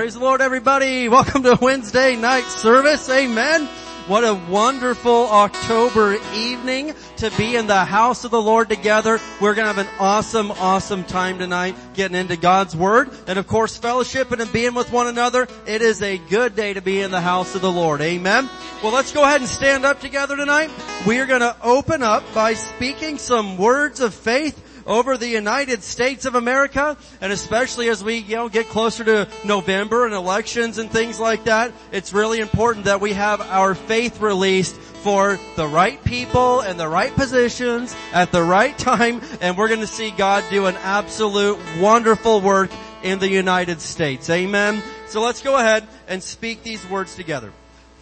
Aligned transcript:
Praise 0.00 0.14
the 0.14 0.20
Lord 0.20 0.40
everybody. 0.40 1.10
Welcome 1.10 1.42
to 1.42 1.58
Wednesday 1.60 2.16
night 2.16 2.44
service. 2.44 3.06
Amen. 3.10 3.66
What 4.06 4.24
a 4.24 4.32
wonderful 4.32 5.26
October 5.26 6.16
evening 6.32 6.94
to 7.18 7.30
be 7.36 7.54
in 7.54 7.66
the 7.66 7.84
house 7.84 8.24
of 8.24 8.30
the 8.30 8.40
Lord 8.40 8.70
together. 8.70 9.20
We're 9.42 9.54
going 9.54 9.68
to 9.68 9.74
have 9.74 9.76
an 9.76 9.94
awesome, 9.98 10.52
awesome 10.52 11.04
time 11.04 11.38
tonight 11.38 11.76
getting 11.92 12.16
into 12.16 12.38
God's 12.38 12.74
Word 12.74 13.10
and 13.26 13.38
of 13.38 13.46
course 13.46 13.78
fellowshipping 13.78 14.40
and 14.40 14.50
being 14.50 14.72
with 14.72 14.90
one 14.90 15.06
another. 15.06 15.46
It 15.66 15.82
is 15.82 16.00
a 16.00 16.16
good 16.16 16.56
day 16.56 16.72
to 16.72 16.80
be 16.80 17.02
in 17.02 17.10
the 17.10 17.20
house 17.20 17.54
of 17.54 17.60
the 17.60 17.70
Lord. 17.70 18.00
Amen. 18.00 18.48
Well, 18.82 18.94
let's 18.94 19.12
go 19.12 19.22
ahead 19.22 19.42
and 19.42 19.50
stand 19.50 19.84
up 19.84 20.00
together 20.00 20.34
tonight. 20.34 20.70
We 21.06 21.18
are 21.18 21.26
going 21.26 21.42
to 21.42 21.54
open 21.62 22.02
up 22.02 22.24
by 22.32 22.54
speaking 22.54 23.18
some 23.18 23.58
words 23.58 24.00
of 24.00 24.14
faith 24.14 24.69
over 24.86 25.16
the 25.16 25.28
United 25.28 25.82
States 25.82 26.24
of 26.24 26.34
America, 26.34 26.96
and 27.20 27.32
especially 27.32 27.88
as 27.88 28.02
we, 28.02 28.16
you 28.16 28.36
know, 28.36 28.48
get 28.48 28.68
closer 28.68 29.04
to 29.04 29.28
November 29.44 30.04
and 30.06 30.14
elections 30.14 30.78
and 30.78 30.90
things 30.90 31.20
like 31.20 31.44
that, 31.44 31.72
it's 31.92 32.12
really 32.12 32.40
important 32.40 32.86
that 32.86 33.00
we 33.00 33.12
have 33.12 33.40
our 33.40 33.74
faith 33.74 34.20
released 34.20 34.74
for 34.74 35.38
the 35.56 35.66
right 35.66 36.02
people 36.04 36.60
and 36.60 36.78
the 36.78 36.88
right 36.88 37.14
positions 37.14 37.94
at 38.12 38.32
the 38.32 38.42
right 38.42 38.76
time, 38.76 39.20
and 39.40 39.56
we're 39.56 39.68
gonna 39.68 39.86
see 39.86 40.10
God 40.10 40.44
do 40.50 40.66
an 40.66 40.76
absolute 40.76 41.58
wonderful 41.78 42.40
work 42.40 42.70
in 43.02 43.18
the 43.18 43.28
United 43.28 43.80
States. 43.80 44.28
Amen. 44.28 44.82
So 45.06 45.22
let's 45.22 45.42
go 45.42 45.56
ahead 45.56 45.86
and 46.06 46.22
speak 46.22 46.62
these 46.62 46.88
words 46.88 47.14
together. 47.14 47.52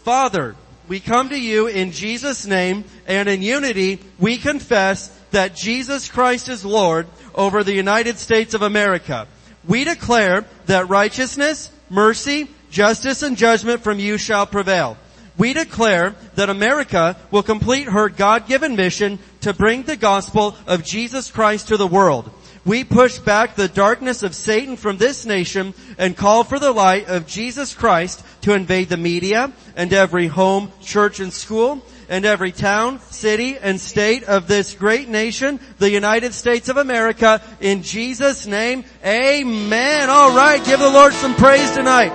Father, 0.03 0.57
we 0.89 1.01
come 1.01 1.29
to 1.29 1.39
you 1.39 1.67
in 1.67 1.93
Jesus' 1.93 2.47
name 2.47 2.85
and 3.07 3.29
in 3.29 3.43
unity 3.43 4.01
we 4.19 4.39
confess 4.39 5.15
that 5.31 5.55
Jesus 5.55 6.09
Christ 6.09 6.49
is 6.49 6.65
Lord 6.65 7.07
over 7.35 7.63
the 7.63 7.75
United 7.75 8.19
States 8.19 8.55
of 8.55 8.63
America. 8.63 9.27
We 9.67 9.85
declare 9.85 10.45
that 10.67 10.89
righteousness, 10.89 11.71
mercy, 11.91 12.49
justice, 12.71 13.23
and 13.23 13.37
judgment 13.37 13.83
from 13.83 13.99
you 13.99 14.19
shall 14.19 14.47
prevail. 14.47 14.97
We 15.37 15.53
declare 15.53 16.17
that 16.35 16.51
America 16.51 17.17
will 17.31 17.45
complete 17.45 17.89
her 17.89 18.09
God-given 18.09 18.75
mission 18.75 19.19
to 19.43 19.53
bring 19.53 19.85
the 19.85 19.97
gospel 19.97 20.57
of 20.67 20.85
Jesus 20.85 21.31
Christ 21.31 21.69
to 21.69 21.77
the 21.77 21.87
world. 21.87 22.31
We 22.65 22.83
push 22.85 23.19
back 23.19 23.55
the 23.55 23.69
darkness 23.69 24.23
of 24.23 24.35
Satan 24.35 24.77
from 24.77 24.99
this 24.99 25.25
nation 25.25 25.75
and 25.97 26.17
call 26.17 26.45
for 26.45 26.59
the 26.59 26.73
light 26.73 27.09
of 27.09 27.27
Jesus 27.27 27.73
Christ 27.73 28.23
to 28.43 28.53
invade 28.53 28.89
the 28.89 28.97
media 28.97 29.53
and 29.77 29.93
every 29.93 30.27
home, 30.27 30.73
church, 30.83 31.21
and 31.21 31.33
school 31.33 31.83
and 32.09 32.25
every 32.25 32.53
town, 32.53 33.01
city, 33.11 33.57
and 33.59 33.81
state 33.81 34.25
of 34.25 34.49
this 34.49 34.75
great 34.75 35.09
nation, 35.09 35.61
the 35.79 35.91
United 35.91 36.35
States 36.35 36.69
of 36.69 36.77
America, 36.77 37.43
in 37.61 37.83
Jesus' 37.83 38.47
name, 38.47 38.85
amen. 39.05 40.11
Alright, 40.11 40.65
give 40.65 40.81
the 40.81 40.91
Lord 40.91 41.13
some 41.13 41.35
praise 41.35 41.71
tonight. 41.73 42.13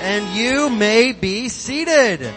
And 0.00 0.36
you 0.36 0.70
may 0.70 1.12
be 1.12 1.48
seated. 1.48 2.32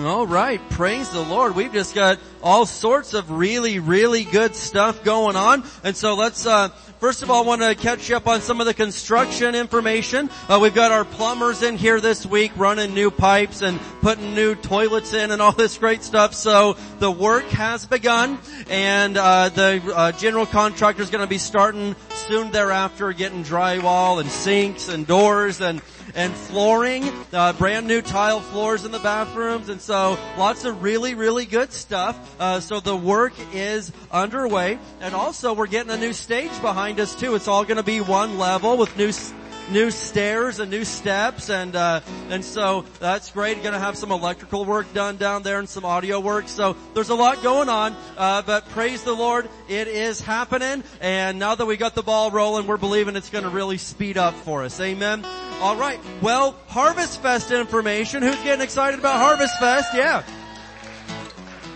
All 0.00 0.26
right, 0.26 0.58
praise 0.70 1.10
the 1.10 1.20
Lord. 1.20 1.54
We've 1.54 1.72
just 1.72 1.94
got 1.94 2.18
all 2.42 2.64
sorts 2.64 3.12
of 3.12 3.30
really, 3.30 3.78
really 3.78 4.24
good 4.24 4.56
stuff 4.56 5.04
going 5.04 5.36
on. 5.36 5.64
And 5.84 5.94
so 5.94 6.14
let's, 6.14 6.46
uh, 6.46 6.70
first 6.98 7.22
of 7.22 7.30
all, 7.30 7.44
I 7.44 7.46
want 7.46 7.60
to 7.60 7.74
catch 7.74 8.08
you 8.08 8.16
up 8.16 8.26
on 8.26 8.40
some 8.40 8.60
of 8.60 8.66
the 8.66 8.72
construction 8.72 9.54
information. 9.54 10.30
Uh, 10.48 10.58
we've 10.62 10.74
got 10.74 10.92
our 10.92 11.04
plumbers 11.04 11.62
in 11.62 11.76
here 11.76 12.00
this 12.00 12.24
week 12.24 12.52
running 12.56 12.94
new 12.94 13.10
pipes 13.10 13.60
and 13.60 13.78
putting 14.00 14.34
new 14.34 14.54
toilets 14.54 15.12
in 15.12 15.30
and 15.30 15.42
all 15.42 15.52
this 15.52 15.76
great 15.76 16.02
stuff. 16.02 16.32
So 16.32 16.76
the 16.98 17.10
work 17.10 17.44
has 17.50 17.84
begun 17.84 18.38
and, 18.70 19.18
uh, 19.18 19.50
the, 19.50 19.92
uh, 19.94 20.12
general 20.12 20.46
contractor 20.46 21.02
is 21.02 21.10
going 21.10 21.22
to 21.22 21.28
be 21.28 21.38
starting 21.38 21.94
soon 22.14 22.50
thereafter 22.50 23.12
getting 23.12 23.44
drywall 23.44 24.20
and 24.20 24.30
sinks 24.30 24.88
and 24.88 25.06
doors 25.06 25.60
and 25.60 25.82
and 26.14 26.32
flooring, 26.32 27.10
uh, 27.32 27.52
brand 27.54 27.86
new 27.86 28.02
tile 28.02 28.40
floors 28.40 28.84
in 28.84 28.92
the 28.92 28.98
bathrooms, 28.98 29.68
and 29.68 29.80
so 29.80 30.18
lots 30.36 30.64
of 30.64 30.82
really, 30.82 31.14
really 31.14 31.46
good 31.46 31.72
stuff. 31.72 32.36
Uh, 32.40 32.60
so 32.60 32.80
the 32.80 32.96
work 32.96 33.32
is 33.52 33.92
underway, 34.10 34.78
and 35.00 35.14
also 35.14 35.52
we're 35.52 35.66
getting 35.66 35.92
a 35.92 35.96
new 35.96 36.12
stage 36.12 36.52
behind 36.60 37.00
us 37.00 37.14
too. 37.14 37.34
It's 37.34 37.48
all 37.48 37.64
going 37.64 37.76
to 37.76 37.82
be 37.82 38.00
one 38.00 38.38
level 38.38 38.76
with 38.76 38.96
new 38.96 39.12
new 39.70 39.90
stairs 39.90 40.58
and 40.58 40.70
new 40.70 40.84
steps 40.84 41.50
and 41.50 41.76
uh, 41.76 42.00
and 42.30 42.44
so 42.44 42.84
that's 42.98 43.30
great. 43.30 43.62
Going 43.62 43.74
to 43.74 43.78
have 43.78 43.96
some 43.96 44.10
electrical 44.10 44.64
work 44.64 44.92
done 44.92 45.16
down 45.16 45.42
there 45.42 45.58
and 45.58 45.68
some 45.68 45.84
audio 45.84 46.20
work. 46.20 46.48
So 46.48 46.76
there's 46.94 47.10
a 47.10 47.14
lot 47.14 47.42
going 47.42 47.68
on, 47.68 47.96
uh, 48.16 48.42
but 48.42 48.68
praise 48.70 49.02
the 49.02 49.12
Lord, 49.12 49.48
it 49.68 49.88
is 49.88 50.20
happening. 50.20 50.82
And 51.00 51.38
now 51.38 51.54
that 51.54 51.66
we 51.66 51.76
got 51.76 51.94
the 51.94 52.02
ball 52.02 52.30
rolling, 52.30 52.66
we're 52.66 52.76
believing 52.76 53.16
it's 53.16 53.30
going 53.30 53.44
to 53.44 53.50
really 53.50 53.78
speed 53.78 54.18
up 54.18 54.34
for 54.34 54.64
us. 54.64 54.80
Amen. 54.80 55.24
All 55.60 55.76
right. 55.76 56.00
Well, 56.20 56.56
Harvest 56.66 57.20
Fest 57.22 57.50
information. 57.50 58.22
Who's 58.22 58.42
getting 58.42 58.62
excited 58.62 58.98
about 58.98 59.16
Harvest 59.16 59.58
Fest? 59.58 59.94
Yeah. 59.94 60.22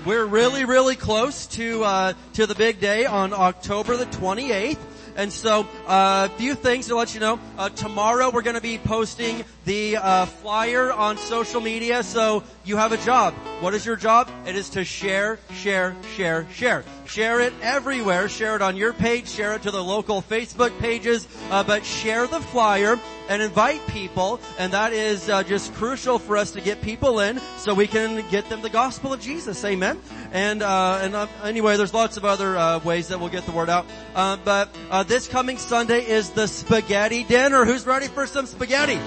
We're 0.05 0.25
really, 0.25 0.65
really 0.65 0.94
close 0.94 1.47
to 1.49 1.83
uh, 1.83 2.12
to 2.35 2.47
the 2.47 2.55
big 2.55 2.81
day 2.81 3.06
on 3.06 3.33
October 3.33 3.97
the 3.97 4.06
28th. 4.06 4.79
And 5.16 5.32
so, 5.32 5.66
uh, 5.86 6.28
a 6.30 6.36
few 6.36 6.54
things 6.54 6.88
to 6.88 6.94
let 6.94 7.14
you 7.14 7.20
know. 7.20 7.40
Uh, 7.56 7.70
tomorrow 7.70 8.30
we're 8.30 8.42
going 8.42 8.56
to 8.56 8.60
be 8.60 8.76
posting 8.76 9.44
the 9.66 9.96
uh, 9.96 10.26
flyer 10.26 10.92
on 10.92 11.18
social 11.18 11.60
media. 11.60 12.02
So 12.02 12.44
you 12.64 12.76
have 12.76 12.92
a 12.92 12.96
job. 12.98 13.34
What 13.60 13.74
is 13.74 13.84
your 13.84 13.96
job? 13.96 14.30
It 14.46 14.54
is 14.54 14.70
to 14.70 14.84
share, 14.84 15.38
share, 15.54 15.94
share, 16.14 16.46
share. 16.52 16.84
Share 17.04 17.40
it 17.40 17.52
everywhere. 17.60 18.28
Share 18.28 18.54
it 18.56 18.62
on 18.62 18.76
your 18.76 18.92
page. 18.92 19.28
Share 19.28 19.54
it 19.54 19.62
to 19.62 19.70
the 19.72 19.82
local 19.82 20.22
Facebook 20.22 20.76
pages. 20.78 21.26
Uh, 21.50 21.64
but 21.64 21.84
share 21.84 22.28
the 22.28 22.40
flyer 22.40 22.98
and 23.28 23.42
invite 23.42 23.84
people. 23.88 24.40
And 24.58 24.72
that 24.72 24.92
is 24.92 25.28
uh, 25.28 25.42
just 25.42 25.74
crucial 25.74 26.20
for 26.20 26.36
us 26.36 26.52
to 26.52 26.60
get 26.60 26.80
people 26.80 27.18
in 27.18 27.40
so 27.58 27.74
we 27.74 27.88
can 27.88 28.24
get 28.30 28.48
them 28.48 28.62
the 28.62 28.70
gospel 28.70 29.12
of 29.12 29.20
Jesus. 29.20 29.64
Amen. 29.64 30.00
And 30.30 30.62
uh, 30.62 31.00
and 31.02 31.16
uh, 31.16 31.26
anyway, 31.42 31.76
there's 31.76 31.94
lots 31.94 32.16
of 32.16 32.24
other 32.24 32.56
uh, 32.56 32.78
ways 32.80 33.08
that 33.08 33.18
we'll 33.18 33.30
get 33.30 33.44
the 33.46 33.52
word 33.52 33.68
out. 33.68 33.86
Uh, 34.14 34.36
but 34.44 34.68
uh, 34.90 35.02
this 35.02 35.26
coming 35.26 35.58
Sunday 35.58 36.06
is 36.06 36.30
the 36.30 36.46
spaghetti 36.46 37.24
dinner. 37.24 37.64
Who's 37.64 37.84
ready 37.84 38.06
for 38.06 38.28
some 38.28 38.46
spaghetti? 38.46 39.00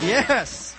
Yes. 0.00 0.74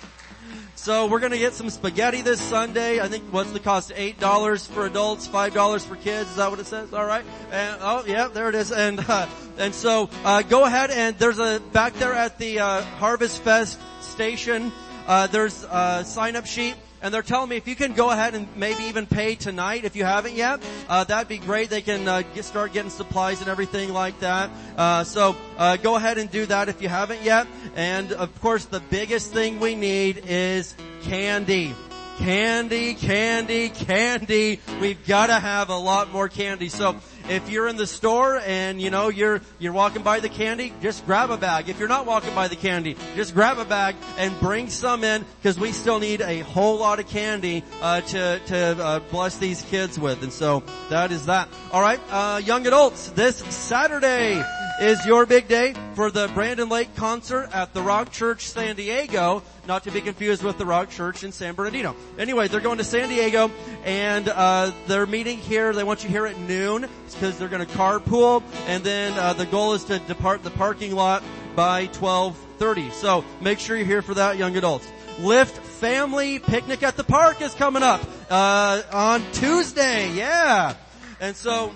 So 0.76 1.08
we're 1.08 1.20
gonna 1.20 1.38
get 1.40 1.54
some 1.54 1.70
spaghetti 1.72 2.22
this 2.22 2.40
Sunday. 2.40 3.00
I 3.00 3.08
think 3.08 3.24
what's 3.32 3.52
the 3.52 3.60
cost? 3.60 3.92
Eight 3.96 4.20
dollars 4.20 4.68
for 4.68 4.86
adults, 4.86 5.26
five 5.26 5.54
dollars 5.54 5.84
for 5.84 5.96
kids. 5.96 6.30
Is 6.30 6.36
that 6.36 6.52
what 6.52 6.60
it 6.60 6.68
says? 6.68 6.94
All 6.94 7.06
right. 7.06 7.26
And 7.52 7.78
oh 7.82 8.04
yeah, 8.06 8.28
there 8.28 8.50
it 8.50 8.56
is. 8.56 8.72
And 8.72 9.00
uh, 9.00 9.28
and 9.58 9.74
so 9.74 10.10
uh, 10.24 10.44
go 10.44 10.64
ahead 10.66 10.92
and 10.92 11.18
there's 11.18 11.40
a 11.40 11.60
back 11.74 11.94
there 11.94 12.14
at 12.14 12.38
the 12.38 12.60
uh, 12.60 12.82
Harvest 12.84 13.42
Fest 13.42 13.80
station. 14.02 14.72
Uh, 15.08 15.26
there's 15.26 15.64
a 15.64 16.04
sign 16.06 16.36
up 16.36 16.46
sheet 16.46 16.76
and 17.06 17.14
they're 17.14 17.22
telling 17.22 17.50
me 17.50 17.56
if 17.56 17.68
you 17.68 17.76
can 17.76 17.94
go 17.94 18.10
ahead 18.10 18.34
and 18.34 18.48
maybe 18.58 18.86
even 18.86 19.06
pay 19.06 19.36
tonight 19.36 19.86
if 19.86 19.96
you 19.96 20.04
haven't 20.04 20.34
yet, 20.34 20.60
uh, 20.90 21.04
that'd 21.04 21.28
be 21.28 21.38
great. 21.38 21.70
They 21.70 21.84
can 21.84 22.08
uh, 22.08 22.24
get, 22.34 22.46
start 22.46 22.74
getting 22.74 22.90
supplies 22.90 23.42
and 23.42 23.48
everything 23.48 23.94
like 23.94 24.20
that. 24.22 24.50
Uh, 24.76 25.04
so 25.04 25.36
uh, 25.60 25.78
go 25.78 25.98
ahead 25.98 26.18
and 26.18 26.32
do 26.32 26.48
that 26.48 26.68
if 26.68 26.82
you 26.82 26.90
haven't 26.90 27.22
yet. 27.22 27.46
And 27.76 28.12
of 28.12 28.42
course, 28.42 28.66
the 28.66 28.80
biggest 28.80 29.32
thing 29.32 29.60
we 29.60 29.76
need 29.76 30.24
is 30.26 30.74
candy. 31.04 31.76
Candy, 32.18 32.96
candy, 32.96 33.70
candy. 33.70 34.60
We've 34.82 35.06
got 35.06 35.28
to 35.28 35.36
have 35.36 35.70
a 35.70 35.78
lot 35.78 36.12
more 36.12 36.28
candy. 36.28 36.70
So 36.70 36.96
if 37.30 37.50
you're 37.50 37.68
in 37.68 37.76
the 37.76 37.88
store 37.88 38.40
and 38.46 38.82
you 38.82 38.90
know 38.90 39.10
you're 39.10 39.42
you're 39.60 39.74
walking 39.74 40.04
by 40.04 40.20
the 40.20 40.30
candy, 40.30 40.74
just 40.82 41.06
grab 41.06 41.30
a 41.30 41.38
bag. 41.38 41.70
If 41.70 41.80
you're 41.80 41.88
not 41.88 42.06
walking 42.06 42.34
by 42.36 42.48
the 42.48 42.56
candy, 42.56 42.96
just 43.16 43.34
grab 43.34 43.58
a 43.58 43.66
bag 43.66 43.96
and 44.18 44.38
bring 44.40 44.70
some 44.70 45.04
in 45.04 45.26
because 45.38 45.60
we 45.60 45.72
still 45.72 46.00
need 46.00 46.22
a 46.22 46.40
whole 46.40 46.78
lot 46.78 47.00
of 47.00 47.08
candy 47.08 47.64
uh, 47.82 48.02
to 48.02 48.40
to 48.48 48.58
uh, 48.58 49.00
bless 49.12 49.38
these 49.38 49.62
kids 49.64 50.00
with. 50.00 50.24
And 50.24 50.32
so 50.32 50.64
that 50.90 51.12
is 51.12 51.26
that. 51.26 51.50
All 51.72 51.82
right, 51.82 52.00
uh, 52.12 52.42
young 52.44 52.66
adults, 52.68 53.10
this 53.12 53.38
Saturday 53.38 54.44
is 54.80 55.06
your 55.06 55.26
big 55.26 55.48
day 55.48 55.74
for 55.94 56.12
the 56.12 56.30
Brandon 56.34 56.68
Lake 56.68 56.94
concert 56.96 57.50
at 57.54 57.74
the 57.74 57.82
Rock 57.82 58.12
Church 58.12 58.42
San 58.42 58.76
Diego 58.76 59.42
not 59.68 59.84
to 59.84 59.92
be 59.92 60.02
confused 60.02 60.44
with 60.44 60.58
the 60.58 60.66
Rock 60.66 60.90
Church 60.90 61.24
in 61.24 61.32
San 61.32 61.56
Bernardino. 61.56 61.96
Anyway, 62.20 62.50
they're 62.50 62.60
going 62.60 62.78
to 62.80 62.84
San 62.84 63.08
Diego 63.08 63.50
and 63.86 64.28
uh, 64.28 64.72
they're 64.88 65.06
meeting 65.06 65.38
here. 65.38 65.72
They 65.72 65.86
want 65.86 66.04
you 66.04 66.10
here 66.10 66.26
at 66.26 66.38
noon 66.40 66.88
because 67.14 67.40
they're 67.40 67.48
going 67.48 67.66
to 67.66 67.74
carpool, 67.74 68.44
and 68.68 68.84
then 68.84 69.14
uh, 69.14 69.34
the 69.34 69.46
goal 69.46 69.74
is 69.74 69.86
to 69.86 70.00
depart 70.00 70.44
the 70.44 70.52
parking 70.52 70.94
lot 70.94 71.24
by 71.56 71.88
12:30. 71.88 72.92
So 72.92 73.24
make 73.42 73.60
sure 73.60 73.78
you're 73.78 73.86
here 73.86 74.02
for 74.02 74.16
that, 74.16 74.38
young 74.38 74.58
adults. 74.58 74.88
Lift 75.20 75.56
Family 75.58 76.40
Picnic 76.40 76.84
at 76.84 76.98
the 76.98 77.04
Park 77.06 77.42
is 77.42 77.54
coming 77.54 77.84
up 77.84 78.02
uh, 78.30 78.82
on 78.92 79.24
Tuesday. 79.32 80.12
Yeah, 80.12 80.76
and 81.22 81.34
so 81.34 81.74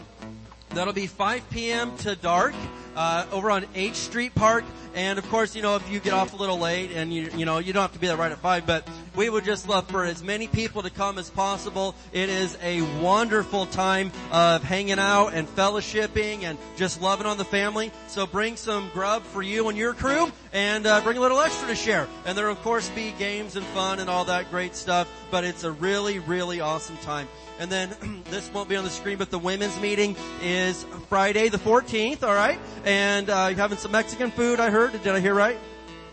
that'll 0.71 0.93
be 0.93 1.07
5 1.07 1.49
p.m. 1.49 1.95
to 1.99 2.15
dark 2.17 2.53
uh, 2.95 3.25
over 3.31 3.51
on 3.51 3.65
H 3.75 3.95
Street 3.95 4.35
Park. 4.35 4.63
And 4.95 5.19
of 5.19 5.29
course, 5.29 5.55
you 5.55 5.61
know, 5.61 5.75
if 5.75 5.89
you 5.89 5.99
get 5.99 6.13
off 6.13 6.33
a 6.33 6.35
little 6.35 6.57
late 6.57 6.91
and 6.91 7.13
you, 7.13 7.29
you 7.35 7.45
know, 7.45 7.59
you 7.59 7.73
don't 7.73 7.81
have 7.81 7.93
to 7.93 7.99
be 7.99 8.07
there 8.07 8.17
right 8.17 8.31
at 8.31 8.39
five, 8.39 8.65
but 8.65 8.87
we 9.19 9.29
would 9.29 9.43
just 9.43 9.67
love 9.67 9.85
for 9.89 10.05
as 10.05 10.23
many 10.23 10.47
people 10.47 10.81
to 10.81 10.89
come 10.89 11.17
as 11.17 11.29
possible. 11.29 11.93
It 12.13 12.29
is 12.29 12.57
a 12.63 12.81
wonderful 13.01 13.65
time 13.65 14.13
of 14.31 14.63
hanging 14.63 14.97
out 14.97 15.33
and 15.33 15.45
fellowshipping 15.45 16.43
and 16.43 16.57
just 16.77 17.01
loving 17.01 17.27
on 17.27 17.37
the 17.37 17.43
family. 17.43 17.91
So 18.07 18.25
bring 18.25 18.55
some 18.55 18.89
grub 18.93 19.23
for 19.23 19.41
you 19.41 19.67
and 19.67 19.77
your 19.77 19.93
crew 19.93 20.31
and 20.53 20.87
uh, 20.87 21.01
bring 21.01 21.17
a 21.17 21.19
little 21.19 21.41
extra 21.41 21.67
to 21.67 21.75
share. 21.75 22.07
And 22.25 22.37
there 22.37 22.45
will 22.45 22.53
of 22.53 22.61
course 22.61 22.87
be 22.87 23.13
games 23.19 23.57
and 23.57 23.65
fun 23.65 23.99
and 23.99 24.09
all 24.09 24.23
that 24.23 24.49
great 24.51 24.73
stuff, 24.73 25.11
but 25.31 25.43
it's 25.43 25.65
a 25.65 25.71
really, 25.73 26.19
really 26.19 26.61
awesome 26.61 26.95
time. 26.99 27.27
And 27.59 27.69
then 27.69 28.23
this 28.29 28.49
won't 28.53 28.69
be 28.69 28.77
on 28.77 28.85
the 28.85 28.89
screen, 28.89 29.17
but 29.17 29.31
the 29.31 29.39
women's 29.39 29.77
meeting 29.81 30.15
is 30.41 30.85
Friday 31.09 31.49
the 31.49 31.57
14th, 31.57 32.23
alright? 32.23 32.57
And 32.85 33.29
uh, 33.29 33.47
you're 33.49 33.57
having 33.57 33.79
some 33.79 33.91
Mexican 33.91 34.31
food, 34.31 34.61
I 34.61 34.69
heard. 34.69 34.93
Did 34.93 35.07
I 35.07 35.19
hear 35.19 35.33
right? 35.33 35.57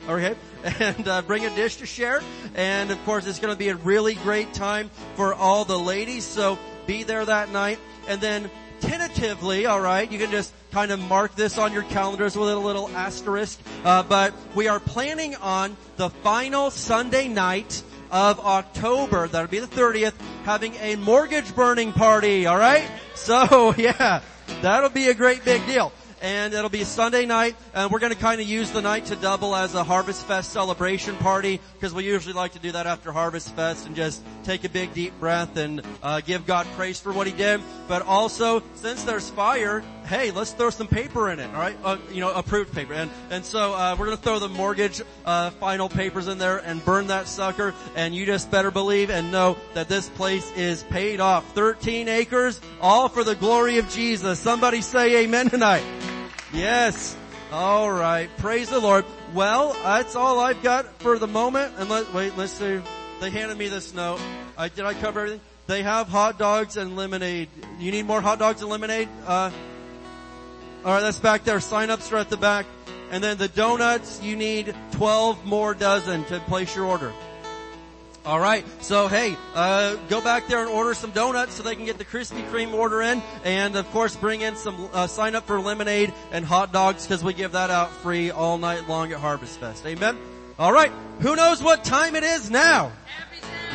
Okay. 0.08 0.36
And 0.80 1.06
uh, 1.06 1.22
bring 1.22 1.46
a 1.46 1.54
dish 1.54 1.76
to 1.76 1.86
share. 1.86 2.22
And 2.56 2.90
of 2.90 3.02
course, 3.04 3.24
it's 3.26 3.38
going 3.38 3.54
to 3.54 3.58
be 3.58 3.68
a 3.68 3.76
really 3.76 4.14
great 4.14 4.52
time 4.52 4.90
for 5.14 5.32
all 5.32 5.64
the 5.64 5.78
ladies. 5.78 6.24
So 6.24 6.58
be 6.86 7.04
there 7.04 7.24
that 7.24 7.52
night. 7.52 7.78
And 8.08 8.20
then 8.20 8.50
tentatively, 8.80 9.66
all 9.66 9.80
right, 9.80 10.10
you 10.10 10.18
can 10.18 10.32
just 10.32 10.52
kind 10.72 10.90
of 10.90 10.98
mark 10.98 11.36
this 11.36 11.56
on 11.56 11.72
your 11.72 11.84
calendars 11.84 12.36
with 12.36 12.48
a 12.48 12.56
little 12.56 12.88
asterisk. 12.88 13.60
Uh, 13.84 14.02
but 14.02 14.34
we 14.56 14.66
are 14.66 14.80
planning 14.80 15.36
on 15.36 15.76
the 15.98 16.10
final 16.10 16.70
Sunday 16.70 17.28
night 17.28 17.82
of 18.10 18.40
October, 18.40 19.28
that'll 19.28 19.48
be 19.48 19.58
the 19.58 19.66
30th, 19.66 20.14
having 20.44 20.74
a 20.76 20.96
mortgage 20.96 21.54
burning 21.54 21.92
party, 21.92 22.46
alright? 22.48 22.88
So, 23.14 23.74
yeah, 23.78 24.20
that'll 24.62 24.90
be 24.90 25.08
a 25.08 25.14
great 25.14 25.44
big 25.44 25.64
deal 25.66 25.92
and 26.20 26.54
it'll 26.54 26.70
be 26.70 26.84
Sunday 26.84 27.26
night, 27.26 27.56
and 27.74 27.90
we're 27.90 27.98
going 27.98 28.12
to 28.12 28.18
kind 28.18 28.40
of 28.40 28.46
use 28.46 28.70
the 28.70 28.82
night 28.82 29.06
to 29.06 29.16
double 29.16 29.54
as 29.54 29.74
a 29.74 29.84
Harvest 29.84 30.24
Fest 30.26 30.52
celebration 30.52 31.16
party 31.16 31.60
because 31.74 31.92
we 31.92 32.04
usually 32.04 32.34
like 32.34 32.52
to 32.52 32.58
do 32.58 32.72
that 32.72 32.86
after 32.86 33.12
Harvest 33.12 33.54
Fest 33.54 33.86
and 33.86 33.94
just 33.94 34.22
take 34.44 34.64
a 34.64 34.68
big 34.68 34.92
deep 34.94 35.18
breath 35.20 35.56
and 35.56 35.82
uh, 36.02 36.20
give 36.20 36.46
God 36.46 36.66
praise 36.76 37.00
for 37.00 37.12
what 37.12 37.26
He 37.26 37.32
did. 37.32 37.60
But 37.88 38.02
also, 38.02 38.62
since 38.74 39.04
there's 39.04 39.30
fire, 39.30 39.82
hey, 40.06 40.30
let's 40.30 40.52
throw 40.52 40.70
some 40.70 40.86
paper 40.86 41.30
in 41.30 41.40
it, 41.40 41.46
all 41.52 41.60
right? 41.60 41.76
Uh, 41.84 41.98
you 42.10 42.20
know, 42.20 42.32
approved 42.32 42.72
paper, 42.72 42.94
and 42.94 43.10
and 43.30 43.44
so 43.44 43.74
uh, 43.74 43.96
we're 43.98 44.10
to 44.10 44.16
throw 44.16 44.38
the 44.38 44.48
mortgage 44.48 45.02
uh, 45.24 45.50
final 45.50 45.88
papers 45.88 46.28
in 46.28 46.38
there 46.38 46.58
and 46.58 46.84
burn 46.84 47.08
that 47.08 47.28
sucker. 47.28 47.74
And 47.94 48.14
you 48.14 48.26
just 48.26 48.50
better 48.50 48.70
believe 48.70 49.10
and 49.10 49.30
know 49.30 49.56
that 49.74 49.88
this 49.88 50.08
place 50.10 50.50
is 50.56 50.82
paid 50.84 51.20
off. 51.20 51.52
13 51.54 52.08
acres, 52.08 52.60
all 52.80 53.08
for 53.08 53.24
the 53.24 53.34
glory 53.34 53.78
of 53.78 53.88
Jesus. 53.90 54.38
Somebody 54.38 54.80
say 54.80 55.24
Amen 55.24 55.50
tonight. 55.50 55.84
Yes. 56.52 57.16
All 57.52 57.90
right. 57.90 58.28
Praise 58.38 58.70
the 58.70 58.80
Lord. 58.80 59.04
Well, 59.34 59.76
that's 59.82 60.16
all 60.16 60.40
I've 60.40 60.62
got 60.62 60.86
for 61.00 61.18
the 61.18 61.26
moment. 61.26 61.74
And 61.78 61.88
let 61.88 62.12
wait, 62.12 62.36
let's 62.36 62.52
see. 62.52 62.80
They 63.20 63.30
handed 63.30 63.56
me 63.56 63.68
this 63.68 63.94
note. 63.94 64.20
I, 64.58 64.68
did 64.68 64.84
I 64.84 64.94
cover 64.94 65.20
everything? 65.20 65.40
They 65.66 65.82
have 65.82 66.08
hot 66.08 66.38
dogs 66.38 66.76
and 66.76 66.96
lemonade. 66.96 67.48
You 67.78 67.90
need 67.90 68.06
more 68.06 68.20
hot 68.20 68.38
dogs 68.38 68.60
and 68.60 68.70
lemonade? 68.70 69.08
Uh, 69.26 69.50
all 70.86 70.92
right, 70.92 71.00
that's 71.00 71.18
back 71.18 71.42
there. 71.42 71.58
Sign-ups 71.58 72.12
are 72.12 72.18
at 72.18 72.30
the 72.30 72.36
back. 72.36 72.64
And 73.10 73.22
then 73.22 73.38
the 73.38 73.48
donuts, 73.48 74.22
you 74.22 74.36
need 74.36 74.72
12 74.92 75.44
more 75.44 75.74
dozen 75.74 76.22
to 76.26 76.38
place 76.38 76.76
your 76.76 76.84
order. 76.84 77.12
All 78.24 78.38
right. 78.38 78.64
So 78.84 79.08
hey, 79.08 79.36
uh, 79.56 79.96
go 80.08 80.20
back 80.20 80.46
there 80.46 80.60
and 80.60 80.68
order 80.68 80.94
some 80.94 81.10
donuts 81.10 81.54
so 81.54 81.64
they 81.64 81.74
can 81.74 81.86
get 81.86 81.98
the 81.98 82.04
Krispy 82.04 82.48
Kreme 82.50 82.72
order 82.72 83.02
in, 83.02 83.20
and 83.44 83.74
of 83.74 83.90
course 83.90 84.14
bring 84.14 84.42
in 84.42 84.54
some 84.54 84.88
uh, 84.92 85.08
sign 85.08 85.34
up 85.34 85.48
for 85.48 85.60
lemonade 85.60 86.14
and 86.30 86.44
hot 86.44 86.72
dogs 86.72 87.04
because 87.04 87.24
we 87.24 87.34
give 87.34 87.52
that 87.52 87.70
out 87.70 87.90
free 87.90 88.30
all 88.30 88.56
night 88.56 88.88
long 88.88 89.10
at 89.10 89.18
Harvest 89.18 89.58
Fest. 89.58 89.84
Amen. 89.86 90.16
All 90.56 90.72
right. 90.72 90.92
Who 91.18 91.34
knows 91.34 91.64
what 91.64 91.82
time 91.82 92.14
it 92.14 92.22
is 92.22 92.48
now? 92.48 92.92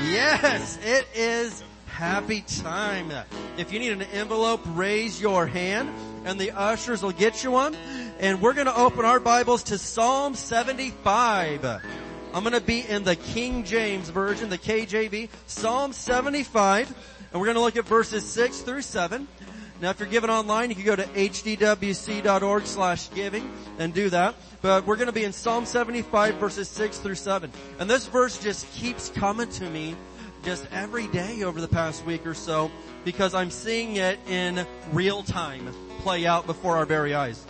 Yes, 0.05 0.79
it 0.81 1.05
is 1.13 1.61
happy 1.87 2.41
time. 2.41 3.11
If 3.57 3.73
you 3.73 3.79
need 3.79 3.91
an 3.91 4.01
envelope, 4.01 4.61
raise 4.65 5.21
your 5.21 5.45
hand 5.45 5.89
and 6.25 6.39
the 6.39 6.51
ushers 6.51 7.03
will 7.03 7.11
get 7.11 7.43
you 7.43 7.51
one. 7.51 7.75
And 8.19 8.41
we're 8.41 8.53
going 8.53 8.67
to 8.67 8.77
open 8.77 9.05
our 9.05 9.19
Bibles 9.19 9.63
to 9.63 9.77
Psalm 9.77 10.35
75. 10.35 11.65
I'm 11.65 12.43
going 12.43 12.53
to 12.53 12.61
be 12.61 12.81
in 12.87 13.03
the 13.03 13.15
King 13.15 13.63
James 13.63 14.09
Version, 14.09 14.49
the 14.49 14.57
KJV, 14.57 15.29
Psalm 15.47 15.91
75, 15.91 16.87
and 17.31 17.39
we're 17.39 17.47
going 17.47 17.55
to 17.55 17.61
look 17.61 17.75
at 17.75 17.85
verses 17.85 18.23
6 18.29 18.61
through 18.61 18.83
7. 18.83 19.27
Now 19.81 19.89
if 19.89 19.99
you're 19.99 20.07
giving 20.07 20.29
online, 20.29 20.69
you 20.69 20.75
can 20.75 20.85
go 20.85 20.95
to 20.95 21.03
hdwc.org 21.03 22.65
slash 22.67 23.09
giving 23.15 23.51
and 23.79 23.93
do 23.93 24.09
that. 24.11 24.35
But 24.61 24.85
we're 24.85 24.95
going 24.95 25.07
to 25.07 25.13
be 25.13 25.23
in 25.23 25.33
Psalm 25.33 25.65
75 25.65 26.35
verses 26.35 26.69
6 26.69 26.99
through 26.99 27.15
7. 27.15 27.51
And 27.79 27.89
this 27.89 28.05
verse 28.05 28.37
just 28.37 28.71
keeps 28.73 29.09
coming 29.09 29.49
to 29.49 29.67
me 29.69 29.95
just 30.43 30.67
every 30.71 31.07
day 31.07 31.43
over 31.43 31.61
the 31.61 31.67
past 31.67 32.05
week 32.05 32.25
or 32.25 32.33
so 32.33 32.71
because 33.03 33.33
I'm 33.33 33.51
seeing 33.51 33.95
it 33.95 34.19
in 34.27 34.65
real 34.91 35.23
time 35.23 35.69
play 35.99 36.25
out 36.25 36.47
before 36.47 36.77
our 36.77 36.85
very 36.85 37.13
eyes. 37.13 37.45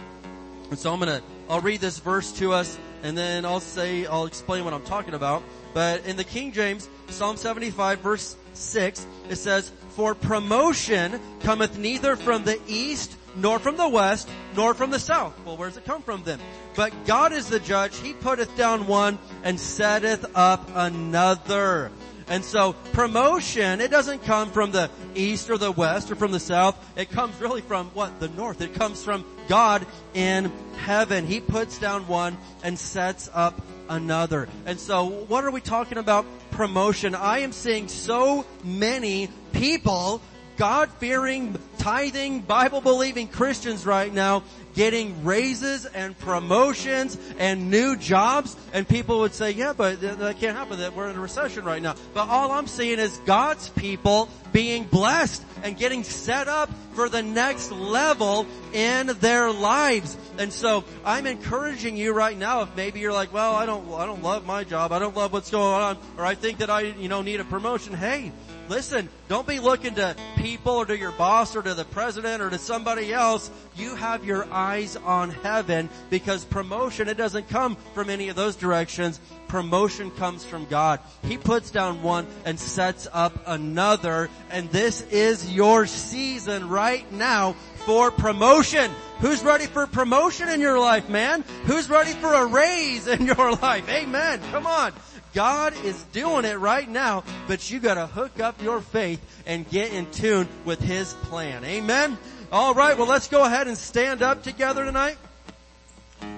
And 0.70 0.78
so 0.78 0.94
I'm 0.94 1.00
to, 1.02 1.22
I'll 1.50 1.62
read 1.62 1.82
this 1.82 2.00
verse 2.00 2.32
to 2.34 2.54
us 2.54 2.78
and 3.04 3.18
then 3.18 3.46
I'll 3.46 3.60
say, 3.60 4.06
I'll 4.06 4.26
explain 4.26 4.64
what 4.64 4.74
I'm 4.74 4.84
talking 4.84 5.14
about. 5.14 5.44
But 5.74 6.06
in 6.06 6.18
the 6.18 6.24
King 6.24 6.52
James, 6.52 6.90
Psalm 7.08 7.38
75 7.38 8.00
verse 8.00 8.36
6, 8.54 9.06
it 9.30 9.36
says, 9.38 9.72
For 9.90 10.14
promotion 10.14 11.20
cometh 11.42 11.78
neither 11.78 12.16
from 12.16 12.44
the 12.44 12.60
east, 12.68 13.16
nor 13.36 13.60
from 13.60 13.78
the 13.78 13.88
west, 13.88 14.30
nor 14.56 14.74
from 14.74 14.92
the 14.92 15.00
south. 15.00 15.34
Well, 15.46 15.56
where 15.58 15.70
does 15.70 15.78
it 15.78 15.86
come 15.86 16.02
from 16.02 16.24
then? 16.24 16.40
But 16.76 16.94
God 17.06 17.32
is 17.32 17.48
the 17.48 17.60
judge. 17.60 17.98
He 18.00 18.14
putteth 18.14 18.56
down 18.58 18.88
one 18.88 19.18
and 19.44 19.60
setteth 19.60 20.26
up 20.36 20.70
another. 20.74 21.92
And 22.32 22.46
so 22.46 22.72
promotion, 22.94 23.82
it 23.82 23.92
doesn't 23.92 24.24
come 24.24 24.52
from 24.52 24.72
the 24.72 24.90
east 25.16 25.50
or 25.50 25.58
the 25.58 25.70
west 25.70 26.10
or 26.12 26.16
from 26.16 26.32
the 26.32 26.40
south. 26.40 26.78
It 26.96 27.12
comes 27.12 27.40
really 27.42 27.60
from 27.60 27.88
what? 27.88 28.22
The 28.22 28.30
north. 28.30 28.62
It 28.62 28.74
comes 28.74 29.04
from 29.04 29.26
God 29.50 29.86
in 30.14 30.50
heaven. 30.78 31.28
He 31.28 31.42
puts 31.42 31.78
down 31.78 32.08
one 32.08 32.38
and 32.64 32.80
sets 32.80 33.30
up 33.34 33.62
another. 33.90 34.48
And 34.66 34.80
so 34.80 35.04
what 35.04 35.44
are 35.44 35.52
we 35.52 35.60
talking 35.60 35.98
about? 35.98 36.26
Promotion. 36.52 37.16
I 37.16 37.40
am 37.40 37.52
seeing 37.52 37.90
so 37.90 38.46
many 38.64 39.28
people 39.52 40.22
God-fearing, 40.56 41.58
tithing, 41.80 42.42
Bible-believing 42.42 43.28
Christians 43.30 43.86
right 43.86 44.14
now 44.14 44.44
getting 44.74 45.24
raises 45.24 45.86
and 45.86 46.18
promotions 46.20 47.18
and 47.38 47.70
new 47.70 47.96
jobs 47.96 48.56
and 48.74 48.88
people 48.88 49.20
would 49.20 49.34
say, 49.34 49.51
yeah, 49.51 49.74
but 49.74 50.01
that 50.01 50.40
can't 50.40 50.56
happen. 50.56 50.80
That 50.80 50.96
we're 50.96 51.10
in 51.10 51.16
a 51.16 51.20
recession 51.20 51.66
right 51.66 51.82
now. 51.82 51.96
But 52.13 52.30
all 52.30 52.51
I'm 52.51 52.68
seeing 52.68 53.00
is 53.00 53.18
God's 53.25 53.70
people 53.70 54.30
being 54.51 54.84
blessed 54.84 55.44
and 55.63 55.78
getting 55.78 56.04
set 56.04 56.48
up 56.48 56.70
for 56.94 57.10
the 57.10 57.22
next 57.22 57.72
level 57.72 58.46
in 58.74 59.08
their 59.20 59.51
lives. 59.51 60.18
And 60.38 60.51
so 60.51 60.84
I'm 61.06 61.25
encouraging 61.25 61.98
you 61.98 62.13
right 62.13 62.38
now 62.38 62.62
if 62.62 62.75
maybe 62.75 63.00
you're 63.00 63.13
like, 63.13 63.34
well, 63.34 63.56
I 63.56 63.66
don't, 63.66 63.92
I 63.94 64.06
don't 64.06 64.24
love 64.24 64.46
my 64.46 64.63
job. 64.63 64.92
I 64.92 65.00
don't 65.00 65.16
love 65.16 65.34
what's 65.34 65.51
going 65.51 65.82
on 65.82 65.98
or 66.18 66.25
I 66.25 66.36
think 66.36 66.60
that 66.60 66.70
I, 66.70 66.82
you 66.82 67.08
know, 67.10 67.22
need 67.22 67.40
a 67.40 67.46
promotion. 67.46 67.94
Hey, 67.94 68.32
Listen, 68.72 69.10
don't 69.28 69.46
be 69.46 69.60
looking 69.60 69.96
to 69.96 70.16
people 70.38 70.72
or 70.72 70.86
to 70.86 70.98
your 70.98 71.12
boss 71.12 71.58
or 71.58 71.62
to 71.62 71.74
the 71.74 71.84
president 71.84 72.42
or 72.42 72.50
to 72.50 72.58
somebody 72.58 73.12
else. 73.12 73.51
You 73.75 73.96
have 73.96 74.24
your 74.24 74.46
eyes 74.50 74.96
on 74.96 75.30
heaven 75.30 75.90
because 76.10 76.46
promotion, 76.46 77.10
it 77.10 77.18
doesn't 77.18 77.50
come 77.50 77.75
from 77.94 78.10
any 78.10 78.30
of 78.30 78.38
those 78.38 78.56
directions. 78.56 79.20
Promotion 79.50 80.10
comes 80.12 80.46
from 80.46 80.63
God. 80.68 81.01
He 81.24 81.38
puts 81.38 81.70
down 81.70 82.01
one 82.01 82.25
and 82.46 82.58
sets 82.58 83.10
up 83.12 83.44
another 83.46 84.30
and 84.50 84.70
this 84.70 85.01
is 85.01 85.54
your 85.54 85.86
season 85.86 86.70
right 86.70 87.12
now 87.12 87.58
for 87.80 88.10
promotion. 88.10 88.90
Who's 89.20 89.44
ready 89.44 89.66
for 89.66 89.86
promotion 89.86 90.48
in 90.48 90.62
your 90.62 90.80
life, 90.80 91.10
man? 91.10 91.44
Who's 91.66 91.90
ready 91.90 92.13
for 92.13 92.34
a 92.34 92.46
raise 92.46 93.08
in 93.08 93.25
your 93.25 93.51
life? 93.62 93.90
Amen. 93.90 94.40
Come 94.50 94.66
on. 94.66 94.94
God 95.34 95.74
is 95.86 96.02
doing 96.12 96.46
it 96.46 96.60
right 96.60 96.90
now, 96.90 97.24
but 97.48 97.72
you 97.72 97.80
gotta 97.80 98.08
hook 98.08 98.40
up 98.40 98.62
your 98.62 98.82
faith 98.82 99.22
and 99.46 99.68
get 99.70 99.94
in 99.94 100.10
tune 100.12 100.48
with 100.66 100.82
His 100.82 101.14
plan. 101.14 101.64
Amen? 101.64 102.18
Alright, 102.52 102.98
well 102.98 103.08
let's 103.08 103.28
go 103.28 103.44
ahead 103.46 103.68
and 103.68 103.78
stand 103.78 104.22
up 104.22 104.44
together 104.44 104.84
tonight. 104.84 105.18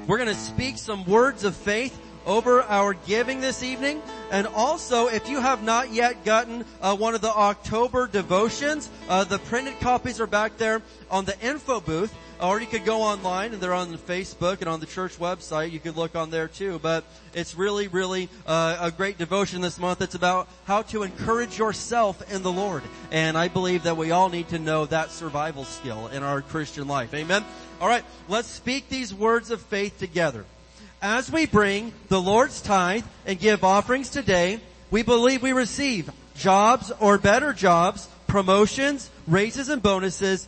We're 0.08 0.18
gonna 0.18 0.36
speak 0.36 0.78
some 0.78 1.06
words 1.06 1.44
of 1.44 1.56
faith 1.56 2.00
over 2.26 2.62
our 2.64 2.94
giving 2.94 3.42
this 3.42 3.64
evening. 3.64 4.02
And 4.32 4.48
also, 4.48 5.08
if 5.08 5.30
you 5.30 5.40
have 5.42 5.64
not 5.64 5.92
yet 5.92 6.24
gotten 6.24 6.66
uh, 6.82 6.96
one 6.96 7.16
of 7.16 7.22
the 7.22 7.34
October 7.34 8.08
devotions, 8.08 8.90
uh, 9.10 9.24
the 9.24 9.40
printed 9.40 9.80
copies 9.80 10.20
are 10.20 10.28
back 10.28 10.58
there 10.58 10.82
on 11.12 11.26
the 11.26 11.40
info 11.42 11.80
booth 11.80 12.14
or 12.42 12.60
you 12.60 12.68
could 12.68 12.86
go 12.86 13.02
online 13.02 13.54
and 13.54 13.62
they're 13.62 13.74
on 13.74 13.98
Facebook 13.98 14.60
and 14.60 14.68
on 14.68 14.80
the 14.80 14.86
church 14.86 15.18
website. 15.18 15.72
You 15.72 15.80
could 15.80 15.96
look 15.96 16.16
on 16.16 16.30
there 16.30 16.48
too. 16.48 16.80
But 16.82 17.04
it's 17.34 17.56
really, 17.56 17.88
really 17.88 18.30
uh, 18.46 18.78
a 18.80 18.92
great 18.92 19.18
devotion 19.18 19.62
this 19.62 19.78
month. 19.78 20.02
It's 20.02 20.16
about 20.16 20.48
how 20.66 20.82
to 20.84 21.04
encourage 21.04 21.58
yourself 21.58 22.32
in 22.32 22.44
the 22.44 22.52
Lord. 22.52 22.84
And 23.12 23.38
I 23.38 23.48
believe 23.48 23.84
that 23.84 23.98
we 23.98 24.12
all 24.12 24.30
need 24.30 24.50
to 24.50 24.60
know 24.60 24.86
that 24.86 25.12
survival 25.12 25.66
skill 25.66 26.08
in 26.08 26.24
our 26.24 26.42
Christian 26.42 26.88
life. 26.88 27.13
Amen. 27.13 27.44
All 27.82 27.88
right, 27.88 28.04
let's 28.28 28.48
speak 28.48 28.90
these 28.90 29.13
words 29.13 29.52
of 29.52 29.62
faith 29.62 30.00
together. 30.00 30.46
As 31.02 31.32
we 31.32 31.46
bring 31.46 31.92
the 32.08 32.22
Lord's 32.22 32.62
tithe 32.62 33.04
and 33.25 33.38
give 33.38 33.63
offerings 33.63 34.10
today, 34.10 34.62
We 34.94 35.02
believe 35.02 35.42
we 35.42 35.54
receive 35.54 36.12
jobs 36.36 36.92
or 37.00 37.18
better 37.18 37.52
jobs, 37.52 38.08
promotions, 38.28 39.10
raises 39.25 39.68
and 39.68 39.82
bonuses, 39.82 40.48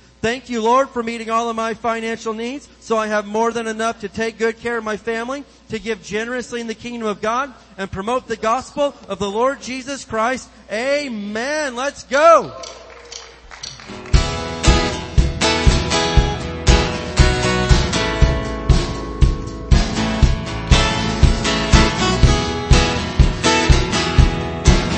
Thank 0.21 0.51
you, 0.51 0.61
Lord, 0.61 0.89
for 0.89 1.01
meeting 1.01 1.31
all 1.31 1.49
of 1.49 1.55
my 1.55 1.73
financial 1.73 2.33
needs 2.33 2.69
so 2.79 2.95
I 2.95 3.07
have 3.07 3.25
more 3.25 3.51
than 3.51 3.65
enough 3.65 4.01
to 4.01 4.07
take 4.07 4.37
good 4.37 4.59
care 4.59 4.77
of 4.77 4.83
my 4.83 4.95
family, 4.95 5.43
to 5.69 5.79
give 5.79 6.03
generously 6.03 6.61
in 6.61 6.67
the 6.67 6.75
kingdom 6.75 7.07
of 7.07 7.21
God, 7.21 7.51
and 7.75 7.91
promote 7.91 8.27
the 8.27 8.37
gospel 8.37 8.93
of 9.07 9.17
the 9.17 9.29
Lord 9.29 9.61
Jesus 9.61 10.05
Christ. 10.05 10.47
Amen. 10.71 11.75
Let's 11.75 12.03
go. 12.03 12.55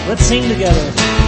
Let's 0.06 0.26
sing 0.26 0.50
together. 0.50 1.23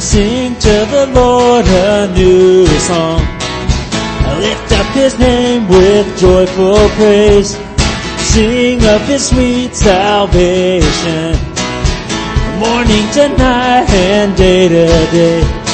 Sing 0.00 0.54
to 0.54 0.86
the 0.90 1.10
Lord 1.12 1.66
a 1.66 2.12
new 2.14 2.66
song. 2.66 3.20
Lift 4.38 4.72
up 4.72 4.86
His 4.94 5.18
name 5.18 5.66
with 5.68 6.06
joyful 6.18 6.88
praise. 6.90 7.56
Sing 8.18 8.78
of 8.84 9.02
His 9.08 9.28
sweet 9.28 9.74
salvation. 9.74 11.34
Morning 12.60 13.10
to 13.14 13.28
night 13.36 13.90
and 13.90 14.36
day 14.36 14.68
to 14.68 14.86
day. 15.10 15.67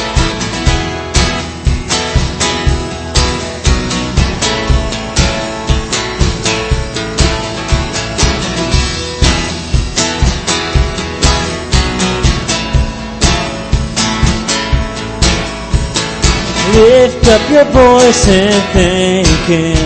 Lift 16.74 17.26
up 17.28 17.44
your 17.50 17.64
voice 17.70 18.26
and 18.26 18.62
thank 18.74 19.28
Him. 19.46 19.78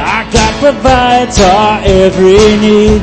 Our 0.00 0.24
God 0.32 0.54
provides 0.60 1.38
our 1.38 1.80
every 1.84 2.56
need. 2.56 3.02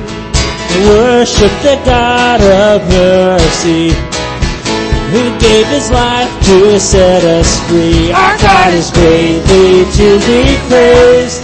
Worship 0.87 1.51
the 1.61 1.79
God 1.85 2.41
of 2.41 2.81
mercy 2.89 3.91
who 5.11 5.23
gave 5.39 5.67
his 5.67 5.91
life 5.91 6.31
to 6.47 6.79
set 6.79 7.23
us 7.25 7.59
free. 7.67 8.11
Our 8.13 8.37
God 8.39 8.73
is 8.73 8.89
greatly 8.91 9.83
to 9.99 10.07
be 10.23 10.55
praised. 10.71 11.43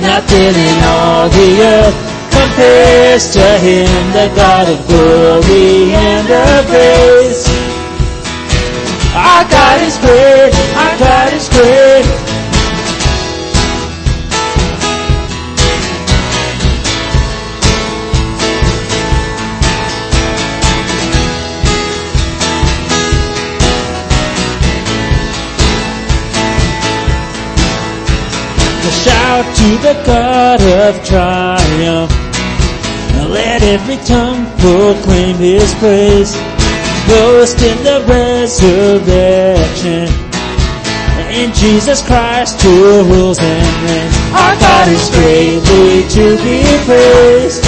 Nothing 0.00 0.54
in 0.54 0.78
all 0.86 1.28
the 1.28 1.50
earth 1.60 1.98
compares 2.30 3.32
to 3.34 3.46
him, 3.58 3.90
the 4.14 4.30
God 4.36 4.68
of 4.70 4.78
glory 4.86 5.92
and 5.92 6.30
of 6.30 6.66
grace. 6.70 7.63
Our 9.34 9.50
God 9.50 9.82
is 9.82 9.98
great. 9.98 10.54
Our 10.76 10.98
God 10.98 11.32
is 11.32 11.48
great. 11.48 12.04
Shout 29.02 29.44
to 29.56 29.68
the 29.82 30.02
God 30.06 30.62
of 30.62 31.04
triumph. 31.04 32.12
Let 33.28 33.62
every 33.64 33.96
tongue 34.06 34.46
proclaim 34.60 35.36
His 35.36 35.74
praise 35.74 36.36
boast 37.08 37.62
in 37.62 37.76
the 37.84 38.04
resurrection. 38.08 40.08
In 41.34 41.50
Jesus 41.52 42.00
Christ 42.02 42.62
who 42.62 43.02
rules 43.04 43.38
and 43.40 43.82
reigns. 43.82 44.14
Our 44.30 44.54
God 44.60 44.88
is 44.88 45.10
greatly 45.10 46.06
to 46.14 46.36
be 46.46 46.62
praised. 46.86 47.64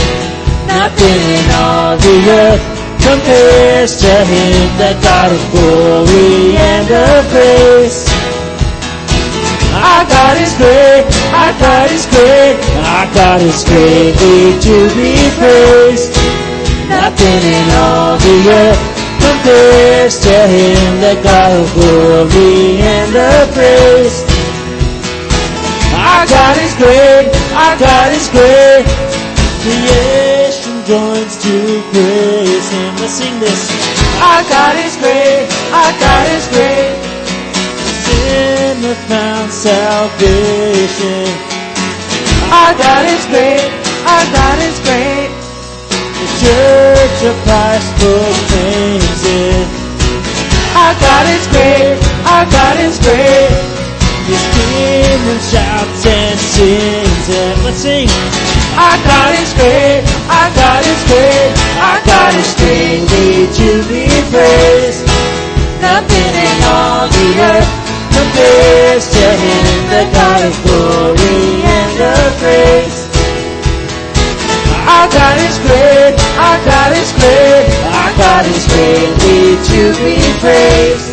Nothing 0.70 1.20
in 1.34 1.50
all 1.58 1.96
the 1.98 2.30
earth 2.30 2.62
compares 3.02 3.98
to 4.02 4.06
Him, 4.06 4.78
the 4.78 4.94
God 5.02 5.32
of 5.32 5.50
glory 5.50 6.56
and 6.56 6.90
of 6.90 7.28
grace. 7.30 8.06
Our 9.74 10.04
God 10.06 10.36
is 10.40 10.54
great, 10.56 11.04
our 11.34 11.52
God 11.58 11.90
is 11.90 12.06
great, 12.06 12.56
our 12.86 13.06
God 13.14 13.42
is 13.42 13.64
greatly 13.64 14.60
to 14.62 14.88
be 14.94 15.28
praised. 15.38 16.14
Nothing 16.88 17.42
in 17.42 17.70
all 17.82 18.16
the 18.18 18.48
earth 18.48 18.95
compares 19.46 20.18
to 20.18 20.34
him, 20.50 21.00
the 21.00 21.14
God 21.22 21.54
of 21.54 21.70
glory 21.74 22.82
and 22.82 23.14
the 23.14 23.46
praise. 23.54 24.26
Our 25.94 26.26
God 26.26 26.56
is 26.58 26.74
great, 26.74 27.30
our 27.54 27.78
God 27.78 28.10
is 28.10 28.26
great. 28.34 28.82
Creation 29.62 30.74
joins 30.82 31.38
to 31.46 31.54
praise 31.94 32.70
him. 32.74 32.90
Let's 32.98 33.14
sing 33.14 33.38
this. 33.38 33.70
Our 34.18 34.42
God 34.50 34.74
is 34.82 34.96
great, 34.98 35.46
our 35.70 35.92
God 35.94 36.26
is 36.34 36.46
great. 36.50 36.90
Sin 38.02 38.82
Sinner 38.82 38.98
found 39.06 39.52
salvation. 39.52 41.26
Our 42.50 42.74
God 42.74 43.04
is 43.14 43.24
great, 43.30 43.70
our 44.10 44.26
God 44.34 44.58
is 44.58 44.78
great. 44.82 45.30
The 46.18 46.28
church 46.42 47.18
of 47.30 47.36
Christ 47.46 47.88
proclaims 48.00 49.05
it. 49.26 49.66
Our 50.76 50.94
God 51.02 51.26
is 51.34 51.44
great, 51.50 51.98
our 52.30 52.46
God 52.46 52.76
is 52.78 52.98
great. 53.02 53.76
His 54.26 54.42
kingdom 54.54 55.38
shouts 55.38 56.06
and 56.06 56.38
sings 56.38 57.28
it. 57.30 57.54
Let's 57.64 57.78
sing. 57.78 58.08
Our 58.76 58.98
God 59.08 59.32
is 59.40 59.54
great, 59.56 60.04
our 60.28 60.50
God 60.52 60.84
is 60.84 61.00
great, 61.08 61.48
our 61.80 62.00
God 62.04 62.34
is 62.36 62.52
greatly 62.60 63.48
to 63.48 63.68
be 63.88 64.04
praised. 64.28 65.06
Nothing 65.80 66.32
in 66.36 66.56
all 66.68 67.08
the 67.08 67.28
earth 67.40 67.72
compares 68.12 69.08
to 69.16 69.24
Him, 69.32 69.64
the 69.88 70.04
God 70.12 70.40
of 70.44 70.54
glory 70.60 71.64
and 71.64 71.96
of 72.04 72.30
praise. 72.36 73.08
Our 74.84 75.08
God 75.08 75.36
is 75.40 75.56
great, 75.64 76.14
our 76.36 76.58
God 76.68 76.92
is 77.00 77.10
great, 77.16 77.70
our 77.96 78.12
God 78.20 78.44
is 78.44 78.65
to 79.64 79.80
be 80.04 80.16
praised. 80.40 81.12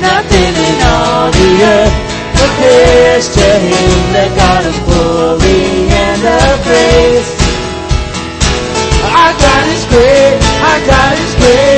Nothing 0.00 0.52
in 0.52 0.76
all 0.84 1.30
the 1.30 1.50
earth 1.64 1.96
compares 2.36 3.26
to 3.34 3.46
Him, 3.64 4.00
the 4.12 4.26
God 4.36 4.62
of 4.66 4.76
glory 4.84 5.88
and 5.88 6.22
of 6.24 6.56
praise. 6.66 7.28
Our 9.04 9.32
God 9.32 9.64
is 9.72 9.84
great, 9.92 10.38
our 10.68 10.80
God 10.86 11.16
is 11.18 11.34
great. 11.40 11.73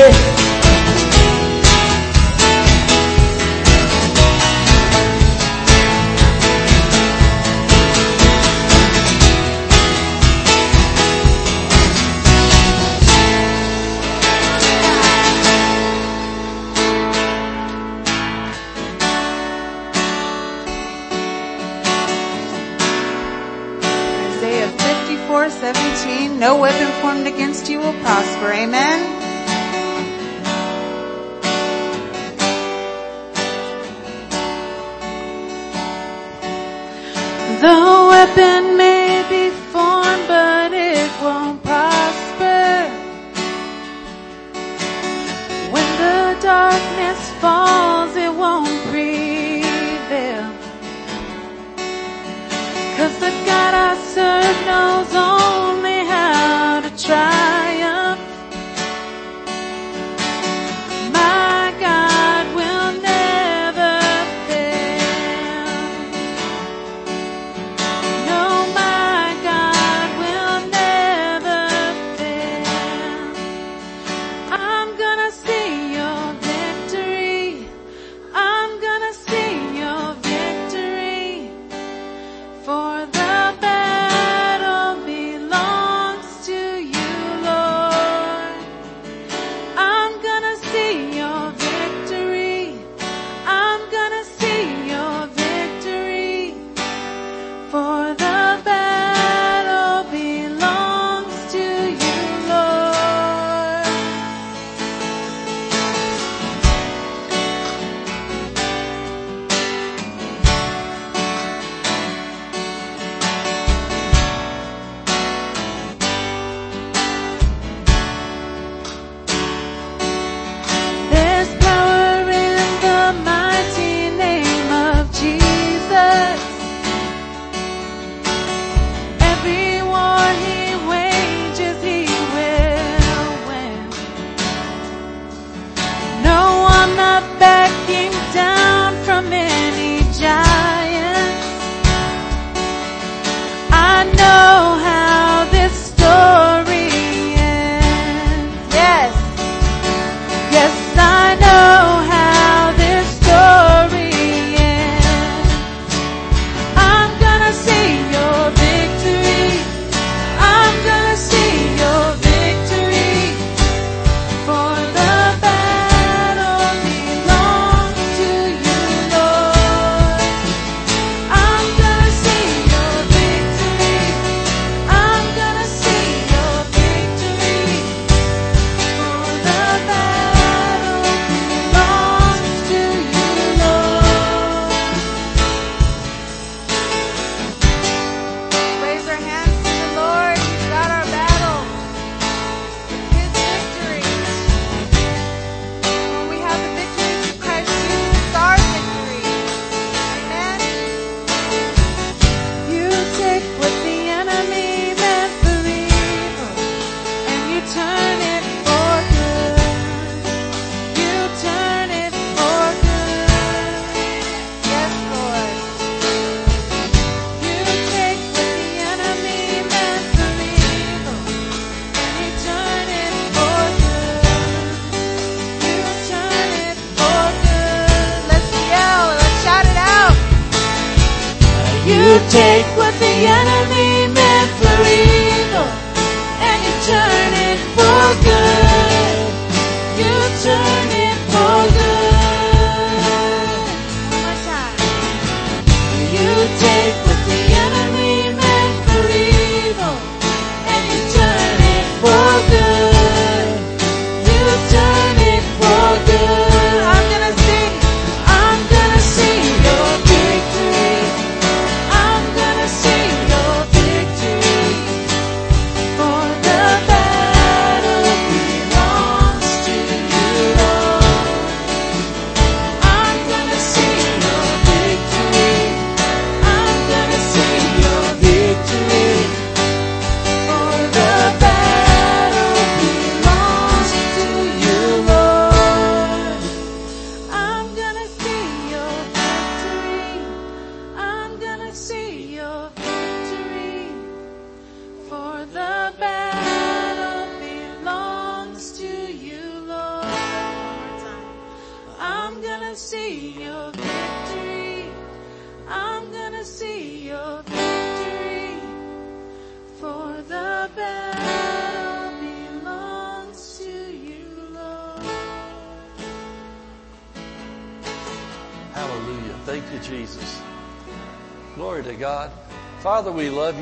Take 232.36 232.66
what 232.76 232.92
the 233.00 233.14
enemy 233.40 233.95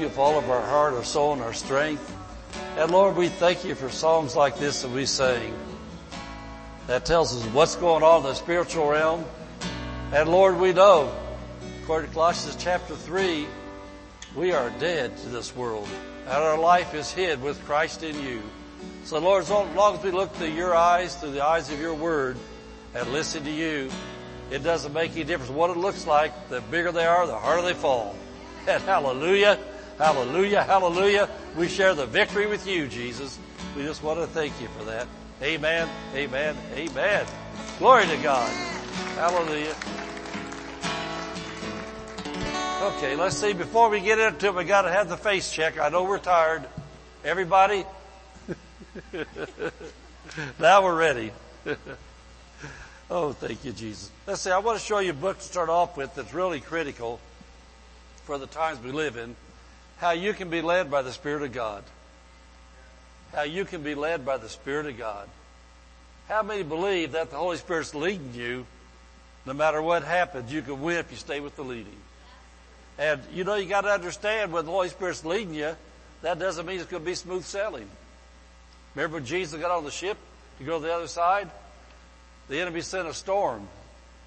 you 0.05 0.09
with 0.11 0.19
all 0.19 0.39
of 0.39 0.51
our 0.51 0.61
heart, 0.61 0.93
our 0.93 1.05
soul, 1.05 1.33
and 1.33 1.41
our 1.41 1.55
strength. 1.55 2.15
And 2.77 2.91
Lord, 2.91 3.17
we 3.17 3.29
thank 3.29 3.65
you 3.65 3.75
for 3.75 3.89
songs 3.89 4.37
like 4.37 4.59
this 4.59 4.83
that 4.83 4.91
we 4.91 5.07
sing. 5.07 5.55
That 6.89 7.07
tells 7.07 7.35
us 7.35 7.43
what's 7.55 7.77
going 7.77 8.03
on 8.03 8.19
in 8.19 8.25
the 8.25 8.35
spiritual 8.35 8.87
realm. 8.87 9.25
And 10.13 10.29
Lord, 10.29 10.59
we 10.59 10.75
know, 10.75 11.11
according 11.83 12.11
to 12.11 12.15
Colossians 12.15 12.63
chapter 12.63 12.95
3, 12.95 13.47
we 14.37 14.53
are 14.53 14.69
dead 14.79 15.17
to 15.19 15.29
this 15.31 15.57
world. 15.57 15.89
And 16.27 16.35
our 16.35 16.59
life 16.59 16.93
is 16.93 17.11
hid 17.11 17.41
with 17.43 17.65
Christ 17.65 18.03
in 18.03 18.21
you. 18.23 18.43
So 19.05 19.19
Lord, 19.19 19.45
as 19.45 19.51
long 19.51 19.97
as 19.97 20.05
we 20.05 20.11
look 20.11 20.35
through 20.35 20.49
your 20.49 20.77
eyes, 20.77 21.17
through 21.17 21.33
the 21.33 21.45
eyes 21.45 21.73
of 21.73 21.81
your 21.81 21.95
word, 21.95 22.37
and 22.95 23.11
listen 23.11 23.43
to 23.45 23.51
you, 23.51 23.91
it 24.51 24.63
doesn't 24.63 24.93
make 24.93 25.13
any 25.13 25.25
difference 25.25 25.51
what 25.51 25.71
it 25.71 25.79
looks 25.79 26.07
like. 26.07 26.51
The 26.51 26.61
bigger 26.61 26.93
they 26.93 27.07
are, 27.07 27.27
the 27.27 27.39
harder 27.39 27.63
they 27.63 27.75
fall. 27.75 28.15
And 28.67 28.83
hallelujah, 28.85 29.59
hallelujah, 29.99 30.63
hallelujah. 30.63 31.29
We 31.57 31.69
share 31.69 31.95
the 31.95 32.07
victory 32.07 32.47
with 32.47 32.67
you, 32.67 32.87
Jesus. 32.87 33.39
We 33.77 33.83
just 33.83 34.03
want 34.03 34.21
to 34.21 34.27
thank 34.27 34.61
you 34.61 34.69
for 34.79 34.85
that. 34.85 35.07
Amen, 35.43 35.89
amen, 36.15 36.57
amen. 36.75 37.27
Glory 37.79 38.07
to 38.07 38.17
God. 38.19 38.49
Hallelujah. 39.17 39.75
Okay, 42.85 43.17
let's 43.17 43.37
see. 43.37 43.53
Before 43.53 43.89
we 43.89 44.01
get 44.01 44.19
into 44.19 44.47
it, 44.47 44.55
we 44.55 44.65
got 44.65 44.83
to 44.83 44.93
have 44.93 45.09
the 45.09 45.17
face 45.17 45.51
check. 45.51 45.79
I 45.79 45.89
know 45.89 46.05
we're 46.05 46.19
tired. 46.19 46.65
Everybody? 47.25 47.85
now 50.59 50.83
we're 50.83 50.95
ready. 50.95 51.33
oh, 53.11 53.33
thank 53.33 53.65
you, 53.65 53.73
Jesus. 53.73 54.11
Let's 54.27 54.43
see. 54.43 54.51
I 54.51 54.59
want 54.59 54.79
to 54.79 54.85
show 54.85 54.99
you 54.99 55.11
a 55.11 55.15
book 55.15 55.39
to 55.39 55.45
start 55.45 55.69
off 55.69 55.97
with 55.97 56.15
that's 56.15 56.35
really 56.35 56.61
critical 56.61 57.21
for 58.25 58.37
the 58.37 58.47
times 58.47 58.81
we 58.81 58.93
live 58.93 59.17
in. 59.17 59.35
How 60.05 60.11
you 60.11 60.35
can 60.35 60.51
be 60.51 60.61
led 60.61 60.91
by 60.91 61.01
the 61.01 61.13
Spirit 61.13 61.45
of 61.45 61.53
God. 61.55 61.83
How 63.33 63.45
you 63.45 63.65
can 63.65 63.83
be 63.83 63.95
led 63.95 64.27
by 64.27 64.37
the 64.37 64.51
Spirit 64.51 64.85
of 64.85 64.99
God. 64.99 65.27
How 66.29 66.43
many 66.43 66.63
believe 66.63 67.13
that 67.13 67.31
the 67.31 67.39
Holy 67.39 67.57
Spirit's 67.57 67.95
leading 67.95 68.35
you? 68.35 68.67
No 69.47 69.55
matter 69.55 69.81
what 69.81 70.05
happens, 70.05 70.53
you 70.53 70.61
can 70.61 70.83
win 70.83 70.99
if 70.99 71.11
you 71.11 71.17
stay 71.17 71.41
with 71.41 71.57
the 71.57 71.65
leading. 71.65 71.97
And 72.99 73.23
you 73.33 73.45
know, 73.45 73.55
you 73.55 73.67
got 73.67 73.81
to 73.81 73.89
understand 73.89 74.53
when 74.53 74.67
the 74.67 74.73
Holy 74.73 74.91
Spirit's 74.91 75.25
leading 75.25 75.55
you, 75.55 75.75
that 76.21 76.39
doesn't 76.39 76.67
mean 76.67 76.81
it's 76.81 76.91
going 76.91 77.03
to 77.03 77.07
be 77.09 77.15
smooth 77.15 77.45
sailing. 77.45 77.89
Remember 78.95 79.17
when 79.17 79.25
Jesus 79.25 79.59
got 79.59 79.71
on 79.71 79.85
the 79.85 79.91
ship 79.91 80.19
to 80.59 80.65
go 80.65 80.81
to 80.81 80.85
the 80.85 80.93
other 80.93 81.09
side? 81.09 81.51
The 82.51 82.61
enemy 82.61 82.83
sent 82.83 83.09
a 83.09 83.15
storm. 83.15 83.69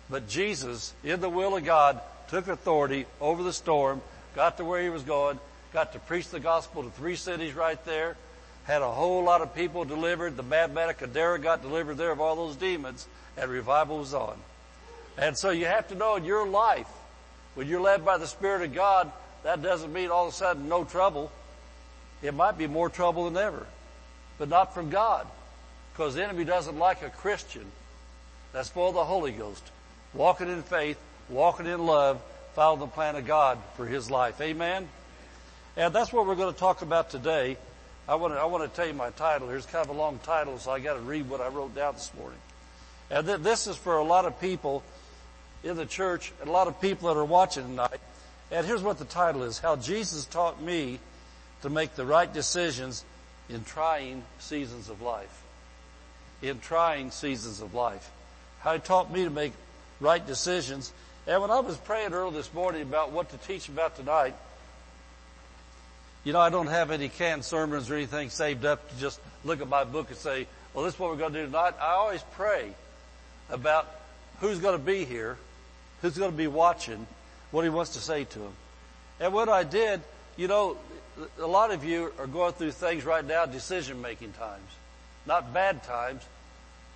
But 0.10 0.28
Jesus, 0.28 0.96
in 1.04 1.22
the 1.22 1.30
will 1.30 1.56
of 1.56 1.64
God, 1.64 2.02
took 2.30 2.48
authority 2.48 3.06
over 3.22 3.44
the 3.44 3.54
storm, 3.54 4.02
got 4.34 4.58
to 4.58 4.66
where 4.66 4.82
he 4.82 4.90
was 4.90 5.04
going, 5.04 5.40
got 5.74 5.94
to 5.94 6.00
preach 6.00 6.30
the 6.30 6.40
gospel 6.40 6.84
to 6.84 6.90
three 6.90 7.16
cities 7.16 7.54
right 7.54 7.84
there, 7.86 8.16
had 8.66 8.82
a 8.82 8.92
whole 8.92 9.24
lot 9.24 9.42
of 9.42 9.56
people 9.56 9.86
delivered. 9.86 10.36
The 10.36 10.44
madman 10.44 10.90
of 10.90 10.98
Gadara 10.98 11.40
got 11.40 11.62
delivered 11.62 11.96
there 11.96 12.12
of 12.12 12.20
all 12.20 12.36
those 12.36 12.56
demons, 12.56 13.08
and 13.38 13.50
revival 13.50 14.00
was 14.00 14.14
on. 14.14 14.38
And 15.18 15.38
so 15.38 15.50
you 15.50 15.66
have 15.66 15.88
to 15.90 15.96
know 15.96 16.16
in 16.16 16.26
your 16.26 16.48
life, 16.48 16.88
when 17.56 17.68
you're 17.68 17.82
led 17.82 18.06
by 18.06 18.18
the 18.18 18.28
Spirit 18.28 18.62
of 18.64 18.74
God, 18.74 19.12
that 19.44 19.62
doesn't 19.62 19.92
mean 19.92 20.10
all 20.10 20.28
of 20.28 20.34
a 20.34 20.36
sudden 20.36 20.68
no 20.68 20.84
trouble. 20.84 21.32
It 22.22 22.34
might 22.34 22.58
be 22.58 22.68
more 22.68 22.90
trouble 22.90 23.26
than 23.26 23.38
ever, 23.38 23.66
but 24.38 24.50
not 24.50 24.74
from 24.74 24.90
God. 24.90 25.28
Because 25.94 26.16
the 26.16 26.24
enemy 26.24 26.44
doesn't 26.44 26.78
like 26.78 27.02
a 27.02 27.10
Christian 27.10 27.66
that's 28.54 28.70
full 28.70 28.90
of 28.90 28.96
the 28.96 29.04
Holy 29.04 29.32
Ghost, 29.32 29.64
walking 30.14 30.50
in 30.50 30.62
faith, 30.62 31.00
walking 31.30 31.66
in 31.66 31.86
love, 31.86 32.22
following 32.54 32.80
the 32.80 32.88
plan 32.88 33.16
of 33.16 33.26
God 33.26 33.58
for 33.76 33.86
his 33.86 34.12
life. 34.12 34.40
Amen? 34.42 34.88
And 35.78 35.94
that's 35.94 36.12
what 36.12 36.26
we're 36.26 36.36
going 36.36 36.52
to 36.52 36.60
talk 36.60 36.82
about 36.82 37.12
today. 37.12 37.56
I 38.08 38.16
want 38.16 38.34
to, 38.34 38.40
I 38.40 38.46
want 38.46 38.64
to 38.64 38.76
tell 38.76 38.88
you 38.88 38.96
my 38.96 39.12
title. 39.12 39.48
Here's 39.48 39.68
kind 39.68 39.88
of 39.88 39.96
a 39.96 39.98
long 39.98 40.20
title, 40.24 40.58
so 40.58 40.72
I 40.72 40.80
got 40.80 40.96
to 40.96 41.02
read 41.02 41.30
what 41.30 41.40
I 41.40 41.50
wrote 41.50 41.76
down 41.76 41.94
this 41.94 42.12
morning. 42.18 42.40
And 43.12 43.28
th- 43.28 43.42
this 43.42 43.68
is 43.68 43.78
for 43.78 43.98
a 43.98 44.04
lot 44.04 44.26
of 44.26 44.42
people 44.42 44.82
in 45.64 45.78
the 45.78 45.86
church 45.86 46.34
and 46.42 46.50
a 46.50 46.52
lot 46.52 46.68
of 46.68 46.82
people 46.82 47.10
that 47.10 47.20
are 47.20 47.24
watching 47.24 47.64
tonight. 47.64 48.00
And 48.50 48.66
here's 48.66 48.82
what 48.82 48.98
the 48.98 49.06
title 49.06 49.44
is. 49.44 49.60
How 49.60 49.76
Jesus 49.76 50.26
taught 50.26 50.60
me 50.60 51.00
to 51.62 51.70
make 51.70 51.96
the 51.96 52.08
right 52.08 52.34
decisions 52.34 53.06
in 53.48 53.64
trying 53.64 54.24
seasons 54.40 54.90
of 54.90 55.04
life. 55.04 55.44
In 56.42 56.60
trying 56.60 57.12
seasons 57.12 57.62
of 57.62 57.76
life. 57.76 58.10
How 58.62 58.74
he 58.74 58.80
taught 58.80 59.12
me 59.12 59.26
to 59.26 59.30
make 59.30 59.54
right 60.00 60.26
decisions. 60.26 60.92
And 61.28 61.40
when 61.40 61.52
I 61.52 61.60
was 61.60 61.78
praying 61.78 62.14
early 62.14 62.34
this 62.34 62.52
morning 62.52 62.82
about 62.82 63.12
what 63.12 63.30
to 63.30 63.38
teach 63.38 63.70
about 63.70 63.96
tonight, 63.96 64.34
you 66.28 66.34
know, 66.34 66.42
I 66.42 66.50
don't 66.50 66.68
have 66.68 66.92
any 66.92 67.08
canned 67.08 67.46
sermons 67.46 67.90
or 67.90 67.96
anything 67.96 68.30
saved 68.30 68.66
up 68.66 68.90
to 68.90 69.00
just 69.00 69.22
look 69.46 69.62
at 69.62 69.70
my 69.70 69.86
book 69.86 70.10
and 70.10 70.18
say, 70.18 70.46
well, 70.74 70.84
this 70.84 70.94
is 70.94 71.00
what 71.00 71.10
we're 71.10 71.16
going 71.16 71.32
to 71.32 71.40
do 71.40 71.46
tonight. 71.46 71.76
I 71.80 71.94
always 71.94 72.22
pray 72.34 72.74
about 73.50 73.90
who's 74.42 74.60
going 74.60 74.78
to 74.78 74.86
be 74.86 75.06
here, 75.06 75.38
who's 76.02 76.18
going 76.18 76.32
to 76.32 76.38
be 76.38 76.48
watching, 76.48 77.08
what 77.52 77.64
he 77.64 77.70
wants 77.70 77.94
to 77.94 78.00
say 78.00 78.26
to 78.26 78.40
them. 78.40 78.52
And 79.22 79.32
what 79.32 79.48
I 79.48 79.64
did, 79.64 80.02
you 80.36 80.50
know, 80.50 80.76
a 81.40 81.48
lot 81.48 81.72
of 81.72 81.86
you 81.86 82.12
are 82.20 82.28
going 82.28 82.52
through 82.52 82.72
things 82.72 83.06
right 83.06 83.24
now, 83.24 83.46
decision 83.46 84.02
making 84.02 84.34
times. 84.34 84.70
Not 85.26 85.54
bad 85.54 85.82
times, 85.84 86.24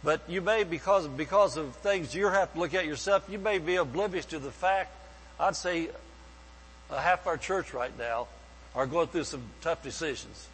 but 0.03 0.19
you 0.27 0.41
may, 0.41 0.65
because, 0.65 1.07
because 1.07 1.55
of 1.55 1.73
things 1.77 2.13
you 2.13 2.27
have 2.27 2.51
to 2.51 2.59
look 2.59 2.73
at 2.73 2.85
yourself, 2.85 3.23
you 3.29 3.39
may 3.39 3.59
be 3.59 3.77
oblivious 3.77 4.25
to 4.25 4.39
the 4.39 4.51
fact, 4.51 4.91
I'd 5.39 5.55
say 5.55 5.87
uh, 6.89 6.97
half 6.97 7.25
our 7.27 7.37
church 7.37 7.73
right 7.73 7.97
now 7.97 8.27
are 8.75 8.86
going 8.86 9.07
through 9.07 9.25
some 9.25 9.43
tough 9.62 9.84
decisions. 9.84 10.47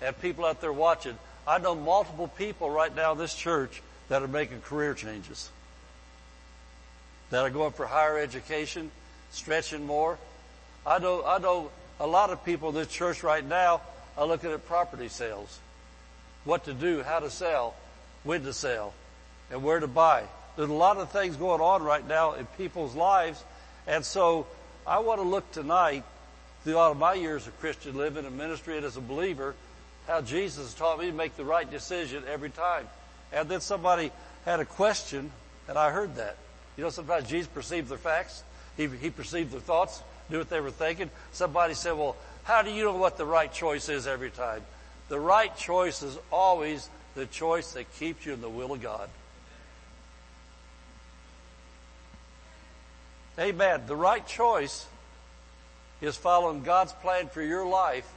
And 0.00 0.18
people 0.20 0.44
out 0.44 0.60
there 0.60 0.72
watching 0.72 1.18
I 1.46 1.58
know 1.58 1.74
multiple 1.74 2.28
people 2.28 2.70
right 2.70 2.94
now 2.94 3.12
in 3.12 3.18
this 3.18 3.34
church 3.34 3.82
that 4.08 4.22
are 4.22 4.28
making 4.28 4.62
career 4.62 4.94
changes. 4.94 5.50
That 7.30 7.44
are 7.44 7.50
going 7.50 7.72
for 7.72 7.86
higher 7.86 8.18
education, 8.18 8.90
stretching 9.30 9.86
more. 9.86 10.18
I 10.86 10.98
know, 10.98 11.24
I 11.24 11.38
know 11.38 11.70
a 12.00 12.06
lot 12.06 12.30
of 12.30 12.44
people 12.44 12.70
in 12.70 12.74
this 12.74 12.88
church 12.88 13.22
right 13.22 13.44
now 13.44 13.82
are 14.16 14.26
looking 14.26 14.50
at 14.50 14.66
property 14.66 15.08
sales. 15.08 15.58
What 16.44 16.64
to 16.64 16.74
do, 16.74 17.02
how 17.02 17.18
to 17.18 17.30
sell, 17.30 17.74
when 18.22 18.42
to 18.44 18.52
sell, 18.52 18.94
and 19.50 19.62
where 19.62 19.80
to 19.80 19.86
buy. 19.86 20.24
There's 20.56 20.70
a 20.70 20.72
lot 20.72 20.96
of 20.96 21.10
things 21.10 21.36
going 21.36 21.60
on 21.60 21.82
right 21.82 22.06
now 22.06 22.34
in 22.34 22.46
people's 22.58 22.94
lives. 22.94 23.42
And 23.86 24.04
so 24.04 24.46
I 24.86 25.00
want 25.00 25.20
to 25.20 25.26
look 25.26 25.50
tonight 25.52 26.04
throughout 26.64 26.98
my 26.98 27.14
years 27.14 27.46
of 27.46 27.58
Christian 27.60 27.96
living 27.96 28.24
and 28.24 28.36
ministry 28.36 28.76
and 28.76 28.84
as 28.84 28.96
a 28.96 29.00
believer, 29.00 29.54
how 30.06 30.20
Jesus 30.20 30.74
taught 30.74 30.98
me 30.98 31.06
to 31.06 31.12
make 31.12 31.36
the 31.36 31.44
right 31.44 31.70
decision 31.70 32.24
every 32.28 32.50
time. 32.50 32.88
And 33.32 33.48
then 33.48 33.60
somebody 33.60 34.10
had 34.44 34.60
a 34.60 34.64
question, 34.64 35.30
and 35.68 35.78
I 35.78 35.90
heard 35.90 36.16
that. 36.16 36.36
You 36.76 36.84
know, 36.84 36.90
sometimes 36.90 37.28
Jesus 37.28 37.48
perceived 37.48 37.88
their 37.88 37.98
facts. 37.98 38.42
He, 38.76 38.88
he 38.88 39.10
perceived 39.10 39.52
their 39.52 39.60
thoughts, 39.60 40.02
knew 40.28 40.38
what 40.38 40.50
they 40.50 40.60
were 40.60 40.70
thinking. 40.70 41.10
Somebody 41.32 41.74
said, 41.74 41.92
well, 41.92 42.16
how 42.42 42.62
do 42.62 42.70
you 42.70 42.84
know 42.84 42.96
what 42.96 43.16
the 43.16 43.24
right 43.24 43.52
choice 43.52 43.88
is 43.88 44.06
every 44.06 44.30
time? 44.30 44.62
The 45.08 45.20
right 45.20 45.54
choice 45.56 46.02
is 46.02 46.18
always 46.32 46.88
the 47.14 47.26
choice 47.26 47.72
that 47.72 47.92
keeps 47.96 48.26
you 48.26 48.32
in 48.32 48.40
the 48.40 48.48
will 48.48 48.72
of 48.72 48.82
God. 48.82 49.08
Amen. 53.38 53.82
The 53.86 53.96
right 53.96 54.26
choice 54.26 54.86
is 56.04 56.16
following 56.16 56.62
God's 56.62 56.92
plan 56.92 57.28
for 57.28 57.42
your 57.42 57.66
life, 57.66 58.10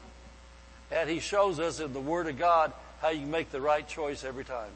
and 0.91 1.10
He 1.10 1.19
shows 1.19 1.60
us 1.60 1.80
in 1.80 1.93
the 1.93 2.00
Word 2.00 2.28
of 2.28 2.38
God 2.38 2.71
how 3.02 3.10
you 3.10 3.26
make 3.26 3.52
the 3.52 3.62
right 3.62 3.88
choice 3.88 4.23
every 4.23 4.45
time. 4.45 4.71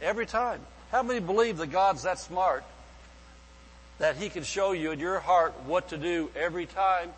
Every 0.00 0.26
time. 0.26 0.60
How 0.90 1.02
many 1.02 1.20
believe 1.20 1.58
that 1.58 1.70
God's 1.70 2.02
that 2.02 2.18
smart 2.18 2.64
that 3.98 4.16
He 4.16 4.28
can 4.28 4.44
show 4.44 4.72
you 4.72 4.92
in 4.92 5.00
your 5.00 5.18
heart 5.18 5.54
what 5.66 5.88
to 5.88 5.98
do 5.98 6.30
every 6.36 6.66
time? 6.66 7.10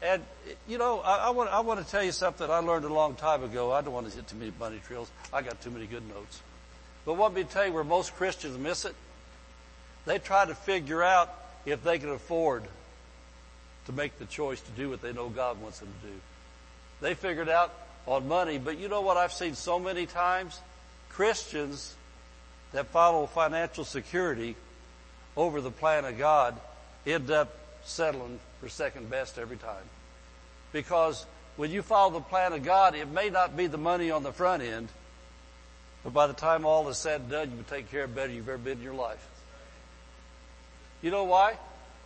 And, 0.00 0.22
you 0.66 0.78
know, 0.78 0.98
I, 1.00 1.28
I, 1.28 1.30
want, 1.30 1.50
I 1.50 1.60
want 1.60 1.84
to 1.84 1.88
tell 1.88 2.02
you 2.02 2.10
something 2.10 2.50
I 2.50 2.58
learned 2.58 2.84
a 2.84 2.92
long 2.92 3.14
time 3.14 3.44
ago. 3.44 3.70
I 3.70 3.82
don't 3.82 3.92
want 3.92 4.10
to 4.10 4.16
hit 4.16 4.26
too 4.26 4.36
many 4.36 4.50
bunny 4.50 4.80
trails. 4.84 5.08
I 5.32 5.42
got 5.42 5.60
too 5.60 5.70
many 5.70 5.86
good 5.86 6.08
notes. 6.08 6.42
But 7.04 7.14
what 7.14 7.32
me 7.32 7.44
tell 7.44 7.66
you 7.66 7.72
where 7.72 7.84
most 7.84 8.14
Christians 8.16 8.58
miss 8.58 8.84
it? 8.84 8.96
They 10.04 10.18
try 10.18 10.44
to 10.44 10.54
figure 10.54 11.02
out 11.02 11.32
if 11.64 11.84
they 11.84 12.00
can 12.00 12.10
afford 12.10 12.64
to 13.86 13.92
make 13.92 14.18
the 14.18 14.24
choice 14.26 14.60
to 14.60 14.70
do 14.72 14.90
what 14.90 15.02
they 15.02 15.12
know 15.12 15.28
God 15.28 15.60
wants 15.60 15.80
them 15.80 15.88
to 16.00 16.08
do. 16.08 16.14
They 17.00 17.14
figured 17.14 17.48
out 17.48 17.74
on 18.06 18.28
money, 18.28 18.58
but 18.58 18.78
you 18.78 18.88
know 18.88 19.00
what 19.00 19.16
I've 19.16 19.32
seen 19.32 19.54
so 19.54 19.78
many 19.78 20.06
times? 20.06 20.58
Christians 21.08 21.94
that 22.72 22.86
follow 22.86 23.26
financial 23.26 23.84
security 23.84 24.56
over 25.36 25.60
the 25.60 25.70
plan 25.70 26.04
of 26.04 26.18
God 26.18 26.58
end 27.06 27.30
up 27.30 27.56
settling 27.84 28.38
for 28.60 28.68
second 28.68 29.10
best 29.10 29.38
every 29.38 29.56
time. 29.56 29.84
Because 30.72 31.26
when 31.56 31.70
you 31.70 31.82
follow 31.82 32.12
the 32.12 32.20
plan 32.20 32.52
of 32.52 32.64
God, 32.64 32.94
it 32.94 33.08
may 33.08 33.28
not 33.28 33.56
be 33.56 33.66
the 33.66 33.78
money 33.78 34.10
on 34.10 34.22
the 34.22 34.32
front 34.32 34.62
end, 34.62 34.88
but 36.04 36.12
by 36.12 36.26
the 36.26 36.32
time 36.32 36.64
all 36.64 36.88
is 36.88 36.98
said 36.98 37.22
and 37.22 37.30
done, 37.30 37.50
you 37.50 37.56
will 37.56 37.64
take 37.64 37.90
care 37.90 38.04
of 38.04 38.14
better 38.14 38.32
you've 38.32 38.48
ever 38.48 38.58
been 38.58 38.78
in 38.78 38.84
your 38.84 38.94
life. 38.94 39.24
You 41.02 41.10
know 41.10 41.24
why? 41.24 41.56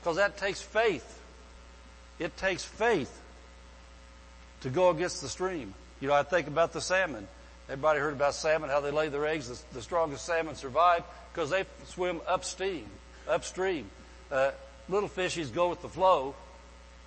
Because 0.00 0.16
that 0.16 0.36
takes 0.38 0.60
faith. 0.60 1.22
It 2.18 2.36
takes 2.36 2.64
faith 2.64 3.22
to 4.62 4.70
go 4.70 4.90
against 4.90 5.20
the 5.20 5.28
stream. 5.28 5.74
You 6.00 6.08
know, 6.08 6.14
I 6.14 6.22
think 6.22 6.48
about 6.48 6.72
the 6.72 6.80
salmon. 6.80 7.26
Everybody 7.68 8.00
heard 8.00 8.14
about 8.14 8.34
salmon, 8.34 8.70
how 8.70 8.80
they 8.80 8.90
lay 8.90 9.08
their 9.08 9.26
eggs. 9.26 9.64
The, 9.72 9.82
strongest 9.82 10.24
salmon 10.24 10.54
survive 10.54 11.02
because 11.32 11.50
they 11.50 11.64
swim 11.86 12.20
upstream. 12.26 12.86
Upstream. 13.28 13.90
Uh, 14.30 14.52
little 14.88 15.08
fishies 15.08 15.52
go 15.52 15.68
with 15.68 15.82
the 15.82 15.88
flow, 15.88 16.34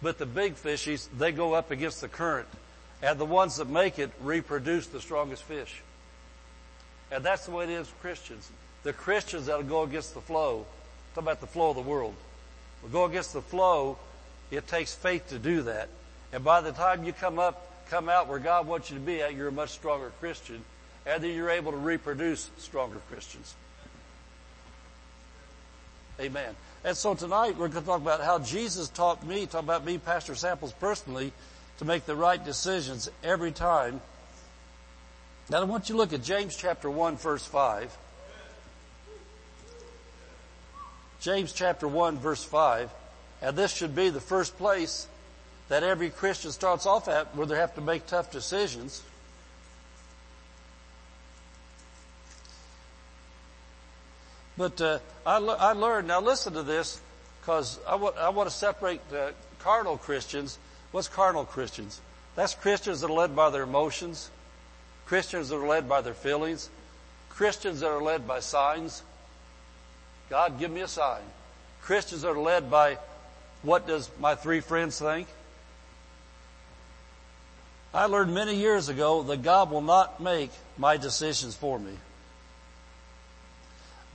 but 0.02 0.18
the 0.18 0.26
big 0.26 0.56
fishies, 0.56 1.08
they 1.18 1.32
go 1.32 1.54
up 1.54 1.72
against 1.72 2.02
the 2.02 2.08
current. 2.08 2.48
And 3.02 3.18
the 3.18 3.26
ones 3.26 3.58
that 3.58 3.70
make 3.70 3.98
it 3.98 4.12
reproduce 4.22 4.88
the 4.88 5.00
strongest 5.00 5.44
fish. 5.44 5.82
And 7.12 7.24
that's 7.24 7.46
the 7.46 7.52
way 7.52 7.64
it 7.64 7.70
is 7.70 7.88
with 7.88 8.00
Christians. 8.02 8.52
The 8.84 8.94
Christians 8.94 9.46
that'll 9.46 9.64
go 9.64 9.84
against 9.84 10.14
the 10.14 10.22
flow, 10.22 10.66
Talk 11.16 11.24
about 11.24 11.42
the 11.42 11.48
flow 11.48 11.72
of 11.72 11.76
the 11.76 11.82
world. 11.82 12.14
We 12.84 12.90
go 12.90 13.06
against 13.06 13.34
the 13.34 13.42
flow. 13.42 13.98
It 14.52 14.68
takes 14.68 14.94
faith 14.94 15.30
to 15.30 15.40
do 15.40 15.64
that. 15.64 15.90
And 16.34 16.44
by 16.44 16.62
the 16.62 16.72
time 16.72 17.04
you 17.04 17.14
come 17.14 17.40
up, 17.40 17.88
come 17.90 18.10
out 18.10 18.28
where 18.28 18.40
God 18.40 18.68
wants 18.68 18.90
you 18.90 18.98
to 18.98 19.04
be 19.04 19.22
at, 19.22 19.36
you're 19.36 19.48
a 19.48 19.52
much 19.52 19.70
stronger 19.72 20.12
Christian. 20.20 20.62
And 21.06 21.24
then 21.24 21.36
you're 21.36 21.50
able 21.50 21.72
to 21.72 21.78
reproduce 21.78 22.50
stronger 22.58 23.00
Christians. 23.10 23.56
Amen. 26.20 26.56
And 26.84 26.96
so 26.96 27.14
tonight 27.14 27.58
we're 27.58 27.70
going 27.70 27.84
to 27.84 27.88
talk 27.88 28.02
about 28.02 28.22
how 28.22 28.40
Jesus 28.40 28.90
taught 28.90 29.26
me, 29.26 29.46
talk 29.46 29.64
about 29.64 29.86
me, 29.86 29.98
Pastor 29.98 30.36
Samples 30.36 30.74
personally, 30.74 31.32
to 31.78 31.86
make 31.86 32.06
the 32.06 32.16
right 32.16 32.44
decisions 32.44 33.10
every 33.24 33.52
time. 33.52 34.02
Now 35.50 35.62
I 35.62 35.64
want 35.64 35.90
you 35.90 35.96
to 35.96 35.98
look 35.98 36.14
at 36.14 36.22
James 36.22 36.56
chapter 36.56 36.90
1 36.90 37.18
verse 37.18 37.46
5. 37.46 37.98
James 41.22 41.52
chapter 41.52 41.88
1 41.88 42.18
verse 42.18 42.44
5, 42.44 42.90
and 43.42 43.56
this 43.56 43.74
should 43.74 43.96
be 43.96 44.10
the 44.10 44.22
first 44.22 44.58
place 44.58 45.08
that 45.70 45.84
every 45.84 46.10
Christian 46.10 46.52
starts 46.52 46.86
off 46.86 47.08
at 47.08 47.36
where 47.36 47.46
they 47.46 47.56
have 47.56 47.76
to 47.76 47.82
make 47.82 48.08
tough 48.08 48.32
decisions. 48.32 49.04
But 54.58 54.82
uh, 54.82 55.00
I, 55.26 55.38
I 55.38 55.72
learned, 55.72 56.08
now 56.08 56.20
listen 56.20 56.54
to 56.54 56.64
this, 56.64 57.00
because 57.40 57.80
I, 57.88 57.92
w- 57.92 58.14
I 58.18 58.30
want 58.30 58.50
to 58.50 58.56
separate 58.56 59.00
uh, 59.16 59.32
carnal 59.60 59.98
Christians. 59.98 60.58
What's 60.92 61.08
carnal 61.08 61.46
Christians? 61.46 62.02
That's 62.36 62.56
Christians 62.56 63.02
that 63.02 63.10
are 63.10 63.14
led 63.14 63.36
by 63.36 63.52
their 63.52 63.64
emotions, 63.64 64.30
Christians 65.06 65.50
that 65.50 65.56
are 65.56 65.68
led 65.68 65.88
by 65.88 66.02
their 66.02 66.14
feelings, 66.14 66.70
Christians 67.30 67.80
that 67.80 67.88
are 67.88 68.02
led 68.02 68.28
by 68.28 68.42
signs, 68.42 69.04
God, 70.30 70.60
give 70.60 70.72
me 70.72 70.82
a 70.82 70.88
sign. 70.88 71.22
Christians 71.82 72.24
that 72.24 72.30
are 72.30 72.40
led 72.40 72.70
by 72.70 72.98
what 73.62 73.88
does 73.88 74.10
my 74.20 74.36
three 74.36 74.60
friends 74.60 75.00
think? 75.00 75.28
I 77.94 78.06
learned 78.06 78.34
many 78.34 78.56
years 78.56 78.88
ago 78.88 79.24
that 79.24 79.42
God 79.42 79.72
will 79.72 79.82
not 79.82 80.22
make 80.22 80.52
my 80.78 80.98
decisions 80.98 81.56
for 81.56 81.80
me. 81.80 81.94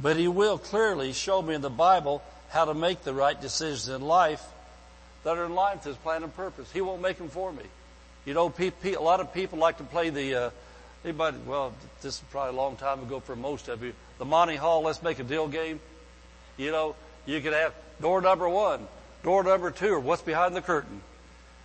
But 0.01 0.17
He 0.17 0.29
will 0.29 0.59
clearly 0.59 1.13
show 1.13 1.43
me 1.43 1.55
in 1.55 1.61
the 1.61 1.71
Bible 1.71 2.23
how 2.51 2.67
to 2.67 2.75
make 2.75 3.03
the 3.03 3.13
right 3.13 3.41
decisions 3.41 3.89
in 3.89 4.01
life 4.01 4.43
that 5.25 5.37
are 5.37 5.45
in 5.45 5.55
line 5.55 5.77
with 5.77 5.85
His 5.85 5.97
plan 5.97 6.23
and 6.23 6.35
purpose. 6.35 6.71
He 6.73 6.81
won't 6.81 7.03
make 7.03 7.19
them 7.19 7.29
for 7.29 7.53
me. 7.53 7.65
You 8.25 8.35
know, 8.35 8.53
a 8.59 8.93
lot 9.01 9.21
of 9.21 9.35
people 9.35 9.59
like 9.59 9.79
to 9.79 9.85
play 9.85 10.11
the, 10.11 10.35
uh, 10.35 10.51
anybody, 11.05 11.37
well, 11.47 11.75
this 12.01 12.15
is 12.15 12.23
probably 12.31 12.57
a 12.57 12.61
long 12.61 12.77
time 12.77 13.01
ago 13.01 13.21
for 13.21 13.37
most 13.37 13.69
of 13.69 13.83
you, 13.83 13.93
the 14.19 14.25
Monty 14.25 14.57
Hall 14.57 14.83
Let's 14.83 15.03
Make 15.03 15.19
a 15.19 15.25
Deal 15.25 15.49
game. 15.49 15.81
You 16.57 16.71
know, 16.71 16.95
you 17.27 17.41
could 17.41 17.53
have 17.53 17.75
door 18.01 18.21
number 18.21 18.49
one, 18.49 18.87
door 19.25 19.43
number 19.43 19.73
two, 19.73 19.95
or 19.95 19.99
what's 19.99 20.23
behind 20.23 20.55
the 20.55 20.63
curtain. 20.63 21.01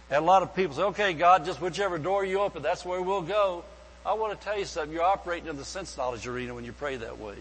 And 0.09 0.23
a 0.23 0.25
lot 0.25 0.41
of 0.41 0.55
people 0.55 0.75
say, 0.75 0.81
okay, 0.83 1.13
God, 1.13 1.45
just 1.45 1.61
whichever 1.61 1.99
door 1.99 2.25
you 2.25 2.39
open, 2.39 2.63
that's 2.63 2.83
where 2.83 2.99
we'll 2.99 3.21
go. 3.21 3.63
I 4.03 4.13
want 4.13 4.39
to 4.39 4.43
tell 4.43 4.57
you 4.57 4.65
something. 4.65 4.91
You're 4.91 5.03
operating 5.03 5.49
in 5.49 5.57
the 5.57 5.65
sense 5.65 5.95
knowledge 5.95 6.25
arena 6.25 6.55
when 6.55 6.65
you 6.65 6.71
pray 6.71 6.95
that 6.95 7.19
way. 7.19 7.35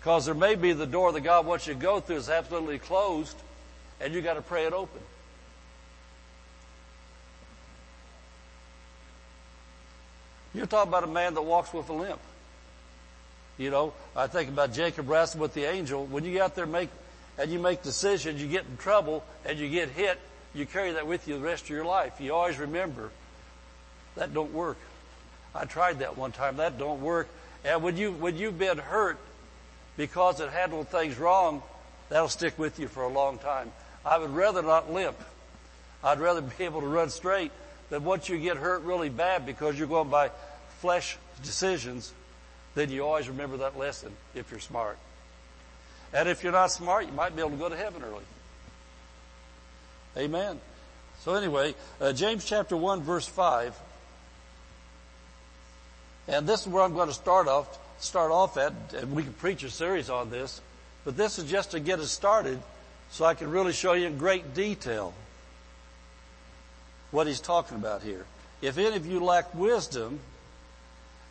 Because 0.00 0.26
there 0.26 0.34
may 0.34 0.56
be 0.56 0.72
the 0.72 0.86
door 0.86 1.12
that 1.12 1.22
God 1.22 1.46
wants 1.46 1.66
you 1.66 1.74
to 1.74 1.80
go 1.80 2.00
through 2.00 2.16
is 2.16 2.28
absolutely 2.28 2.78
closed, 2.78 3.36
and 4.00 4.12
you 4.12 4.20
got 4.20 4.34
to 4.34 4.42
pray 4.42 4.66
it 4.66 4.72
open. 4.72 5.00
You're 10.52 10.66
talking 10.66 10.88
about 10.88 11.04
a 11.04 11.08
man 11.08 11.34
that 11.34 11.42
walks 11.42 11.72
with 11.72 11.88
a 11.88 11.92
limp. 11.92 12.20
You 13.58 13.70
know, 13.70 13.92
I 14.14 14.26
think 14.26 14.48
about 14.48 14.72
Jacob 14.72 15.08
wrestling 15.08 15.42
with 15.42 15.54
the 15.54 15.64
angel. 15.64 16.04
When 16.06 16.24
you 16.24 16.32
get 16.32 16.42
out 16.42 16.54
there 16.54 16.66
make, 16.66 16.88
and 17.38 17.50
you 17.50 17.58
make 17.58 17.82
decisions, 17.82 18.40
you 18.40 18.48
get 18.48 18.64
in 18.64 18.76
trouble 18.76 19.24
and 19.44 19.58
you 19.58 19.68
get 19.68 19.90
hit, 19.90 20.18
you 20.54 20.66
carry 20.66 20.92
that 20.92 21.06
with 21.06 21.28
you 21.28 21.34
the 21.34 21.44
rest 21.44 21.64
of 21.64 21.70
your 21.70 21.84
life. 21.84 22.20
You 22.20 22.34
always 22.34 22.58
remember, 22.58 23.10
that 24.16 24.32
don't 24.32 24.52
work. 24.52 24.78
I 25.54 25.64
tried 25.64 26.00
that 26.00 26.16
one 26.16 26.32
time. 26.32 26.56
That 26.56 26.78
don't 26.78 27.00
work. 27.00 27.28
And 27.64 27.82
when 27.82 27.96
you, 27.96 28.12
when 28.12 28.36
you've 28.36 28.58
been 28.58 28.78
hurt 28.78 29.18
because 29.96 30.40
it 30.40 30.50
handled 30.50 30.88
things 30.88 31.18
wrong, 31.18 31.62
that'll 32.08 32.28
stick 32.28 32.58
with 32.58 32.78
you 32.78 32.88
for 32.88 33.02
a 33.02 33.08
long 33.08 33.38
time. 33.38 33.70
I 34.04 34.18
would 34.18 34.30
rather 34.30 34.62
not 34.62 34.92
limp. 34.92 35.16
I'd 36.02 36.20
rather 36.20 36.40
be 36.40 36.52
able 36.64 36.80
to 36.80 36.86
run 36.86 37.10
straight 37.10 37.52
than 37.90 38.04
once 38.04 38.28
you 38.28 38.38
get 38.38 38.56
hurt 38.56 38.82
really 38.82 39.08
bad 39.08 39.46
because 39.46 39.78
you're 39.78 39.88
going 39.88 40.08
by 40.08 40.30
flesh 40.80 41.16
decisions, 41.42 42.12
then 42.74 42.90
you 42.90 43.04
always 43.04 43.28
remember 43.28 43.58
that 43.58 43.78
lesson 43.78 44.12
if 44.34 44.50
you're 44.50 44.60
smart. 44.60 44.98
And 46.16 46.30
if 46.30 46.42
you're 46.42 46.50
not 46.50 46.70
smart, 46.70 47.04
you 47.04 47.12
might 47.12 47.36
be 47.36 47.42
able 47.42 47.50
to 47.50 47.56
go 47.58 47.68
to 47.68 47.76
heaven 47.76 48.02
early. 48.02 48.24
Amen. 50.16 50.58
So 51.20 51.34
anyway, 51.34 51.74
uh, 52.00 52.14
James 52.14 52.46
chapter 52.46 52.74
1 52.74 53.02
verse 53.02 53.26
5. 53.28 53.78
And 56.26 56.48
this 56.48 56.62
is 56.62 56.68
where 56.68 56.82
I'm 56.82 56.94
going 56.94 57.08
to 57.08 57.14
start 57.14 57.48
off, 57.48 57.78
start 57.98 58.32
off 58.32 58.56
at, 58.56 58.72
and 58.96 59.12
we 59.12 59.24
can 59.24 59.34
preach 59.34 59.62
a 59.62 59.68
series 59.68 60.08
on 60.08 60.30
this, 60.30 60.62
but 61.04 61.18
this 61.18 61.38
is 61.38 61.50
just 61.50 61.72
to 61.72 61.80
get 61.80 61.98
us 62.00 62.12
started 62.12 62.62
so 63.10 63.26
I 63.26 63.34
can 63.34 63.50
really 63.50 63.74
show 63.74 63.92
you 63.92 64.06
in 64.06 64.16
great 64.16 64.54
detail 64.54 65.12
what 67.10 67.26
he's 67.26 67.40
talking 67.40 67.76
about 67.76 68.02
here. 68.02 68.24
If 68.62 68.78
any 68.78 68.96
of 68.96 69.04
you 69.04 69.20
lack 69.20 69.54
wisdom, 69.54 70.20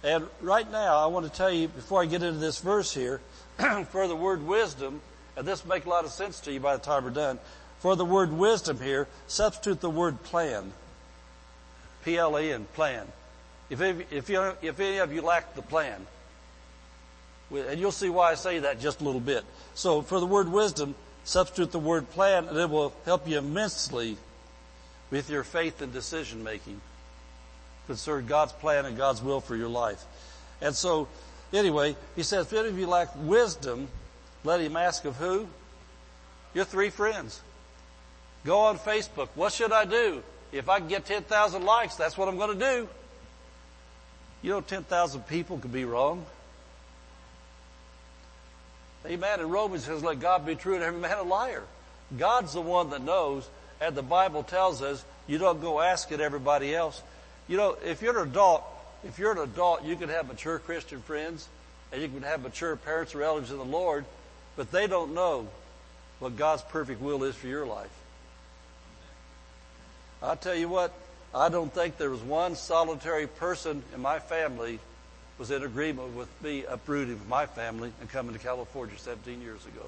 and 0.04 0.28
right 0.42 0.72
now 0.72 1.00
I 1.00 1.08
want 1.08 1.26
to 1.26 1.32
tell 1.36 1.52
you 1.52 1.70
before 1.70 2.04
I 2.04 2.06
get 2.06 2.22
into 2.22 2.38
this 2.38 2.60
verse 2.60 2.94
here, 2.94 3.20
for 3.90 4.08
the 4.08 4.16
word 4.16 4.46
wisdom, 4.46 5.02
and 5.36 5.48
this 5.48 5.64
will 5.64 5.70
make 5.70 5.86
a 5.86 5.90
lot 5.90 6.06
of 6.06 6.12
sense 6.12 6.40
to 6.42 6.52
you 6.52 6.60
by 6.60 6.76
the 6.76 6.84
time 6.84 7.04
we're 7.04 7.10
done, 7.10 7.40
for 7.80 7.96
the 7.96 8.06
word 8.06 8.32
wisdom 8.32 8.80
here, 8.80 9.08
substitute 9.28 9.82
the 9.82 9.90
word 9.90 10.24
plan. 10.24 10.72
P-L-A-N, 12.04 12.66
plan. 12.74 13.08
If, 13.70 13.82
if, 13.82 14.30
you, 14.30 14.54
if 14.62 14.80
any 14.80 14.98
of 14.98 15.12
you 15.12 15.22
lack 15.22 15.56
the 15.56 15.62
plan, 15.62 16.06
and 17.52 17.80
you'll 17.80 17.92
see 17.92 18.10
why 18.10 18.32
I 18.32 18.36
say 18.36 18.60
that 18.60 18.80
just 18.80 19.02
a 19.02 19.04
little 19.04 19.22
bit. 19.22 19.44
So 19.76 20.02
for 20.02 20.20
the 20.20 20.26
word 20.26 20.52
wisdom, 20.52 20.96
substitute 21.24 21.72
the 21.72 21.80
word 21.80 22.10
plan 22.12 22.48
and 22.48 22.58
it 22.58 22.70
will 22.70 22.94
help 23.04 23.28
you 23.28 23.38
immensely 23.38 24.18
with 25.12 25.30
your 25.30 25.44
faith 25.44 25.82
and 25.82 25.94
decision 25.94 26.44
making 26.44 26.80
concerning 27.88 28.28
God's 28.28 28.54
plan 28.54 28.86
and 28.86 28.98
God's 28.98 29.22
will 29.22 29.42
for 29.42 29.56
your 29.56 29.70
life. 29.70 30.04
And 30.62 30.76
so, 30.76 31.08
anyway, 31.56 31.96
he 32.16 32.24
says, 32.24 32.48
if 32.48 32.54
any 32.54 32.70
of 32.70 32.78
you 32.78 32.88
lack 32.88 33.10
wisdom, 33.16 33.88
let 34.44 34.62
him 34.62 34.76
ask 34.76 35.06
of 35.06 35.16
who? 35.16 35.48
Your 36.54 36.66
three 36.66 36.90
friends. 36.90 37.42
Go 38.46 38.60
on 38.62 38.78
Facebook. 38.78 39.30
What 39.36 39.54
should 39.54 39.72
I 39.72 39.86
do? 39.86 40.24
If 40.52 40.70
I 40.70 40.80
can 40.80 40.88
get 40.88 41.06
10,000 41.06 41.64
likes, 41.64 41.96
that's 41.96 42.18
what 42.18 42.28
I'm 42.28 42.38
going 42.38 42.58
to 42.58 42.66
do. 42.66 42.90
You 44.42 44.52
know, 44.52 44.62
10,000 44.62 45.22
people 45.28 45.58
could 45.58 45.74
be 45.74 45.86
wrong. 45.86 46.26
Amen. 49.06 49.40
And 49.40 49.52
Romans 49.52 49.86
says, 49.86 50.04
let 50.04 50.20
God 50.20 50.46
be 50.46 50.56
true 50.56 50.76
and 50.76 50.84
every 50.84 51.00
man 51.00 51.18
a 51.18 51.24
liar. 51.24 51.64
God's 52.18 52.54
the 52.54 52.62
one 52.62 52.92
that 52.92 53.02
knows, 53.02 53.50
and 53.82 53.96
the 53.96 54.04
Bible 54.04 54.44
tells 54.44 54.82
us 54.82 55.04
you 55.28 55.38
don't 55.38 55.62
go 55.62 55.82
asking 55.82 56.22
everybody 56.22 56.76
else. 56.76 57.02
You 57.48 57.58
know, 57.58 57.78
if 57.84 58.02
you're 58.02 58.20
an 58.20 58.30
adult, 58.30 58.64
if 59.06 59.20
you're 59.20 59.32
an 59.32 59.38
adult, 59.38 59.84
you 59.84 59.96
can 59.96 60.10
have 60.10 60.28
mature 60.28 60.60
Christian 60.60 61.02
friends, 61.02 61.48
and 61.92 62.02
you 62.02 62.08
can 62.08 62.24
have 62.24 62.42
mature 62.42 62.76
parents 62.76 63.16
or 63.16 63.20
relatives 63.20 63.52
in 63.52 63.58
the 63.58 63.66
Lord, 63.66 64.06
but 64.56 64.72
they 64.72 64.88
don't 64.88 65.14
know 65.14 65.48
what 66.20 66.36
God's 66.38 66.64
perfect 66.64 67.02
will 67.02 67.24
is 67.24 67.36
for 67.36 67.48
your 67.48 67.66
life. 67.66 67.92
I 70.24 70.36
tell 70.36 70.56
you 70.56 70.68
what, 70.68 70.92
I 71.34 71.50
don't 71.50 71.74
think 71.74 71.98
there 71.98 72.10
was 72.10 72.22
one 72.22 72.56
solitary 72.56 73.28
person 73.28 73.84
in 73.94 74.02
my 74.02 74.20
family 74.20 74.80
was 75.38 75.52
in 75.52 75.64
agreement 75.64 76.16
with 76.16 76.30
me 76.42 76.64
uprooting 76.66 77.20
my 77.28 77.46
family 77.46 77.92
and 78.00 78.10
coming 78.10 78.34
to 78.34 78.40
California 78.40 78.98
17 78.98 79.42
years 79.42 79.66
ago. 79.66 79.86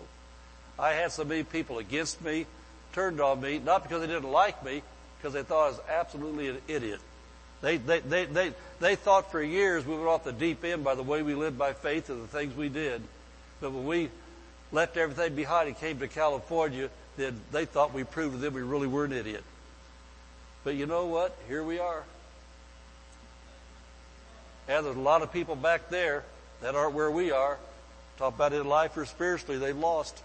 I 0.78 0.92
had 0.92 1.12
so 1.12 1.24
many 1.24 1.44
people 1.44 1.80
against 1.80 2.22
me, 2.22 2.46
turned 2.94 3.22
on 3.22 3.40
me, 3.42 3.60
not 3.60 3.84
because 3.84 4.02
they 4.02 4.08
didn't 4.08 4.30
like 4.30 4.64
me, 4.64 4.84
because 5.18 5.34
they 5.34 5.44
thought 5.44 5.66
I 5.66 5.70
was 5.70 5.80
absolutely 5.90 6.50
an 6.50 6.58
idiot. 6.68 7.00
They, 7.62 7.78
they, 7.78 8.00
they, 8.00 8.26
they, 8.26 8.54
they 8.80 8.96
thought 8.96 9.32
for 9.32 9.42
years 9.42 9.86
we 9.86 9.96
were 9.96 10.08
off 10.08 10.24
the 10.24 10.32
deep 10.32 10.64
end 10.64 10.84
by 10.84 10.96
the 10.96 11.04
way 11.04 11.24
we 11.24 11.34
lived 11.34 11.58
by 11.58 11.74
faith 11.74 12.10
and 12.10 12.22
the 12.24 12.28
things 12.28 12.56
we 12.56 12.70
did. 12.70 13.02
But 13.60 13.72
when 13.72 13.86
we 13.86 14.10
left 14.72 14.98
everything 14.98 15.36
behind 15.36 15.68
and 15.68 15.78
came 15.78 16.00
to 16.00 16.08
California, 16.08 16.90
then 17.18 17.40
they 17.52 17.66
thought 17.66 17.94
we 17.94 18.04
proved 18.04 18.36
to 18.36 18.40
them 18.40 18.54
we 18.54 18.62
really 18.62 18.88
were 18.88 19.06
an 19.06 19.14
idiot. 19.14 19.44
But 20.64 20.76
you 20.76 20.86
know 20.86 21.08
what? 21.08 21.36
Here 21.48 21.64
we 21.64 21.80
are. 21.80 22.04
And 24.68 24.86
there's 24.86 24.98
a 24.98 25.00
lot 25.00 25.22
of 25.22 25.32
people 25.32 25.56
back 25.56 25.90
there 25.90 26.24
that 26.62 26.76
aren't 26.76 26.94
where 26.94 27.10
we 27.10 27.32
are. 27.32 27.58
Talk 28.18 28.36
about 28.36 28.54
in 28.54 28.68
life 28.68 28.98
or 28.98 29.06
spiritually, 29.06 29.60
they've 29.60 29.78
lost 29.78 30.22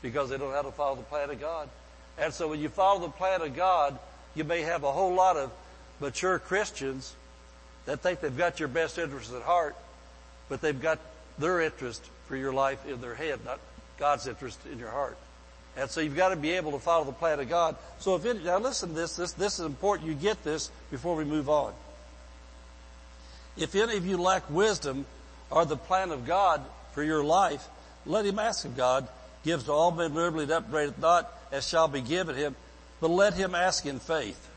because 0.00 0.30
they 0.30 0.38
don't 0.38 0.50
know 0.50 0.56
how 0.56 0.62
to 0.62 0.72
follow 0.72 0.96
the 0.96 1.02
plan 1.02 1.30
of 1.30 1.40
God. 1.40 1.68
And 2.18 2.32
so 2.32 2.48
when 2.48 2.60
you 2.60 2.68
follow 2.68 3.00
the 3.00 3.08
plan 3.08 3.42
of 3.42 3.54
God, 3.54 3.98
you 4.34 4.44
may 4.44 4.62
have 4.62 4.84
a 4.84 4.92
whole 4.92 5.14
lot 5.14 5.36
of 5.36 5.52
mature 6.04 6.38
Christians 6.38 7.14
that 7.86 8.00
think 8.00 8.20
they've 8.20 8.36
got 8.36 8.60
your 8.60 8.68
best 8.68 8.98
interests 8.98 9.32
at 9.32 9.40
heart, 9.40 9.74
but 10.50 10.60
they've 10.60 10.80
got 10.80 10.98
their 11.38 11.62
interest 11.62 12.04
for 12.28 12.36
your 12.36 12.52
life 12.52 12.86
in 12.86 13.00
their 13.00 13.14
head, 13.14 13.40
not 13.42 13.58
God's 13.98 14.26
interest 14.26 14.58
in 14.70 14.78
your 14.78 14.90
heart. 14.90 15.16
And 15.78 15.88
so 15.88 16.02
you've 16.02 16.14
got 16.14 16.28
to 16.28 16.36
be 16.36 16.52
able 16.52 16.72
to 16.72 16.78
follow 16.78 17.04
the 17.04 17.12
plan 17.12 17.40
of 17.40 17.48
God. 17.48 17.76
So 18.00 18.16
if 18.16 18.26
it, 18.26 18.44
now 18.44 18.58
listen 18.58 18.90
to 18.90 18.94
this, 18.94 19.16
this, 19.16 19.32
this 19.32 19.58
is 19.58 19.64
important 19.64 20.06
you 20.06 20.14
get 20.14 20.44
this 20.44 20.70
before 20.90 21.16
we 21.16 21.24
move 21.24 21.48
on. 21.48 21.72
If 23.56 23.74
any 23.74 23.96
of 23.96 24.04
you 24.04 24.18
lack 24.18 24.48
wisdom 24.50 25.06
or 25.50 25.64
the 25.64 25.76
plan 25.76 26.10
of 26.10 26.26
God 26.26 26.60
for 26.92 27.02
your 27.02 27.24
life, 27.24 27.66
let 28.04 28.26
him 28.26 28.38
ask 28.38 28.66
of 28.66 28.76
God, 28.76 29.08
gives 29.42 29.64
to 29.64 29.72
all 29.72 29.90
men 29.90 30.14
liberally 30.14 30.44
and 30.44 30.52
upbraideth 30.52 30.98
not, 30.98 31.32
as 31.50 31.66
shall 31.66 31.88
be 31.88 32.02
given 32.02 32.36
him, 32.36 32.54
but 33.00 33.08
let 33.08 33.32
him 33.32 33.54
ask 33.54 33.86
in 33.86 33.98
faith. 34.00 34.50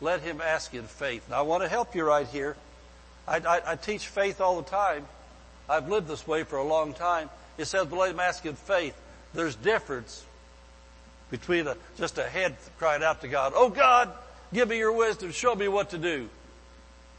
Let 0.00 0.20
him 0.20 0.40
ask 0.40 0.74
in 0.74 0.84
faith. 0.84 1.28
Now 1.30 1.38
I 1.38 1.42
want 1.42 1.62
to 1.62 1.68
help 1.68 1.94
you 1.94 2.04
right 2.04 2.26
here. 2.26 2.56
I, 3.26 3.36
I, 3.38 3.72
I 3.72 3.76
teach 3.76 4.06
faith 4.06 4.40
all 4.40 4.60
the 4.60 4.68
time. 4.68 5.06
I've 5.68 5.88
lived 5.88 6.08
this 6.08 6.26
way 6.26 6.44
for 6.44 6.56
a 6.56 6.64
long 6.64 6.92
time. 6.92 7.30
It 7.58 7.64
says, 7.64 7.86
but 7.86 7.98
let 7.98 8.10
him 8.10 8.20
ask 8.20 8.44
in 8.44 8.54
faith. 8.54 8.94
There's 9.34 9.56
difference 9.56 10.24
between 11.30 11.66
a, 11.66 11.76
just 11.96 12.18
a 12.18 12.24
head 12.24 12.56
crying 12.78 13.02
out 13.02 13.22
to 13.22 13.28
God, 13.28 13.52
Oh 13.56 13.68
God, 13.68 14.12
give 14.52 14.68
me 14.68 14.78
your 14.78 14.92
wisdom, 14.92 15.32
show 15.32 15.54
me 15.54 15.68
what 15.68 15.90
to 15.90 15.98
do. 15.98 16.28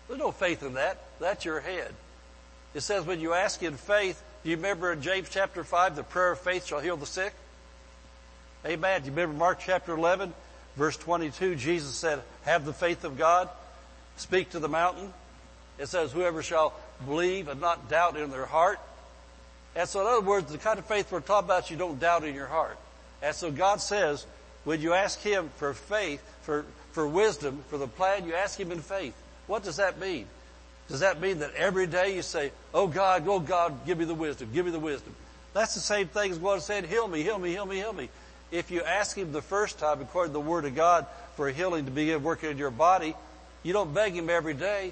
There's 0.07 0.19
no 0.19 0.31
faith 0.31 0.63
in 0.63 0.75
that. 0.75 1.01
That's 1.19 1.43
your 1.43 1.59
head. 1.59 1.93
It 2.73 2.81
says 2.81 3.05
when 3.05 3.19
you 3.19 3.33
ask 3.33 3.61
in 3.63 3.75
faith, 3.75 4.23
do 4.43 4.49
you 4.49 4.55
remember 4.55 4.93
in 4.93 5.01
James 5.01 5.27
chapter 5.29 5.63
5, 5.63 5.95
the 5.95 6.03
prayer 6.03 6.31
of 6.31 6.39
faith 6.39 6.65
shall 6.65 6.79
heal 6.79 6.95
the 6.95 7.05
sick? 7.05 7.33
Amen. 8.65 9.01
Do 9.01 9.07
you 9.07 9.11
remember 9.11 9.37
Mark 9.37 9.59
chapter 9.59 9.93
11, 9.93 10.33
verse 10.75 10.95
22, 10.95 11.55
Jesus 11.55 11.95
said, 11.95 12.21
have 12.47 12.65
the 12.65 12.73
faith 12.73 13.03
of 13.03 13.17
God, 13.17 13.49
speak 14.15 14.51
to 14.51 14.59
the 14.59 14.69
mountain. 14.69 15.13
It 15.77 15.87
says, 15.87 16.11
whoever 16.11 16.41
shall 16.41 16.73
believe 17.05 17.47
and 17.49 17.61
not 17.61 17.89
doubt 17.89 18.17
in 18.17 18.31
their 18.31 18.45
heart. 18.45 18.79
And 19.75 19.87
so 19.87 20.01
in 20.01 20.07
other 20.07 20.21
words, 20.21 20.51
the 20.51 20.57
kind 20.57 20.79
of 20.79 20.85
faith 20.85 21.11
we're 21.11 21.19
talking 21.19 21.45
about, 21.45 21.69
you 21.69 21.77
don't 21.77 21.99
doubt 21.99 22.23
in 22.23 22.33
your 22.33 22.47
heart. 22.47 22.77
And 23.21 23.35
so 23.35 23.51
God 23.51 23.81
says, 23.81 24.25
when 24.63 24.81
you 24.81 24.93
ask 24.93 25.19
Him 25.21 25.49
for 25.57 25.73
faith, 25.73 26.21
for, 26.41 26.65
for 26.93 27.07
wisdom, 27.07 27.63
for 27.69 27.77
the 27.77 27.87
plan, 27.87 28.25
you 28.25 28.33
ask 28.33 28.59
Him 28.59 28.71
in 28.71 28.79
faith. 28.81 29.13
What 29.45 29.63
does 29.63 29.77
that 29.77 29.99
mean? 29.99 30.25
Does 30.87 31.01
that 31.01 31.19
mean 31.19 31.39
that 31.39 31.53
every 31.55 31.85
day 31.85 32.15
you 32.15 32.21
say, 32.21 32.51
Oh 32.73 32.87
God, 32.87 33.27
oh 33.27 33.39
God, 33.39 33.85
give 33.85 33.97
me 33.97 34.05
the 34.05 34.13
wisdom, 34.13 34.49
give 34.53 34.65
me 34.65 34.71
the 34.71 34.79
wisdom? 34.79 35.13
That's 35.53 35.73
the 35.73 35.81
same 35.81 36.07
thing 36.07 36.31
as 36.31 36.37
God 36.37 36.61
said, 36.61 36.85
heal 36.85 37.07
me, 37.07 37.23
heal 37.23 37.37
me, 37.37 37.51
heal 37.51 37.65
me, 37.65 37.75
heal 37.75 37.93
me. 37.93 38.09
If 38.51 38.71
you 38.71 38.81
ask 38.81 39.17
Him 39.17 39.33
the 39.33 39.41
first 39.41 39.79
time, 39.79 40.01
according 40.01 40.31
to 40.31 40.33
the 40.33 40.39
Word 40.39 40.65
of 40.65 40.75
God, 40.75 41.05
for 41.37 41.49
healing 41.49 41.85
to 41.85 41.91
begin 41.91 42.23
working 42.23 42.51
in 42.51 42.57
your 42.57 42.71
body, 42.71 43.15
you 43.63 43.71
don't 43.71 43.93
beg 43.93 44.13
Him 44.13 44.29
every 44.29 44.55
day. 44.55 44.91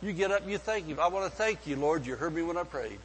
You 0.00 0.12
get 0.12 0.30
up 0.30 0.42
and 0.42 0.50
you 0.50 0.58
thank 0.58 0.86
Him. 0.86 1.00
I 1.00 1.08
want 1.08 1.24
to 1.24 1.36
thank 1.36 1.66
you, 1.66 1.76
Lord. 1.76 2.06
You 2.06 2.14
heard 2.14 2.34
me 2.34 2.42
when 2.42 2.56
I 2.56 2.62
prayed. 2.62 2.98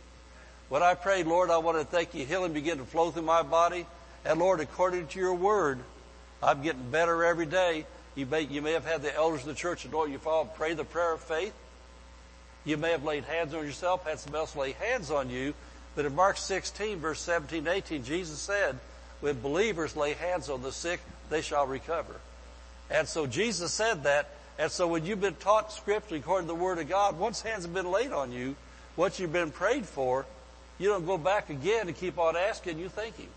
When 0.69 0.83
I 0.83 0.93
prayed, 0.93 1.25
Lord, 1.25 1.49
I 1.49 1.57
want 1.57 1.79
to 1.79 1.85
thank 1.85 2.13
you. 2.13 2.25
Healing 2.25 2.53
begin 2.53 2.77
to 2.77 2.83
flow 2.83 3.09
through 3.09 3.23
my 3.23 3.41
body. 3.41 3.85
And 4.25 4.39
Lord, 4.39 4.59
according 4.59 5.07
to 5.07 5.19
your 5.19 5.33
word, 5.33 5.79
I'm 6.43 6.61
getting 6.61 6.91
better 6.91 7.23
every 7.23 7.45
day. 7.45 7.85
You 8.15 8.25
may, 8.25 8.41
you 8.41 8.61
may 8.61 8.73
have 8.73 8.85
had 8.85 9.01
the 9.01 9.15
elders 9.15 9.41
of 9.41 9.47
the 9.47 9.53
church 9.55 9.85
anoint 9.85 10.11
you 10.11 10.19
fall, 10.19 10.45
pray 10.45 10.73
the 10.73 10.83
prayer 10.83 11.13
of 11.13 11.21
faith. 11.21 11.53
You 12.65 12.77
may 12.77 12.91
have 12.91 13.03
laid 13.03 13.23
hands 13.23 13.53
on 13.53 13.65
yourself, 13.65 14.05
had 14.05 14.19
somebody 14.19 14.41
else 14.41 14.55
lay 14.55 14.71
hands 14.73 15.09
on 15.09 15.29
you. 15.29 15.53
But 15.95 16.05
in 16.05 16.15
Mark 16.15 16.37
16, 16.37 16.99
verse 16.99 17.19
17 17.21 17.67
18, 17.67 18.03
Jesus 18.03 18.39
said, 18.39 18.77
when 19.21 19.39
believers 19.39 19.95
lay 19.95 20.13
hands 20.13 20.49
on 20.49 20.61
the 20.61 20.71
sick, 20.73 20.99
they 21.29 21.41
shall 21.41 21.65
recover. 21.65 22.19
And 22.93 23.07
so 23.07 23.25
Jesus 23.25 23.73
said 23.73 24.03
that. 24.03 24.29
And 24.59 24.71
so 24.71 24.87
when 24.87 25.05
you've 25.05 25.19
been 25.19 25.35
taught 25.35 25.73
scripture 25.73 26.15
according 26.15 26.47
to 26.47 26.53
the 26.53 26.59
Word 26.59 26.77
of 26.77 26.87
God, 26.87 27.17
once 27.17 27.41
hands 27.41 27.65
have 27.65 27.73
been 27.73 27.91
laid 27.91 28.11
on 28.11 28.31
you, 28.31 28.55
what 28.95 29.19
you've 29.19 29.33
been 29.33 29.49
prayed 29.49 29.85
for, 29.85 30.25
you 30.77 30.89
don't 30.89 31.05
go 31.05 31.17
back 31.17 31.49
again 31.49 31.87
and 31.87 31.97
keep 31.97 32.19
on 32.19 32.37
asking. 32.37 32.77
You 32.77 32.89
thank 32.89 33.17
Him. 33.17 33.29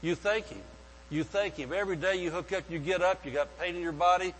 You 0.00 0.14
thank 0.14 0.46
Him. 0.46 0.62
You 1.10 1.24
thank 1.24 1.56
Him. 1.56 1.72
Every 1.72 1.96
day 1.96 2.16
you 2.22 2.30
hook 2.30 2.52
up, 2.52 2.64
you 2.70 2.78
get 2.78 3.02
up, 3.02 3.26
you 3.26 3.32
got 3.32 3.58
pain 3.58 3.74
in 3.74 3.82
your 3.82 3.92
body. 3.92 4.32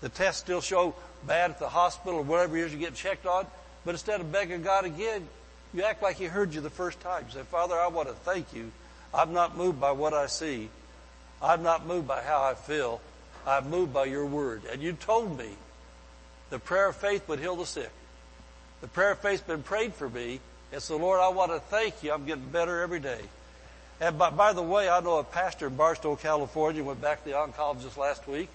The 0.00 0.08
tests 0.08 0.40
still 0.40 0.60
show 0.60 0.94
bad 1.26 1.50
at 1.50 1.58
the 1.58 1.68
hospital 1.68 2.20
or 2.20 2.22
whatever 2.22 2.56
it 2.56 2.66
is 2.66 2.72
you 2.72 2.78
get 2.78 2.94
checked 2.94 3.26
on. 3.26 3.46
But 3.84 3.92
instead 3.92 4.20
of 4.20 4.30
begging 4.30 4.62
God 4.62 4.84
again, 4.84 5.26
you 5.72 5.82
act 5.82 6.00
like 6.02 6.16
He 6.16 6.26
heard 6.26 6.54
you 6.54 6.60
the 6.60 6.70
first 6.70 7.00
time. 7.00 7.24
You 7.26 7.34
say, 7.34 7.42
Father, 7.42 7.74
I 7.74 7.88
want 7.88 8.08
to 8.08 8.14
thank 8.14 8.54
you. 8.54 8.70
I'm 9.12 9.32
not 9.32 9.56
moved 9.56 9.80
by 9.80 9.92
what 9.92 10.14
I 10.14 10.26
see. 10.26 10.68
I'm 11.42 11.62
not 11.62 11.86
moved 11.86 12.06
by 12.06 12.22
how 12.22 12.42
I 12.42 12.54
feel. 12.54 13.00
I'm 13.46 13.70
moved 13.70 13.92
by 13.92 14.06
your 14.06 14.26
word. 14.26 14.62
And 14.70 14.82
you 14.82 14.92
told 14.92 15.38
me 15.38 15.50
the 16.50 16.58
prayer 16.58 16.88
of 16.88 16.96
faith 16.96 17.28
would 17.28 17.40
heal 17.40 17.56
the 17.56 17.66
sick. 17.66 17.90
The 18.80 18.88
prayer 18.88 19.12
of 19.12 19.18
faith's 19.18 19.42
been 19.42 19.62
prayed 19.62 19.94
for 19.94 20.08
me. 20.08 20.40
And 20.72 20.82
so, 20.82 20.96
Lord, 20.96 21.20
I 21.20 21.28
want 21.28 21.52
to 21.52 21.60
thank 21.60 22.02
you. 22.02 22.12
I'm 22.12 22.26
getting 22.26 22.44
better 22.44 22.80
every 22.80 23.00
day. 23.00 23.20
And 24.00 24.18
by, 24.18 24.30
by 24.30 24.52
the 24.52 24.62
way, 24.62 24.88
I 24.88 25.00
know 25.00 25.18
a 25.18 25.24
pastor 25.24 25.68
in 25.68 25.76
Barstow, 25.76 26.16
California, 26.16 26.82
went 26.82 27.00
back 27.00 27.22
to 27.24 27.30
the 27.30 27.36
oncologist 27.36 27.96
last 27.96 28.26
week, 28.26 28.48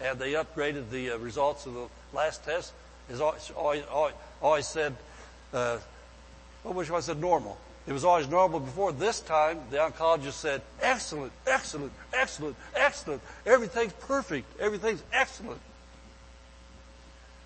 and 0.00 0.18
they 0.18 0.32
upgraded 0.32 0.90
the 0.90 1.12
uh, 1.12 1.18
results 1.18 1.66
of 1.66 1.74
the 1.74 1.86
last 2.12 2.44
test. 2.44 2.72
is 3.10 3.20
always, 3.20 3.50
always, 3.90 4.14
always, 4.40 4.66
said, 4.66 4.94
uh, 5.52 5.78
what 6.62 6.74
was 6.74 6.90
I 6.90 7.00
said 7.00 7.20
normal. 7.20 7.58
It 7.86 7.92
was 7.92 8.04
always 8.04 8.28
normal 8.28 8.60
before. 8.60 8.92
This 8.92 9.20
time, 9.20 9.58
the 9.70 9.78
oncologist 9.78 10.32
said, 10.32 10.62
excellent, 10.86 11.32
excellent, 11.46 11.92
excellent, 12.14 12.56
excellent. 12.74 13.22
Everything's 13.44 13.92
perfect. 13.92 14.60
Everything's 14.60 15.02
excellent. 15.12 15.60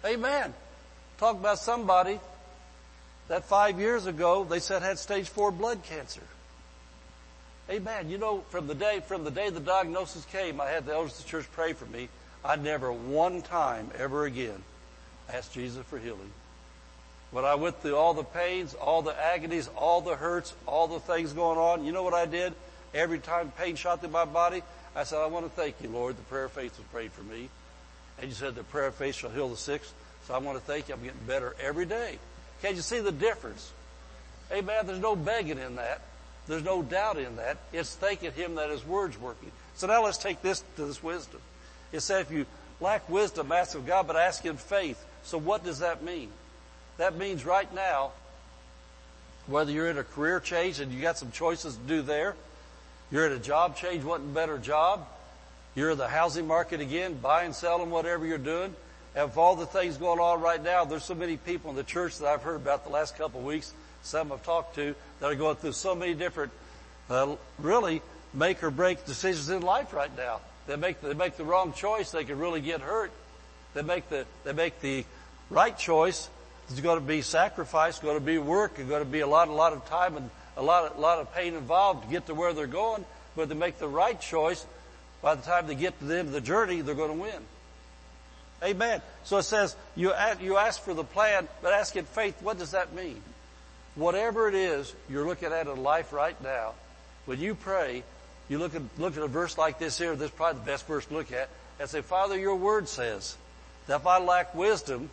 Amen. 0.04 0.52
Talk 1.18 1.36
about 1.36 1.58
somebody 1.58 2.20
that 3.28 3.44
five 3.44 3.78
years 3.78 4.06
ago 4.06 4.44
they 4.44 4.60
said 4.60 4.82
had 4.82 4.98
stage 4.98 5.28
four 5.28 5.50
blood 5.50 5.82
cancer. 5.84 6.22
Amen. 7.70 8.10
You 8.10 8.18
know, 8.18 8.44
from 8.50 8.66
the 8.66 8.74
day, 8.74 9.00
from 9.06 9.24
the 9.24 9.30
day 9.30 9.48
the 9.50 9.60
diagnosis 9.60 10.24
came, 10.26 10.60
I 10.60 10.68
had 10.68 10.86
the 10.86 10.92
elders 10.92 11.18
of 11.18 11.24
the 11.24 11.30
church 11.30 11.46
pray 11.52 11.72
for 11.72 11.86
me. 11.86 12.08
I 12.44 12.56
never 12.56 12.92
one 12.92 13.42
time 13.42 13.90
ever 13.98 14.24
again 14.24 14.62
asked 15.32 15.54
Jesus 15.54 15.84
for 15.86 15.98
healing. 15.98 16.32
When 17.30 17.44
I 17.44 17.54
went 17.54 17.80
through 17.80 17.96
all 17.96 18.12
the 18.12 18.24
pains, 18.24 18.74
all 18.74 19.02
the 19.02 19.18
agonies, 19.18 19.68
all 19.76 20.00
the 20.00 20.16
hurts, 20.16 20.52
all 20.66 20.88
the 20.88 20.98
things 20.98 21.32
going 21.32 21.58
on, 21.58 21.84
you 21.84 21.92
know 21.92 22.02
what 22.02 22.14
I 22.14 22.26
did? 22.26 22.54
Every 22.94 23.18
time 23.18 23.52
pain 23.56 23.76
shot 23.76 24.00
through 24.00 24.10
my 24.10 24.24
body, 24.24 24.62
I 24.94 25.04
said, 25.04 25.18
I 25.18 25.26
want 25.26 25.46
to 25.46 25.50
thank 25.50 25.76
you, 25.80 25.88
Lord. 25.88 26.16
The 26.16 26.22
prayer 26.22 26.44
of 26.44 26.52
faith 26.52 26.76
was 26.76 26.86
prayed 26.92 27.12
for 27.12 27.22
me. 27.22 27.48
And 28.18 28.28
you 28.28 28.34
said 28.34 28.54
the 28.54 28.64
prayer 28.64 28.86
of 28.86 28.94
faith 28.96 29.14
shall 29.14 29.30
heal 29.30 29.48
the 29.48 29.56
sick. 29.56 29.82
So 30.26 30.34
I 30.34 30.38
want 30.38 30.58
to 30.58 30.64
thank 30.64 30.88
you. 30.88 30.94
I'm 30.94 31.02
getting 31.02 31.18
better 31.26 31.54
every 31.60 31.86
day. 31.86 32.18
Can't 32.62 32.76
you 32.76 32.82
see 32.82 33.00
the 33.00 33.12
difference? 33.12 33.72
Amen. 34.52 34.86
There's 34.86 35.00
no 35.00 35.16
begging 35.16 35.58
in 35.58 35.76
that. 35.76 36.02
There's 36.46 36.64
no 36.64 36.82
doubt 36.82 37.18
in 37.18 37.36
that. 37.36 37.58
It's 37.72 37.94
thanking 37.94 38.32
Him 38.32 38.56
that 38.56 38.70
His 38.70 38.84
Word's 38.84 39.18
working. 39.18 39.52
So 39.76 39.86
now 39.86 40.04
let's 40.04 40.18
take 40.18 40.42
this 40.42 40.64
to 40.76 40.84
this 40.84 41.02
wisdom. 41.02 41.40
It 41.92 42.00
said 42.00 42.22
if 42.22 42.30
you 42.30 42.46
lack 42.80 43.08
wisdom, 43.08 43.52
ask 43.52 43.76
of 43.76 43.86
God, 43.86 44.06
but 44.06 44.16
ask 44.16 44.44
in 44.44 44.56
faith. 44.56 45.02
So 45.22 45.38
what 45.38 45.64
does 45.64 45.78
that 45.78 46.02
mean? 46.02 46.30
That 46.96 47.16
means 47.16 47.44
right 47.44 47.72
now, 47.74 48.12
whether 49.46 49.70
you're 49.70 49.88
in 49.88 49.98
a 49.98 50.04
career 50.04 50.40
change 50.40 50.80
and 50.80 50.92
you 50.92 51.00
got 51.00 51.18
some 51.18 51.30
choices 51.30 51.76
to 51.76 51.82
do 51.82 52.02
there, 52.02 52.34
you're 53.10 53.26
at 53.26 53.32
a 53.32 53.38
job 53.38 53.76
change, 53.76 54.04
a 54.04 54.18
better 54.18 54.58
job, 54.58 55.06
you're 55.74 55.90
in 55.90 55.98
the 55.98 56.08
housing 56.08 56.46
market 56.46 56.80
again, 56.80 57.14
buying, 57.14 57.52
selling, 57.52 57.90
whatever 57.90 58.26
you're 58.26 58.38
doing, 58.38 58.74
and 59.14 59.30
all 59.36 59.56
the 59.56 59.66
things 59.66 59.96
going 59.96 60.20
on 60.20 60.40
right 60.40 60.62
now, 60.62 60.84
there's 60.84 61.04
so 61.04 61.14
many 61.14 61.36
people 61.36 61.70
in 61.70 61.76
the 61.76 61.82
church 61.82 62.18
that 62.18 62.28
I've 62.28 62.42
heard 62.42 62.56
about 62.56 62.84
the 62.84 62.90
last 62.90 63.16
couple 63.16 63.40
of 63.40 63.46
weeks, 63.46 63.72
some 64.02 64.32
I've 64.32 64.42
talked 64.42 64.76
to, 64.76 64.94
that 65.18 65.26
are 65.26 65.34
going 65.34 65.56
through 65.56 65.72
so 65.72 65.94
many 65.94 66.14
different, 66.14 66.52
uh, 67.08 67.36
really 67.58 68.02
make 68.32 68.62
or 68.62 68.70
break 68.70 69.04
decisions 69.04 69.48
in 69.48 69.62
life 69.62 69.92
right 69.92 70.14
now. 70.16 70.40
They 70.66 70.76
make, 70.76 71.00
they 71.00 71.14
make 71.14 71.36
the 71.36 71.44
wrong 71.44 71.72
choice, 71.72 72.12
they 72.12 72.24
can 72.24 72.38
really 72.38 72.60
get 72.60 72.80
hurt. 72.80 73.10
They 73.74 73.82
make 73.82 74.08
the, 74.08 74.26
they 74.44 74.52
make 74.52 74.80
the 74.80 75.04
right 75.48 75.76
choice, 75.76 76.28
there's 76.68 76.80
going 76.80 77.00
to 77.00 77.04
be 77.04 77.22
sacrifice, 77.22 77.98
going 77.98 78.18
to 78.18 78.24
be 78.24 78.38
work, 78.38 78.76
there's 78.76 78.88
going 78.88 79.02
to 79.02 79.10
be 79.10 79.20
a 79.20 79.26
lot, 79.26 79.48
a 79.48 79.52
lot 79.52 79.72
of 79.72 79.84
time 79.88 80.16
and 80.16 80.30
a 80.56 80.62
lot, 80.62 80.96
a 80.96 81.00
lot 81.00 81.18
of 81.18 81.32
pain 81.34 81.54
involved 81.54 82.04
to 82.04 82.10
get 82.10 82.26
to 82.26 82.34
where 82.34 82.52
they're 82.52 82.66
going. 82.66 83.04
But 83.36 83.48
they 83.48 83.54
make 83.54 83.78
the 83.78 83.88
right 83.88 84.20
choice, 84.20 84.66
by 85.22 85.34
the 85.34 85.42
time 85.42 85.66
they 85.66 85.74
get 85.74 85.98
to 86.00 86.04
the 86.04 86.18
end 86.18 86.28
of 86.28 86.34
the 86.34 86.40
journey, 86.40 86.80
they're 86.80 86.94
going 86.94 87.16
to 87.16 87.22
win. 87.22 87.42
Amen. 88.62 89.00
So 89.24 89.38
it 89.38 89.44
says 89.44 89.74
you 89.96 90.12
ask, 90.12 90.42
you 90.42 90.56
ask 90.56 90.82
for 90.82 90.94
the 90.94 91.04
plan, 91.04 91.48
but 91.62 91.72
ask 91.72 91.96
in 91.96 92.04
faith. 92.04 92.42
What 92.42 92.58
does 92.58 92.72
that 92.72 92.92
mean? 92.92 93.22
Whatever 93.94 94.48
it 94.48 94.54
is 94.54 94.94
you're 95.08 95.26
looking 95.26 95.52
at 95.52 95.66
in 95.66 95.82
life 95.82 96.12
right 96.12 96.40
now, 96.42 96.74
when 97.26 97.38
you 97.40 97.54
pray, 97.54 98.02
you 98.48 98.58
look 98.58 98.74
at 98.74 98.82
look 98.98 99.16
at 99.16 99.22
a 99.22 99.28
verse 99.28 99.56
like 99.56 99.78
this 99.78 99.96
here. 99.96 100.14
This 100.16 100.30
is 100.30 100.36
probably 100.36 100.60
the 100.60 100.66
best 100.66 100.86
verse 100.86 101.06
to 101.06 101.14
look 101.14 101.32
at, 101.32 101.48
and 101.78 101.88
say, 101.88 102.00
Father, 102.00 102.36
Your 102.36 102.56
Word 102.56 102.88
says 102.88 103.36
that 103.86 104.00
if 104.00 104.06
I 104.06 104.18
lack 104.18 104.54
wisdom, 104.54 105.08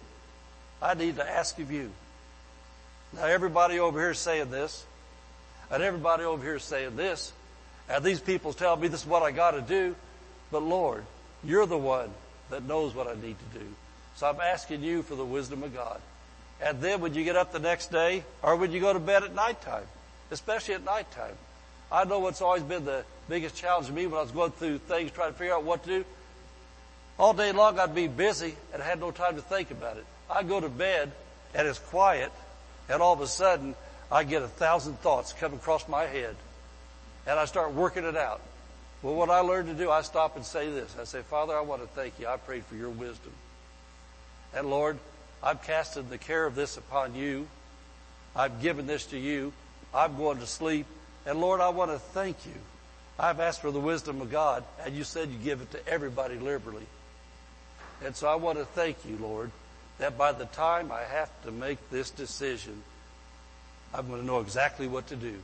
I 0.81 0.95
need 0.95 1.17
to 1.17 1.29
ask 1.29 1.57
of 1.59 1.71
you. 1.71 1.91
Now 3.13 3.25
everybody 3.25 3.79
over 3.79 3.99
here 3.99 4.11
is 4.11 4.19
saying 4.19 4.49
this, 4.49 4.85
and 5.71 5.83
everybody 5.83 6.23
over 6.23 6.43
here 6.43 6.55
is 6.55 6.63
saying 6.63 6.95
this, 6.95 7.33
and 7.89 8.03
these 8.03 8.19
people 8.19 8.53
tell 8.53 8.75
me 8.75 8.87
this 8.87 9.01
is 9.01 9.07
what 9.07 9.23
I 9.23 9.31
got 9.31 9.51
to 9.51 9.61
do. 9.61 9.95
But 10.51 10.63
Lord, 10.63 11.05
you're 11.43 11.65
the 11.65 11.77
one 11.77 12.09
that 12.49 12.63
knows 12.63 12.93
what 12.95 13.07
I 13.07 13.13
need 13.13 13.35
to 13.39 13.59
do. 13.59 13.65
So 14.15 14.27
I'm 14.27 14.41
asking 14.41 14.83
you 14.83 15.03
for 15.03 15.15
the 15.15 15.25
wisdom 15.25 15.63
of 15.63 15.73
God. 15.73 16.01
And 16.61 16.81
then 16.81 17.01
when 17.01 17.13
you 17.13 17.23
get 17.23 17.35
up 17.35 17.51
the 17.51 17.59
next 17.59 17.91
day, 17.91 18.23
or 18.41 18.55
when 18.55 18.71
you 18.71 18.79
go 18.79 18.91
to 18.91 18.99
bed 18.99 19.23
at 19.23 19.35
nighttime, 19.35 19.83
especially 20.31 20.73
at 20.73 20.83
nighttime, 20.83 21.35
I 21.91 22.03
know 22.03 22.19
what's 22.19 22.41
always 22.41 22.63
been 22.63 22.83
the 22.83 23.05
biggest 23.29 23.55
challenge 23.55 23.87
to 23.87 23.93
me 23.93 24.07
when 24.07 24.17
I 24.17 24.23
was 24.23 24.31
going 24.31 24.51
through 24.51 24.79
things, 24.79 25.11
trying 25.11 25.31
to 25.31 25.37
figure 25.37 25.53
out 25.53 25.63
what 25.63 25.83
to 25.83 25.89
do. 25.89 26.05
All 27.19 27.33
day 27.33 27.51
long 27.51 27.79
I'd 27.79 27.95
be 27.95 28.07
busy 28.07 28.55
and 28.73 28.81
had 28.81 28.99
no 28.99 29.11
time 29.11 29.35
to 29.35 29.41
think 29.41 29.71
about 29.71 29.97
it. 29.97 30.05
I'd 30.29 30.47
go 30.47 30.59
to 30.59 30.69
bed 30.69 31.11
and 31.53 31.67
it's 31.67 31.79
quiet 31.79 32.31
and 32.89 33.01
all 33.01 33.13
of 33.13 33.21
a 33.21 33.27
sudden 33.27 33.75
I 34.11 34.23
get 34.23 34.41
a 34.41 34.47
thousand 34.47 34.99
thoughts 34.99 35.33
come 35.33 35.53
across 35.53 35.87
my 35.87 36.05
head 36.05 36.35
and 37.25 37.39
I 37.39 37.45
start 37.45 37.73
working 37.73 38.05
it 38.05 38.15
out. 38.15 38.41
Well, 39.01 39.15
what 39.15 39.29
I 39.29 39.39
learned 39.39 39.67
to 39.67 39.73
do, 39.73 39.91
I 39.91 40.01
stop 40.01 40.35
and 40.35 40.45
say 40.45 40.69
this. 40.69 40.95
I 40.99 41.03
say, 41.03 41.21
Father, 41.21 41.55
I 41.55 41.61
want 41.61 41.81
to 41.81 41.87
thank 41.89 42.19
you. 42.19 42.27
I 42.27 42.37
prayed 42.37 42.65
for 42.65 42.75
your 42.75 42.89
wisdom. 42.89 43.33
And 44.55 44.69
Lord, 44.69 44.97
I've 45.43 45.61
casted 45.61 46.09
the 46.09 46.17
care 46.17 46.45
of 46.45 46.55
this 46.55 46.77
upon 46.77 47.15
you. 47.15 47.47
I've 48.35 48.61
given 48.61 48.87
this 48.87 49.05
to 49.07 49.17
you. 49.17 49.53
I'm 49.93 50.17
going 50.17 50.39
to 50.39 50.47
sleep. 50.47 50.87
And 51.25 51.39
Lord, 51.39 51.61
I 51.61 51.69
want 51.69 51.91
to 51.91 51.99
thank 51.99 52.45
you. 52.45 52.53
I've 53.19 53.39
asked 53.39 53.61
for 53.61 53.71
the 53.71 53.79
wisdom 53.79 54.21
of 54.21 54.31
God, 54.31 54.63
and 54.83 54.95
you 54.95 55.03
said 55.03 55.29
you 55.29 55.37
give 55.37 55.61
it 55.61 55.71
to 55.71 55.87
everybody 55.87 56.35
liberally. 56.35 56.85
And 58.03 58.15
so 58.15 58.27
I 58.27 58.35
want 58.35 58.59
to 58.59 58.65
thank 58.65 58.97
you, 59.05 59.17
Lord, 59.17 59.51
that 59.97 60.17
by 60.17 60.31
the 60.31 60.45
time 60.45 60.91
I 60.91 61.01
have 61.01 61.29
to 61.43 61.51
make 61.51 61.89
this 61.89 62.11
decision, 62.11 62.83
I'm 63.93 64.07
going 64.07 64.19
to 64.19 64.25
know 64.25 64.39
exactly 64.39 64.87
what 64.87 65.07
to 65.07 65.15
do. 65.15 65.35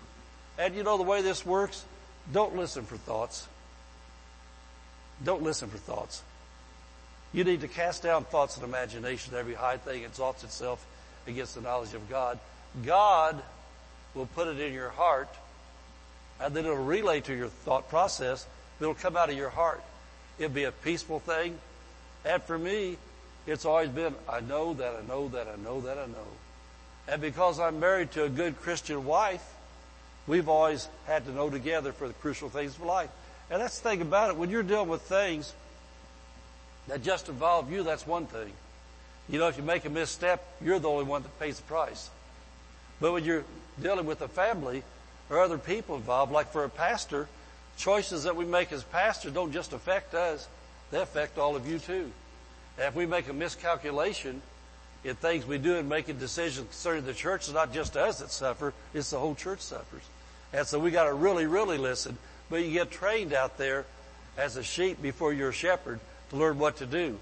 And 0.58 0.76
you 0.76 0.84
know 0.84 0.98
the 0.98 1.04
way 1.04 1.22
this 1.22 1.46
works? 1.46 1.84
Don't 2.32 2.56
listen 2.56 2.86
for 2.86 2.98
thoughts. 2.98 3.48
Don't 5.24 5.44
listen 5.44 5.70
for 5.70 5.78
thoughts. 5.78 6.22
You 7.34 7.44
need 7.44 7.62
to 7.62 7.68
cast 7.68 8.04
down 8.04 8.26
thoughts 8.26 8.58
and 8.58 8.66
imagination. 8.66 9.34
Every 9.36 9.56
high 9.56 9.78
thing 9.78 10.04
exalts 10.04 10.44
itself 10.44 10.86
against 11.26 11.56
the 11.56 11.62
knowledge 11.62 11.94
of 11.94 12.10
God. 12.10 12.40
God 12.86 13.42
will 14.14 14.28
put 14.28 14.48
it 14.48 14.60
in 14.60 14.74
your 14.74 14.90
heart, 14.90 15.30
and 16.40 16.56
then 16.56 16.66
it'll 16.66 16.78
relay 16.78 17.22
to 17.22 17.34
your 17.34 17.48
thought 17.48 17.90
process. 17.90 18.46
It'll 18.80 18.94
come 18.94 19.18
out 19.18 19.30
of 19.30 19.38
your 19.38 19.50
heart. 19.50 19.84
It'll 20.38 20.54
be 20.54 20.66
a 20.66 20.72
peaceful 20.72 21.20
thing. 21.20 21.58
And 22.26 22.42
for 22.44 22.58
me, 22.58 22.98
it's 23.48 23.66
always 23.66 23.90
been, 23.90 24.14
I 24.30 24.40
know 24.42 24.74
that 24.76 24.96
I 24.96 25.08
know 25.08 25.28
that 25.30 25.48
I 25.48 25.56
know 25.62 25.82
that 25.82 25.98
I 25.98 26.06
know. 26.06 26.28
And 27.08 27.22
because 27.22 27.60
I'm 27.60 27.80
married 27.80 28.12
to 28.12 28.24
a 28.24 28.30
good 28.30 28.60
Christian 28.62 29.06
wife, 29.06 29.44
We've 30.26 30.48
always 30.48 30.88
had 31.06 31.26
to 31.26 31.32
know 31.32 31.50
together 31.50 31.92
for 31.92 32.08
the 32.08 32.14
crucial 32.14 32.50
things 32.50 32.76
of 32.76 32.84
life. 32.84 33.10
And 33.50 33.62
that's 33.62 33.80
the 33.80 33.90
thing 33.90 34.02
about 34.02 34.30
it. 34.30 34.38
When 34.38 34.50
you're 34.50 34.64
dealing 34.64 34.88
with 34.88 35.02
things 35.02 35.54
that 36.88 37.04
just 37.04 37.28
involve 37.28 37.72
you, 37.72 37.84
that's 37.84 38.08
one 38.08 38.26
thing. 38.26 38.52
You 39.30 39.40
know, 39.40 39.48
if 39.48 39.58
you 39.58 39.64
make 39.64 39.86
a 39.86 39.90
misstep, 39.90 40.46
you're 40.64 40.80
the 40.80 40.90
only 40.90 41.04
one 41.04 41.24
that 41.24 41.40
pays 41.40 41.58
the 41.58 41.64
price. 41.64 42.10
But 43.02 43.12
when 43.12 43.26
you're 43.26 43.44
dealing 43.82 44.06
with 44.06 44.22
a 44.22 44.28
family 44.28 44.84
or 45.30 45.42
other 45.42 45.58
people 45.58 45.96
involved, 45.96 46.32
like 46.32 46.52
for 46.52 46.64
a 46.64 46.70
pastor, 46.70 47.28
choices 47.78 48.24
that 48.24 48.36
we 48.36 48.46
make 48.46 48.72
as 48.72 48.84
pastors 48.84 49.34
don't 49.34 49.52
just 49.52 49.74
affect 49.74 50.14
us, 50.14 50.48
they 50.92 51.02
affect 51.02 51.38
all 51.38 51.56
of 51.56 51.68
you 51.68 51.80
too. 51.80 52.12
And 52.78 52.88
if 52.88 52.96
we 52.96 53.06
make 53.06 53.28
a 53.28 53.34
miscalculation, 53.34 54.42
in 55.04 55.16
things 55.16 55.46
we 55.46 55.58
do 55.58 55.76
and 55.76 55.90
making 55.90 56.18
decisions 56.18 56.68
concerning 56.68 57.06
the 57.06 57.14
church, 57.14 57.42
it's 57.42 57.54
not 57.54 57.74
just 57.74 57.98
us 57.98 58.20
that 58.20 58.32
suffer, 58.32 58.74
it's 58.94 59.10
the 59.10 59.20
whole 59.20 59.36
church 59.36 59.60
suffers. 59.60 60.04
And 60.54 60.66
so 60.66 60.80
we 60.80 60.92
got 60.92 61.06
to 61.06 61.14
really, 61.14 61.46
really 61.46 61.78
listen. 61.78 62.18
But 62.50 62.64
you 62.64 62.72
get 62.72 62.92
trained 62.92 63.34
out 63.34 63.58
there 63.58 63.86
as 64.38 64.58
a 64.58 64.64
sheep 64.64 65.02
before 65.02 65.34
you're 65.34 65.50
a 65.50 65.54
shepherd 65.54 66.00
to 66.30 66.36
learn 66.36 66.60
what 66.60 66.78
to 66.78 66.86
do. 66.86 67.18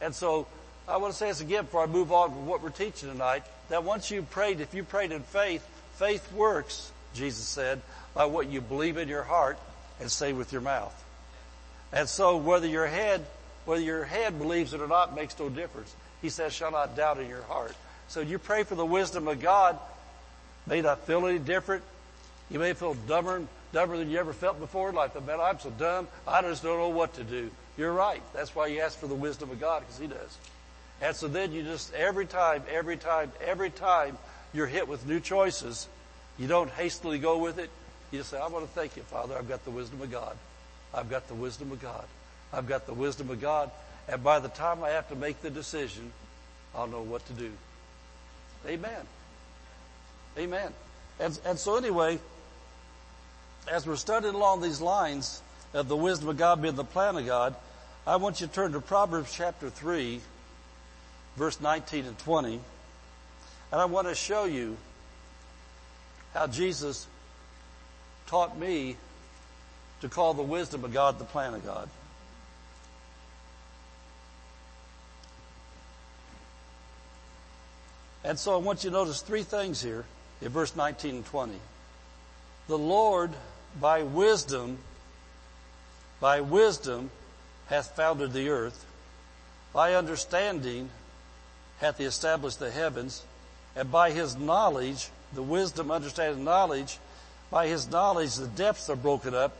And 0.00 0.14
so 0.14 0.46
I 0.86 0.96
want 0.96 1.12
to 1.12 1.18
say 1.18 1.28
this 1.28 1.40
again 1.40 1.64
before 1.64 1.82
I 1.82 1.86
move 1.86 2.12
on 2.12 2.34
with 2.34 2.46
what 2.46 2.62
we're 2.62 2.70
teaching 2.70 3.10
tonight, 3.10 3.42
that 3.68 3.84
once 3.84 4.10
you 4.10 4.22
prayed, 4.22 4.60
if 4.60 4.72
you 4.74 4.84
prayed 4.84 5.12
in 5.12 5.22
faith, 5.22 5.66
faith 5.96 6.32
works, 6.32 6.90
Jesus 7.14 7.44
said, 7.44 7.82
by 8.14 8.24
what 8.24 8.48
you 8.48 8.60
believe 8.60 8.96
in 8.96 9.08
your 9.08 9.22
heart 9.22 9.58
and 10.00 10.10
say 10.10 10.32
with 10.32 10.52
your 10.52 10.62
mouth. 10.62 10.94
And 11.92 12.08
so 12.08 12.36
whether 12.36 12.66
your 12.66 12.86
head, 12.86 13.26
whether 13.64 13.82
your 13.82 14.04
head 14.04 14.38
believes 14.38 14.72
it 14.72 14.80
or 14.80 14.86
not 14.86 15.14
makes 15.14 15.38
no 15.38 15.48
difference. 15.48 15.94
He 16.22 16.30
says, 16.30 16.52
shall 16.52 16.72
not 16.72 16.96
doubt 16.96 17.18
in 17.18 17.28
your 17.28 17.42
heart. 17.42 17.74
So 18.08 18.20
you 18.20 18.38
pray 18.38 18.64
for 18.64 18.74
the 18.74 18.86
wisdom 18.86 19.28
of 19.28 19.40
God. 19.40 19.78
May 20.66 20.80
not 20.80 21.06
feel 21.06 21.26
any 21.26 21.38
different. 21.38 21.82
You 22.50 22.58
may 22.58 22.72
feel 22.72 22.94
dumber, 22.94 23.42
dumber 23.72 23.96
than 23.96 24.10
you 24.10 24.18
ever 24.18 24.32
felt 24.32 24.58
before. 24.58 24.92
Like, 24.92 25.14
man, 25.26 25.40
I'm 25.40 25.58
so 25.58 25.70
dumb. 25.70 26.08
I 26.26 26.42
just 26.42 26.62
don't 26.62 26.78
know 26.78 26.88
what 26.88 27.14
to 27.14 27.24
do. 27.24 27.50
You're 27.76 27.92
right. 27.92 28.22
That's 28.34 28.54
why 28.54 28.66
you 28.66 28.80
ask 28.80 28.98
for 28.98 29.06
the 29.06 29.14
wisdom 29.14 29.50
of 29.50 29.60
God, 29.60 29.80
because 29.80 29.98
He 29.98 30.06
does. 30.06 30.38
And 31.00 31.14
so 31.14 31.28
then 31.28 31.52
you 31.52 31.62
just, 31.62 31.94
every 31.94 32.26
time, 32.26 32.62
every 32.70 32.96
time, 32.96 33.30
every 33.44 33.70
time 33.70 34.18
you're 34.52 34.66
hit 34.66 34.88
with 34.88 35.06
new 35.06 35.20
choices, 35.20 35.86
you 36.38 36.48
don't 36.48 36.70
hastily 36.70 37.18
go 37.18 37.38
with 37.38 37.58
it. 37.58 37.70
You 38.10 38.18
just 38.18 38.30
say, 38.30 38.40
I 38.40 38.48
want 38.48 38.64
to 38.64 38.70
thank 38.72 38.96
you, 38.96 39.02
Father. 39.02 39.36
I've 39.38 39.48
got 39.48 39.64
the 39.64 39.70
wisdom 39.70 40.00
of 40.02 40.10
God. 40.10 40.36
I've 40.92 41.10
got 41.10 41.28
the 41.28 41.34
wisdom 41.34 41.70
of 41.70 41.80
God. 41.80 42.04
I've 42.52 42.66
got 42.66 42.86
the 42.86 42.94
wisdom 42.94 43.30
of 43.30 43.40
God. 43.40 43.70
And 44.08 44.22
by 44.22 44.38
the 44.38 44.48
time 44.48 44.82
I 44.82 44.90
have 44.90 45.08
to 45.08 45.16
make 45.16 45.42
the 45.42 45.50
decision, 45.50 46.12
I'll 46.74 46.86
know 46.86 47.02
what 47.02 47.26
to 47.26 47.32
do. 47.32 47.50
Amen. 48.66 49.06
Amen. 50.38 50.72
And, 51.20 51.38
and 51.44 51.58
so 51.58 51.76
anyway, 51.76 52.18
as 53.70 53.86
we're 53.86 53.96
studying 53.96 54.34
along 54.34 54.62
these 54.62 54.80
lines 54.80 55.42
of 55.74 55.88
the 55.88 55.96
wisdom 55.96 56.28
of 56.28 56.38
God 56.38 56.62
being 56.62 56.76
the 56.76 56.84
plan 56.84 57.16
of 57.16 57.26
God, 57.26 57.54
I 58.06 58.16
want 58.16 58.40
you 58.40 58.46
to 58.46 58.52
turn 58.52 58.72
to 58.72 58.80
Proverbs 58.80 59.32
chapter 59.34 59.68
3, 59.68 60.20
verse 61.36 61.60
19 61.60 62.06
and 62.06 62.18
20. 62.18 62.60
And 63.70 63.80
I 63.80 63.84
want 63.84 64.08
to 64.08 64.14
show 64.14 64.44
you 64.44 64.76
how 66.32 66.46
Jesus 66.46 67.06
taught 68.26 68.58
me 68.58 68.96
to 70.00 70.08
call 70.08 70.32
the 70.34 70.42
wisdom 70.42 70.84
of 70.84 70.92
God 70.92 71.18
the 71.18 71.24
plan 71.24 71.52
of 71.54 71.64
God. 71.64 71.88
And 78.24 78.38
so 78.38 78.54
I 78.54 78.56
want 78.56 78.84
you 78.84 78.90
to 78.90 78.96
notice 78.96 79.20
three 79.20 79.42
things 79.42 79.80
here 79.80 80.04
in 80.40 80.48
verse 80.48 80.74
19 80.74 81.16
and 81.16 81.26
20. 81.26 81.52
The 82.66 82.78
Lord 82.78 83.30
by 83.80 84.02
wisdom, 84.02 84.78
by 86.20 86.40
wisdom 86.40 87.10
hath 87.66 87.94
founded 87.96 88.32
the 88.32 88.48
earth. 88.48 88.84
By 89.72 89.94
understanding 89.94 90.90
hath 91.78 91.98
he 91.98 92.04
established 92.04 92.58
the 92.58 92.70
heavens. 92.70 93.22
And 93.76 93.90
by 93.92 94.10
his 94.10 94.36
knowledge, 94.36 95.08
the 95.32 95.42
wisdom, 95.42 95.90
understanding, 95.90 96.44
knowledge, 96.44 96.98
by 97.50 97.68
his 97.68 97.88
knowledge 97.88 98.34
the 98.34 98.48
depths 98.48 98.90
are 98.90 98.96
broken 98.96 99.34
up 99.34 99.56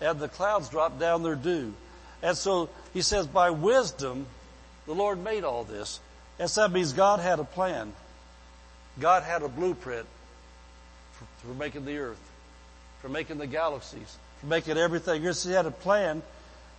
and 0.00 0.18
the 0.18 0.28
clouds 0.28 0.68
drop 0.68 0.98
down 0.98 1.22
their 1.22 1.34
dew. 1.34 1.74
And 2.22 2.36
so 2.36 2.68
he 2.94 3.02
says 3.02 3.26
by 3.26 3.50
wisdom, 3.50 4.26
the 4.86 4.94
Lord 4.94 5.22
made 5.22 5.44
all 5.44 5.64
this. 5.64 6.00
So 6.46 6.62
that 6.62 6.72
means 6.72 6.92
God 6.92 7.20
had 7.20 7.40
a 7.40 7.44
plan. 7.44 7.92
God 9.00 9.22
had 9.22 9.42
a 9.42 9.48
blueprint 9.48 10.06
for, 11.12 11.46
for 11.46 11.54
making 11.54 11.84
the 11.84 11.98
earth, 11.98 12.20
for 13.00 13.08
making 13.08 13.38
the 13.38 13.46
galaxies, 13.46 14.16
for 14.40 14.46
making 14.46 14.76
everything. 14.76 15.22
He 15.22 15.50
had 15.50 15.66
a 15.66 15.70
plan 15.70 16.22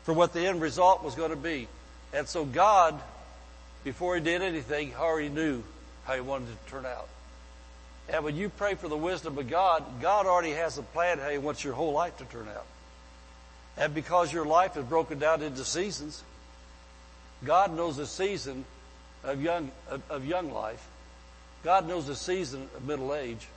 for 0.04 0.14
what 0.14 0.34
the 0.34 0.48
end 0.48 0.62
result 0.62 1.04
was 1.04 1.16
going 1.16 1.32
to 1.32 1.36
be. 1.36 1.68
And 2.14 2.28
so 2.28 2.46
God, 2.46 3.00
before 3.84 4.16
he 4.16 4.22
did 4.22 4.42
anything, 4.42 4.96
already 4.96 5.30
knew 5.30 5.64
how 6.06 6.16
he 6.16 6.22
wanted 6.22 6.50
it 6.50 6.66
to 6.66 6.72
turn 6.72 6.86
out. 6.86 7.08
And 8.12 8.24
when 8.24 8.36
you 8.36 8.50
pray 8.50 8.76
for 8.76 8.88
the 8.88 8.98
wisdom 8.98 9.38
of 9.38 9.50
God, 9.50 9.84
God 10.02 10.26
already 10.26 10.52
has 10.52 10.78
a 10.78 10.82
plan 10.82 11.20
how 11.20 11.30
he 11.30 11.38
wants 11.38 11.64
your 11.64 11.74
whole 11.74 11.94
life 11.94 12.18
to 12.18 12.26
turn 12.26 12.48
out. 12.48 12.66
And 13.78 13.94
because 13.94 14.34
your 14.34 14.46
life 14.46 14.76
is 14.78 14.84
broken 14.86 15.20
down 15.20 15.44
into 15.44 15.64
seasons, 15.64 16.24
God 17.46 17.76
knows 17.76 17.98
the 17.98 18.08
season 18.08 18.66
of 19.24 19.42
young, 19.42 19.72
of, 20.10 20.26
young 20.26 20.52
life. 20.52 20.86
God 21.64 21.88
knows 21.88 22.08
the 22.08 22.16
season 22.16 22.70
of 22.76 22.86
middle 22.88 23.14
age. 23.14 23.48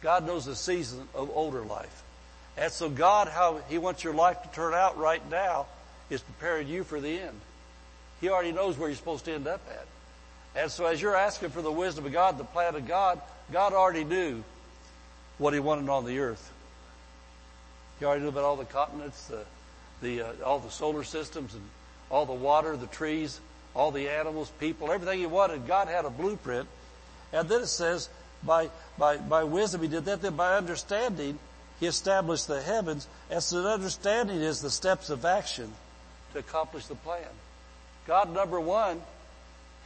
God 0.00 0.26
knows 0.26 0.44
the 0.46 0.56
season 0.56 1.08
of 1.14 1.30
older 1.34 1.62
life. 1.62 2.02
And 2.56 2.72
so 2.72 2.88
God, 2.88 3.28
how 3.28 3.60
He 3.68 3.78
wants 3.78 4.04
your 4.04 4.14
life 4.14 4.42
to 4.42 4.48
turn 4.50 4.74
out 4.74 4.98
right 4.98 5.22
now 5.30 5.66
is 6.10 6.20
preparing 6.20 6.68
you 6.68 6.84
for 6.84 7.00
the 7.00 7.20
end. 7.20 7.40
He 8.20 8.28
already 8.28 8.52
knows 8.52 8.78
where 8.78 8.88
you're 8.88 8.96
supposed 8.96 9.24
to 9.26 9.32
end 9.32 9.46
up 9.46 9.60
at. 9.70 9.86
And 10.62 10.70
so 10.70 10.86
as 10.86 11.02
you're 11.02 11.16
asking 11.16 11.50
for 11.50 11.62
the 11.62 11.72
wisdom 11.72 12.06
of 12.06 12.12
God, 12.12 12.38
the 12.38 12.44
plan 12.44 12.74
of 12.76 12.86
God, 12.86 13.20
God 13.52 13.72
already 13.72 14.04
knew 14.04 14.44
what 15.38 15.52
He 15.52 15.60
wanted 15.60 15.88
on 15.88 16.04
the 16.04 16.18
earth. 16.20 16.52
He 17.98 18.04
already 18.04 18.22
knew 18.22 18.28
about 18.28 18.44
all 18.44 18.56
the 18.56 18.64
continents, 18.64 19.26
the, 19.26 19.44
the, 20.00 20.22
uh, 20.22 20.32
all 20.44 20.58
the 20.58 20.70
solar 20.70 21.04
systems 21.04 21.54
and 21.54 21.62
all 22.10 22.26
the 22.26 22.32
water, 22.32 22.76
the 22.76 22.86
trees, 22.86 23.40
all 23.74 23.90
the 23.90 24.08
animals, 24.08 24.50
people, 24.58 24.90
everything 24.92 25.18
He 25.18 25.26
wanted. 25.26 25.66
God 25.66 25.88
had 25.88 26.04
a 26.04 26.10
blueprint. 26.10 26.68
And 27.32 27.48
then 27.48 27.62
it 27.62 27.66
says, 27.66 28.08
by, 28.42 28.70
by, 28.98 29.16
by 29.16 29.44
wisdom 29.44 29.82
He 29.82 29.88
did 29.88 30.04
that. 30.04 30.22
Then 30.22 30.36
by 30.36 30.56
understanding, 30.56 31.38
He 31.80 31.86
established 31.86 32.46
the 32.48 32.62
heavens. 32.62 33.08
And 33.30 33.42
so 33.42 33.66
understanding 33.66 34.40
is 34.40 34.60
the 34.60 34.70
steps 34.70 35.10
of 35.10 35.24
action 35.24 35.72
to 36.32 36.38
accomplish 36.38 36.86
the 36.86 36.94
plan. 36.94 37.28
God, 38.06 38.32
number 38.32 38.60
one, 38.60 39.00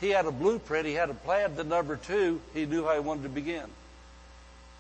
he 0.01 0.11
had 0.11 0.27
a 0.27 0.33
blueprint, 0.33 0.87
he 0.87 0.95
had 0.95 1.11
a 1.11 1.15
plan. 1.15 1.57
Then 1.57 1.69
number 1.69 1.97
two, 1.97 2.41
he 2.55 2.67
knew 2.67 2.85
how 2.85 2.95
he 2.95 3.01
wanted 3.01 3.25
to 3.25 3.29
begin. 3.29 3.65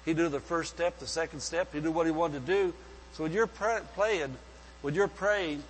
He 0.04 0.14
knew 0.14 0.28
the 0.28 0.40
first 0.40 0.74
step, 0.74 0.98
the 0.98 1.06
second 1.06 1.40
step, 1.40 1.72
he 1.72 1.80
knew 1.80 1.90
what 1.90 2.06
he 2.06 2.12
wanted 2.12 2.46
to 2.46 2.52
do. 2.52 2.74
So 3.12 3.24
when 3.24 3.32
you're 3.32 3.46
praying, 3.46 4.36
when 4.82 4.94
you're 4.94 5.08
praying 5.08 5.62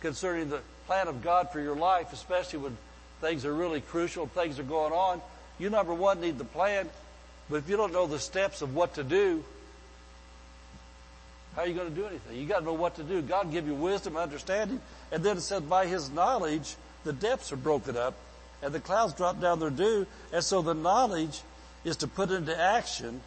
concerning 0.00 0.50
the 0.50 0.60
plan 0.86 1.08
of 1.08 1.22
God 1.22 1.50
for 1.50 1.60
your 1.60 1.76
life, 1.76 2.12
especially 2.12 2.60
when 2.60 2.76
things 3.20 3.44
are 3.44 3.54
really 3.54 3.80
crucial, 3.80 4.26
things 4.26 4.58
are 4.58 4.64
going 4.64 4.92
on, 4.92 5.20
you 5.58 5.70
number 5.70 5.94
one 5.94 6.20
need 6.20 6.38
the 6.38 6.44
plan, 6.44 6.88
but 7.48 7.56
if 7.56 7.68
you 7.68 7.76
don't 7.76 7.92
know 7.92 8.06
the 8.06 8.18
steps 8.18 8.62
of 8.62 8.74
what 8.74 8.94
to 8.94 9.04
do, 9.04 9.44
how 11.54 11.62
are 11.62 11.68
you 11.68 11.74
going 11.74 11.88
to 11.88 11.94
do 11.94 12.06
anything? 12.06 12.36
You 12.36 12.46
got 12.46 12.60
to 12.60 12.64
know 12.64 12.72
what 12.72 12.96
to 12.96 13.04
do. 13.04 13.22
God 13.22 13.52
give 13.52 13.66
you 13.66 13.74
wisdom, 13.74 14.16
understanding, 14.16 14.80
and 15.12 15.22
then 15.22 15.36
it 15.36 15.42
says 15.42 15.62
by 15.62 15.86
His 15.86 16.10
knowledge, 16.10 16.74
the 17.04 17.12
depths 17.12 17.52
are 17.52 17.56
broken 17.56 17.96
up 17.96 18.14
and 18.62 18.72
the 18.72 18.80
clouds 18.80 19.12
drop 19.12 19.40
down 19.40 19.60
their 19.60 19.70
dew. 19.70 20.06
And 20.32 20.42
so 20.42 20.62
the 20.62 20.74
knowledge 20.74 21.42
is 21.84 21.98
to 21.98 22.08
put 22.08 22.30
into 22.30 22.58
action, 22.58 23.20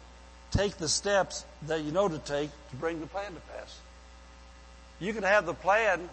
take 0.50 0.76
the 0.76 0.88
steps 0.88 1.44
that 1.66 1.82
you 1.82 1.92
know 1.92 2.08
to 2.08 2.18
take 2.18 2.50
to 2.70 2.76
bring 2.76 3.00
the 3.00 3.06
plan 3.06 3.32
to 3.32 3.40
pass. 3.40 3.78
You 5.00 5.14
can 5.14 5.22
have 5.22 5.46
the 5.46 5.54
plan, 5.54 6.08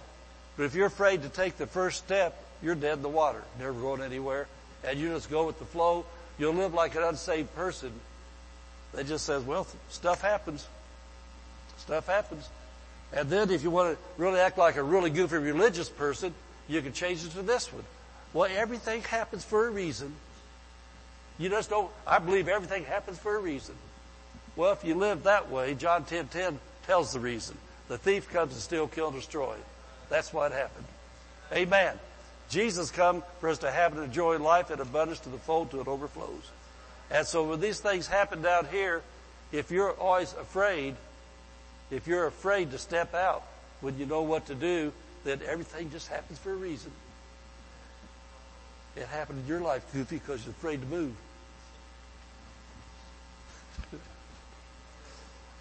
but 0.57 0.63
if 0.63 0.75
you're 0.75 0.87
afraid 0.87 1.23
to 1.23 1.29
take 1.29 1.57
the 1.57 1.67
first 1.67 2.03
step, 2.03 2.41
you're 2.61 2.75
dead 2.75 2.97
in 2.97 3.01
the 3.01 3.09
water, 3.09 3.41
never 3.59 3.73
going 3.73 4.01
anywhere, 4.01 4.47
and 4.83 4.99
you 4.99 5.09
just 5.09 5.29
go 5.29 5.45
with 5.45 5.59
the 5.59 5.65
flow. 5.65 6.05
You'll 6.37 6.53
live 6.53 6.73
like 6.73 6.95
an 6.95 7.03
unsaved 7.03 7.53
person 7.55 7.91
that 8.93 9.07
just 9.07 9.25
says, 9.25 9.43
well, 9.43 9.67
stuff 9.89 10.21
happens. 10.21 10.67
Stuff 11.77 12.07
happens. 12.07 12.47
And 13.13 13.29
then 13.29 13.49
if 13.51 13.63
you 13.63 13.69
want 13.69 13.97
to 13.97 14.21
really 14.21 14.39
act 14.39 14.57
like 14.57 14.77
a 14.77 14.83
really 14.83 15.09
goofy 15.09 15.37
religious 15.37 15.89
person, 15.89 16.33
you 16.67 16.81
can 16.81 16.93
change 16.93 17.23
it 17.25 17.31
to 17.31 17.41
this 17.41 17.71
one. 17.71 17.83
Well, 18.33 18.49
everything 18.53 19.01
happens 19.03 19.43
for 19.43 19.67
a 19.67 19.69
reason. 19.69 20.13
You 21.37 21.49
just 21.49 21.69
don't, 21.69 21.91
I 22.07 22.19
believe 22.19 22.47
everything 22.47 22.85
happens 22.85 23.19
for 23.19 23.35
a 23.35 23.39
reason. 23.39 23.75
Well, 24.55 24.71
if 24.71 24.83
you 24.85 24.95
live 24.95 25.23
that 25.23 25.51
way, 25.51 25.73
John 25.75 26.05
10.10 26.05 26.29
10 26.29 26.59
tells 26.87 27.13
the 27.13 27.19
reason. 27.19 27.57
The 27.87 27.97
thief 27.97 28.29
comes 28.29 28.55
to 28.55 28.61
steal, 28.61 28.87
kill, 28.87 29.07
and 29.07 29.15
destroy. 29.15 29.55
That's 30.09 30.33
what 30.33 30.51
happened. 30.51 30.85
Amen. 31.53 31.97
Jesus 32.49 32.91
come 32.91 33.23
for 33.39 33.49
us 33.49 33.59
to 33.59 33.71
have 33.71 33.93
and 33.93 34.03
enjoy 34.03 34.37
life 34.37 34.71
in 34.71 34.79
abundance 34.79 35.19
to 35.21 35.29
the 35.29 35.37
full 35.37 35.65
till 35.65 35.81
it 35.81 35.87
overflows. 35.87 36.51
And 37.11 37.25
so 37.25 37.43
when 37.43 37.59
these 37.59 37.79
things 37.79 38.07
happen 38.07 38.41
down 38.41 38.67
here, 38.71 39.01
if 39.51 39.71
you're 39.71 39.93
always 39.93 40.33
afraid, 40.33 40.95
if 41.91 42.07
you're 42.07 42.27
afraid 42.27 42.71
to 42.71 42.77
step 42.77 43.13
out 43.13 43.43
when 43.81 43.97
you 43.97 44.05
know 44.05 44.21
what 44.21 44.47
to 44.47 44.55
do, 44.55 44.91
then 45.23 45.41
everything 45.47 45.91
just 45.91 46.07
happens 46.07 46.39
for 46.39 46.51
a 46.51 46.55
reason. 46.55 46.91
It 48.95 49.07
happened 49.07 49.41
in 49.41 49.47
your 49.47 49.59
life, 49.59 49.85
Goofy, 49.93 50.17
because 50.17 50.45
you're 50.45 50.51
afraid 50.51 50.81
to 50.81 50.87
move. 50.87 51.15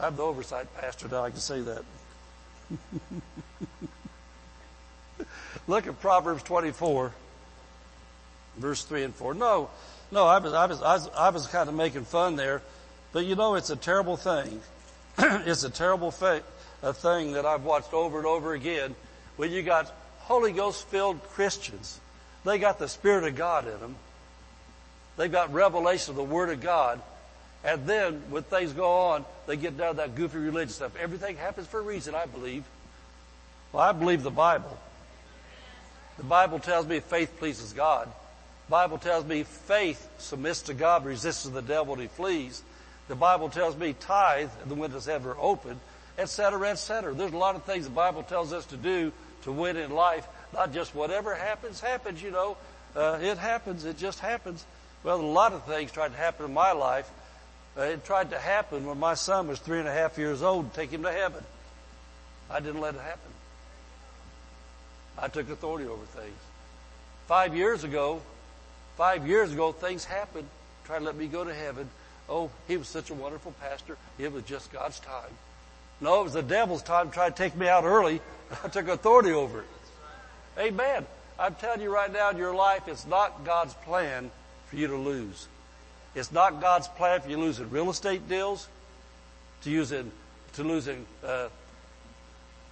I'm 0.01 0.17
the 0.17 0.23
oversight 0.23 0.67
pastor 0.77 1.09
now, 1.09 1.25
I 1.25 1.31
can 1.31 1.41
say 1.41 1.61
that. 1.61 1.85
Look 5.67 5.87
at 5.87 6.01
Proverbs 6.01 6.43
24, 6.43 7.13
verse 8.59 8.85
3 8.85 9.05
and 9.05 9.15
4. 9.15 9.35
No, 9.35 9.71
no, 10.13 10.27
I 10.27 10.39
was, 10.39 10.53
I 10.53 10.67
was, 10.67 10.83
I 10.83 10.93
was, 10.95 11.11
I 11.17 11.29
was 11.31 11.47
kind 11.47 11.69
of 11.69 11.75
making 11.75 12.05
fun 12.05 12.37
there, 12.37 12.63
but 13.13 13.25
you 13.25 13.35
know, 13.35 13.55
it's 13.55 13.71
a 13.71 13.77
terrible 13.77 14.17
thing. 14.17 14.61
it's 15.19 15.65
a 15.65 15.71
terrible 15.71 16.11
fa- 16.11 16.43
a 16.83 16.93
thing 16.93 17.33
that 17.33 17.47
I've 17.47 17.65
watched 17.65 17.95
over 17.95 18.19
and 18.19 18.27
over 18.27 18.53
again 18.53 18.95
when 19.37 19.51
you 19.51 19.63
got 19.63 19.93
Holy 20.21 20.53
Ghost 20.53 20.87
filled 20.89 21.23
Christians 21.31 22.01
they 22.45 22.59
got 22.59 22.79
the 22.79 22.89
Spirit 22.89 23.25
of 23.25 23.37
God 23.37 23.67
in 23.67 23.81
them. 23.81 23.97
They've 25.17 25.33
got 25.33 25.53
revelation 25.53 26.11
of 26.11 26.17
the 26.17 26.25
Word 26.25 26.51
of 26.51 26.61
God. 26.61 27.01
And 27.65 27.87
then 27.87 28.23
when 28.29 28.43
things 28.43 28.73
go 28.75 28.91
on, 28.91 29.25
they 29.47 29.57
get 29.57 29.79
down 29.79 29.93
to 29.93 29.97
that 29.99 30.15
goofy 30.15 30.39
religious 30.39 30.77
stuff. 30.77 30.95
Everything 30.97 31.37
happens 31.37 31.67
for 31.67 31.81
a 31.81 31.83
reason, 31.83 32.15
I 32.15 32.27
believe. 32.27 32.65
Well, 33.73 33.83
I 33.83 33.93
believe 33.93 34.23
the 34.23 34.31
Bible. 34.31 34.79
The 36.17 36.25
Bible 36.25 36.59
tells 36.59 36.87
me 36.87 37.01
faith 37.01 37.39
pleases 37.39 37.73
God. 37.73 38.07
The 38.67 38.71
Bible 38.71 38.99
tells 38.99 39.25
me 39.25 39.43
faith 39.43 40.09
submits 40.19 40.63
to 40.63 40.75
God, 40.75 41.05
resists 41.05 41.45
the 41.45 41.63
devil, 41.63 41.95
and 41.95 42.03
he 42.03 42.09
flees. 42.09 42.63
The 43.09 43.15
Bible 43.15 43.51
tells 43.51 43.77
me 43.77 43.95
tithe, 43.99 44.51
and 44.63 44.71
the 44.71 44.75
windows 44.75 45.09
ever 45.09 45.37
open, 45.39 45.79
etc., 46.19 46.71
etc. 46.71 47.15
There's 47.15 47.33
a 47.33 47.37
lot 47.37 47.57
of 47.57 47.65
things 47.65 47.85
the 47.85 47.91
Bible 47.91 48.23
tells 48.23 48.53
us 48.53 48.65
to 48.67 48.77
do 48.77 49.13
to 49.43 49.53
win 49.53 49.77
in 49.77 49.91
life. 49.91 50.27
Not 50.55 50.73
just 50.73 50.95
whatever 50.95 51.35
happens, 51.35 51.81
happens, 51.81 52.23
you 52.23 52.31
know. 52.31 52.57
Uh, 52.97 53.19
it 53.21 53.39
happens. 53.39 53.85
It 53.85 53.99
just 53.99 54.21
happens. 54.21 54.65
Well, 55.03 55.21
a 55.21 55.23
lot 55.23 55.53
of 55.53 55.65
things 55.65 55.93
tried 55.93 56.13
to 56.13 56.17
happen 56.17 56.47
in 56.47 56.55
my 56.55 56.73
life. 56.73 57.11
Uh, 57.77 57.83
it 57.83 58.05
tried 58.05 58.31
to 58.31 58.39
happen 58.39 58.87
when 58.87 58.99
my 58.99 59.15
son 59.15 59.49
was 59.49 59.59
three 59.59 59.81
and 59.81 59.89
a 59.89 59.93
half 59.93 60.17
years 60.17 60.43
old, 60.43 60.73
take 60.75 60.91
him 60.91 61.03
to 61.03 61.13
heaven. 61.13 61.43
I 62.49 62.61
didn't 62.61 62.81
let 62.81 62.95
it 62.95 63.01
happen. 63.01 63.34
I 65.19 65.29
took 65.29 65.49
authority 65.51 65.89
over 65.89 66.05
things. 66.05 66.37
Five 67.27 67.57
years 67.57 67.85
ago, 67.85 68.21
Five 68.97 69.27
years 69.27 69.53
ago, 69.53 69.73
things 69.73 70.05
happened. 70.05 70.47
Tried 70.85 71.01
to 71.01 71.05
let 71.05 71.17
me 71.17 71.27
go 71.27 71.45
to 71.45 71.53
heaven. 71.53 71.89
Oh, 72.29 72.51
he 72.69 72.77
was 72.77 72.89
such 72.89 73.11
a 73.11 73.15
wonderful 73.15 73.53
pastor. 73.61 73.99
It 74.19 74.33
was 74.33 74.45
just 74.45 74.73
God's 74.73 75.01
time. 75.01 75.31
No, 76.01 76.21
it 76.21 76.25
was 76.25 76.33
the 76.33 76.43
devil's 76.43 76.83
time 76.83 77.09
to 77.09 77.15
try 77.15 77.29
to 77.29 77.35
take 77.35 77.57
me 77.57 77.69
out 77.69 77.85
early. 77.85 78.21
I 78.65 78.69
took 78.69 78.89
authority 78.89 79.33
over 79.33 79.61
it. 79.61 79.67
Amen. 80.59 81.07
I'm 81.39 81.55
telling 81.57 81.81
you 81.81 81.93
right 81.93 82.13
now 82.13 82.31
in 82.31 82.37
your 82.37 82.55
life, 82.55 82.87
it's 82.87 83.07
not 83.07 83.45
God's 83.45 83.75
plan 83.75 84.31
for 84.67 84.77
you 84.77 84.87
to 84.87 84.97
lose. 84.97 85.49
It's 86.15 86.31
not 86.31 86.61
God's 86.61 86.87
plan 86.87 87.21
for 87.21 87.29
you 87.29 87.37
to 87.37 87.43
lose 87.43 87.59
in 87.59 87.69
real 87.71 87.91
estate 87.91 88.29
deals, 88.29 88.69
to 89.63 89.71
use 89.71 89.91
in, 89.91 90.13
to 90.53 90.63
lose 90.63 90.87
in 90.87 91.05
uh, 91.25 91.49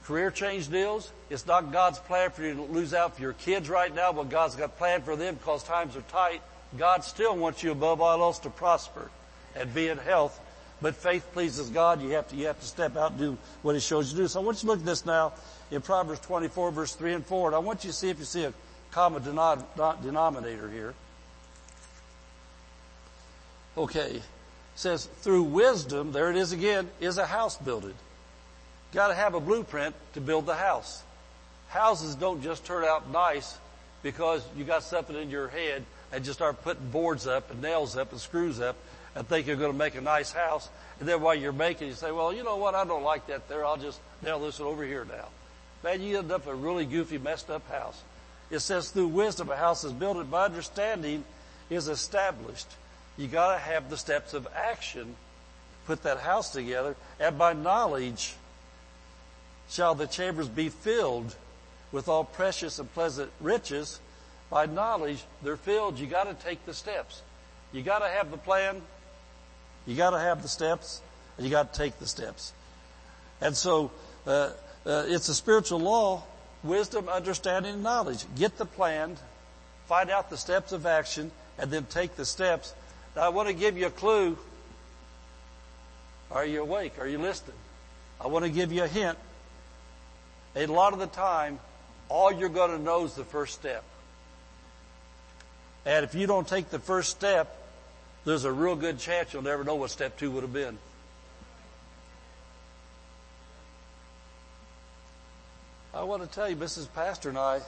career 0.05 0.31
change 0.31 0.69
deals. 0.69 1.13
It's 1.31 1.47
not 1.47 1.73
God's 1.73 1.99
plan 1.99 2.31
for 2.31 2.43
you 2.43 2.55
to 2.55 2.63
lose 2.63 2.95
out 2.95 3.17
for 3.17 3.23
your 3.23 3.33
kids 3.35 3.69
right 3.69 3.95
now, 3.95 4.13
but 4.13 4.31
God's 4.31 4.57
got 4.57 4.77
planned 4.77 5.05
for 5.05 5.17
them 5.17 5.35
because 5.37 5.63
times 5.63 5.97
are 5.97 6.03
tight. 6.03 6.43
God 6.77 7.05
still 7.05 7.37
wants 7.37 7.63
you 7.63 7.73
above 7.73 8.01
all 8.01 8.23
else 8.23 8.39
to 8.41 8.51
prosper 8.51 9.11
and 9.55 9.73
be 9.73 9.89
in 9.89 9.99
health. 9.99 10.39
But 10.81 10.97
faith 10.97 11.29
pleases 11.33 11.71
God. 11.71 12.03
You 12.03 12.11
have 12.11 12.29
to, 12.29 12.37
you 12.37 12.47
have 12.47 12.59
to 12.59 12.67
step 12.67 12.97
out 12.97 13.13
and 13.13 13.21
do 13.21 13.39
what 13.63 13.75
He 13.75 13.81
shows 13.81 14.11
you 14.11 14.17
to 14.17 14.23
do. 14.25 14.29
So 14.29 14.41
I 14.41 14.45
want 14.45 14.57
you 14.59 14.61
to 14.63 14.67
look 14.67 14.81
at 14.81 14.85
this 14.85 15.07
now 15.07 15.33
in 15.71 15.81
Proverbs 15.81 16.21
24 16.21 16.73
verse 16.73 16.95
3 16.95 17.15
and 17.15 17.27
4. 17.27 17.49
And 17.49 17.57
I 17.57 17.61
want 17.61 17.85
you 17.85 17.91
to 17.91 17.97
see 17.97 18.09
if 18.09 18.19
you 18.19 18.25
see 18.25 18.45
a 18.45 18.53
common 18.91 19.23
denominator 19.23 20.69
here. 20.69 20.95
Okay. 23.77 24.17
It 24.17 24.23
says, 24.75 25.05
through 25.21 25.45
wisdom, 25.45 26.13
there 26.13 26.31
it 26.31 26.37
is 26.37 26.53
again, 26.53 26.91
is 27.01 27.19
a 27.19 27.27
house 27.27 27.57
builded. 27.57 27.95
Got 28.93 29.09
to 29.09 29.15
have 29.15 29.35
a 29.35 29.41
blueprint 29.41 29.95
to 30.15 30.21
build 30.21 30.47
the 30.47 30.55
house. 30.55 31.03
Houses 31.69 32.15
don't 32.15 32.43
just 32.43 32.65
turn 32.67 32.85
out 32.85 33.11
nice 33.11 33.59
because 34.03 34.45
you 34.57 34.65
got 34.65 34.83
something 34.83 35.17
in 35.17 35.31
your 35.31 35.49
head 35.49 35.85
and 36.13 36.25
just 36.25 36.39
start 36.39 36.63
putting 36.63 36.91
boards 36.91 37.27
up 37.27 37.51
and 37.51 37.63
nails 37.63 37.97
up 37.97 38.13
and 38.13 38.21
screws 38.21 38.61
up 38.61 38.77
and 39.15 39.27
think 39.27 39.47
you're 39.47 39.57
going 39.57 39.73
to 39.73 39.79
make 39.79 39.95
a 39.95 40.01
nice 40.01 40.33
house. 40.33 40.69
And 41.01 41.09
then 41.09 41.21
while 41.23 41.35
you're 41.35 41.53
making, 41.53 41.89
you 41.89 41.95
say, 41.95 42.13
well, 42.13 42.33
you 42.33 42.45
know 42.45 42.57
what? 42.57 42.75
I 42.75 42.85
don't 42.85 43.03
like 43.03 43.27
that 43.29 43.49
there. 43.49 43.65
I'll 43.65 43.79
just 43.79 43.99
nail 44.23 44.39
this 44.41 44.59
one 44.59 44.69
over 44.69 44.85
here 44.85 45.07
now. 45.07 45.29
Man, 45.83 46.03
you 46.03 46.19
end 46.19 46.31
up 46.31 46.47
a 46.47 46.55
really 46.55 46.85
goofy, 46.85 47.19
messed 47.19 47.51
up 47.51 47.69
house. 47.71 48.01
It 48.51 48.61
says 48.61 48.91
through 48.91 49.09
wisdom 49.09 49.49
a 49.51 49.57
house 49.57 49.83
is 49.85 49.93
built, 49.93 50.19
and 50.19 50.31
by 50.31 50.45
understanding 50.45 51.25
is 51.71 51.89
established. 51.89 52.69
You 53.17 53.27
gotta 53.27 53.59
have 53.59 53.89
the 53.89 53.97
steps 53.97 54.35
of 54.35 54.47
action, 54.55 55.05
to 55.07 55.87
put 55.87 56.03
that 56.03 56.19
house 56.19 56.51
together, 56.51 56.95
and 57.19 57.39
by 57.39 57.55
knowledge 57.55 58.35
shall 59.73 59.95
the 59.95 60.07
chambers 60.07 60.49
be 60.49 60.69
filled 60.69 61.35
with 61.93 62.07
all 62.07 62.25
precious 62.25 62.79
and 62.79 62.93
pleasant 62.93 63.31
riches. 63.41 64.01
By 64.51 64.67
knowledge, 64.67 65.25
they're 65.43 65.57
filled. 65.57 65.99
You 65.99 66.07
gotta 66.07 66.35
take 66.35 66.67
the 66.67 66.75
steps. 66.75 67.23
You 67.73 67.83
gotta 67.83 68.09
have 68.09 68.31
the 68.31 68.37
plan. 68.37 68.83
You 69.87 69.97
gotta 69.97 70.19
have 70.19 70.43
the 70.43 70.49
steps, 70.49 71.01
and 71.37 71.47
you 71.47 71.51
gotta 71.51 71.73
take 71.73 71.99
the 71.99 72.07
steps. 72.07 72.53
And 73.41 73.57
so, 73.57 73.91
uh, 74.27 74.51
uh, 74.85 75.05
it's 75.09 75.29
a 75.31 75.35
spiritual 75.35 75.81
law, 75.81 76.23
wisdom, 76.63 77.09
understanding, 77.09 77.75
and 77.75 77.83
knowledge. 77.83 78.27
Get 78.37 78.59
the 78.59 78.67
plan, 78.67 79.17
find 79.87 80.11
out 80.11 80.29
the 80.29 80.37
steps 80.37 80.73
of 80.73 80.85
action, 80.85 81.31
and 81.59 81.71
then 81.71 81.87
take 81.87 82.15
the 82.17 82.27
steps. 82.27 82.75
Now 83.17 83.23
I 83.23 83.29
want 83.31 83.49
to 83.49 83.55
give 83.55 83.79
you 83.79 83.87
a 83.87 83.91
clue. 83.91 84.37
Are 86.31 86.45
you 86.45 86.61
awake? 86.61 86.99
Are 86.99 87.07
you 87.07 87.19
listening? 87.19 87.57
I 88.21 88.27
want 88.27 88.45
to 88.45 88.51
give 88.51 88.71
you 88.71 88.83
a 88.83 88.89
hint. 88.89 89.17
A 90.55 90.67
lot 90.67 90.93
of 90.93 90.99
the 90.99 91.07
time, 91.07 91.59
all 92.09 92.31
you're 92.31 92.49
going 92.49 92.71
to 92.71 92.83
know 92.83 93.05
is 93.05 93.15
the 93.15 93.25
first 93.25 93.55
step. 93.55 93.85
And 95.85 96.05
if 96.05 96.15
you 96.15 96.27
don't 96.27 96.47
take 96.47 96.71
the 96.71 96.79
first 96.79 97.11
step, 97.11 97.57
there's 98.25 98.45
a 98.45 98.53
real 98.53 98.77
good 98.77 98.99
chance 98.99 99.33
you'll 99.33 99.43
never 99.43 99.65
know 99.65 99.75
what 99.75 99.91
step 99.91 100.19
two 100.19 100.31
would 100.31 100.43
have 100.43 100.53
been. 100.53 100.79
I 105.95 106.05
want 106.05 106.23
to 106.23 106.29
tell 106.29 106.49
you, 106.49 106.57
Mrs. 106.57 106.93
Pastor 106.95 107.29
and 107.29 107.39
I, 107.39 107.61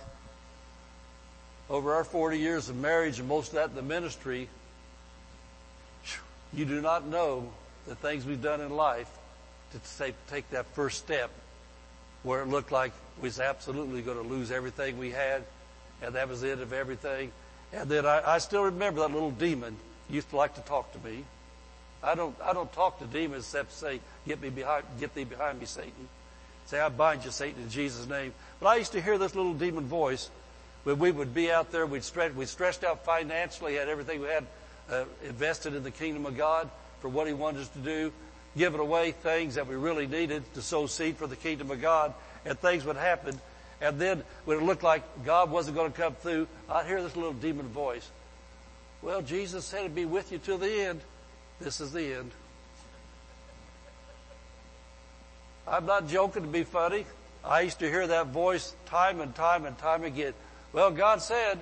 over 1.69 1.95
our 1.95 2.05
40 2.05 2.39
years 2.39 2.69
of 2.69 2.77
marriage 2.77 3.19
and 3.19 3.29
most 3.29 3.49
of 3.49 3.55
that 3.55 3.71
in 3.71 3.75
the 3.75 3.83
ministry, 3.83 4.49
you 6.53 6.65
do 6.65 6.81
not 6.81 7.07
know 7.07 7.51
the 7.87 7.95
things 7.95 8.25
we've 8.25 8.43
done 8.43 8.61
in 8.61 8.71
life 8.71 9.11
to 9.73 10.13
take 10.31 10.51
that 10.51 10.67
first 10.75 10.99
step 10.99 11.31
where 12.25 12.43
it 12.43 12.49
looked 12.49 12.73
like 12.73 12.93
we 13.21 13.29
was 13.29 13.39
absolutely 13.39 14.03
going 14.03 14.17
to 14.17 14.29
lose 14.29 14.51
everything 14.51 14.99
we 14.99 15.11
had 15.11 15.45
and 16.03 16.15
that 16.15 16.29
was 16.29 16.41
the 16.41 16.51
end 16.51 16.61
of 16.61 16.73
everything. 16.73 17.33
And 17.73 17.89
then 17.89 18.07
I, 18.07 18.35
I 18.35 18.39
still 18.39 18.65
remember 18.65 19.01
that 19.01 19.13
little 19.13 19.31
demon 19.31 19.77
used 20.11 20.31
to 20.31 20.37
like 20.37 20.55
to 20.55 20.61
talk 20.63 20.93
to 20.93 21.09
me. 21.09 21.25
I 22.03 22.15
don't, 22.15 22.37
I 22.45 22.53
don't 22.53 22.73
talk 22.73 22.99
to 22.99 23.07
demons 23.07 23.45
except 23.45 23.73
say, 23.73 24.01
get 24.27 24.41
me 24.41 24.51
behind, 24.51 24.85
get 25.01 25.15
thee 25.15 25.25
behind 25.25 25.59
me, 25.59 25.67
Satan. 25.67 26.09
Say, 26.67 26.79
I 26.79 26.89
bind 26.89 27.25
you, 27.25 27.31
Satan, 27.31 27.63
in 27.63 27.71
Jesus' 27.71 28.07
name. 28.07 28.33
But 28.61 28.69
I 28.69 28.77
used 28.77 28.93
to 28.93 29.01
hear 29.01 29.19
this 29.19 29.35
little 29.35 29.55
demon 29.55 29.87
voice 29.87 30.31
when 30.85 30.99
we 30.99 31.11
would 31.11 31.35
be 31.35 31.51
out 31.51 31.73
there, 31.73 31.87
we'd 31.87 32.05
stretch, 32.05 32.35
we 32.35 32.45
stretched 32.45 32.85
out 32.85 33.05
financially, 33.05 33.77
had 33.77 33.89
everything 33.89 34.21
we 34.21 34.29
had 34.29 34.47
uh, 34.91 35.05
invested 35.27 35.75
in 35.75 35.83
the 35.83 35.91
kingdom 35.91 36.27
of 36.27 36.37
God 36.37 36.69
for 37.01 37.09
what 37.09 37.27
He 37.27 37.33
wanted 37.33 37.63
us 37.63 37.69
to 37.69 37.79
do, 37.79 38.13
giving 38.57 38.81
away 38.81 39.13
things 39.13 39.57
that 39.57 39.67
we 39.67 39.75
really 39.75 40.07
needed 40.07 40.43
to 40.55 40.63
sow 40.63 40.87
seed 40.87 41.17
for 41.17 41.27
the 41.27 41.37
kingdom 41.37 41.71
of 41.71 41.81
God, 41.81 42.15
and 42.45 42.59
things 42.59 42.85
would 42.85 42.97
happen. 42.97 43.39
And 43.81 44.01
then 44.01 44.23
when 44.45 44.59
it 44.59 44.63
looked 44.63 44.83
like 44.83 45.03
God 45.25 45.51
wasn't 45.51 45.77
going 45.77 45.93
to 45.93 45.99
come 45.99 46.15
through, 46.15 46.47
I'd 46.69 46.87
hear 46.87 47.03
this 47.03 47.17
little 47.17 47.33
demon 47.33 47.69
voice. 47.69 48.09
Well, 49.03 49.23
Jesus 49.23 49.65
said 49.65 49.83
he'd 49.83 49.95
be 49.95 50.05
with 50.05 50.33
you 50.33 50.39
till 50.39 50.59
the 50.59 50.71
end. 50.71 51.01
This 51.61 51.81
is 51.81 51.93
the 51.93 52.15
end. 52.15 52.31
I'm 55.67 55.87
not 55.87 56.09
joking 56.09 56.43
to 56.43 56.49
be 56.49 56.65
funny. 56.65 57.07
I 57.45 57.63
used 57.63 57.79
to 57.81 57.89
hear 57.89 58.07
that 58.07 58.29
voice 58.29 58.75
time 58.87 59.21
and 59.21 59.35
time 59.35 59.67
and 59.67 59.77
time 59.79 60.05
again. 60.05 60.33
Well, 60.73 60.91
God 60.91 61.21
said 61.21 61.59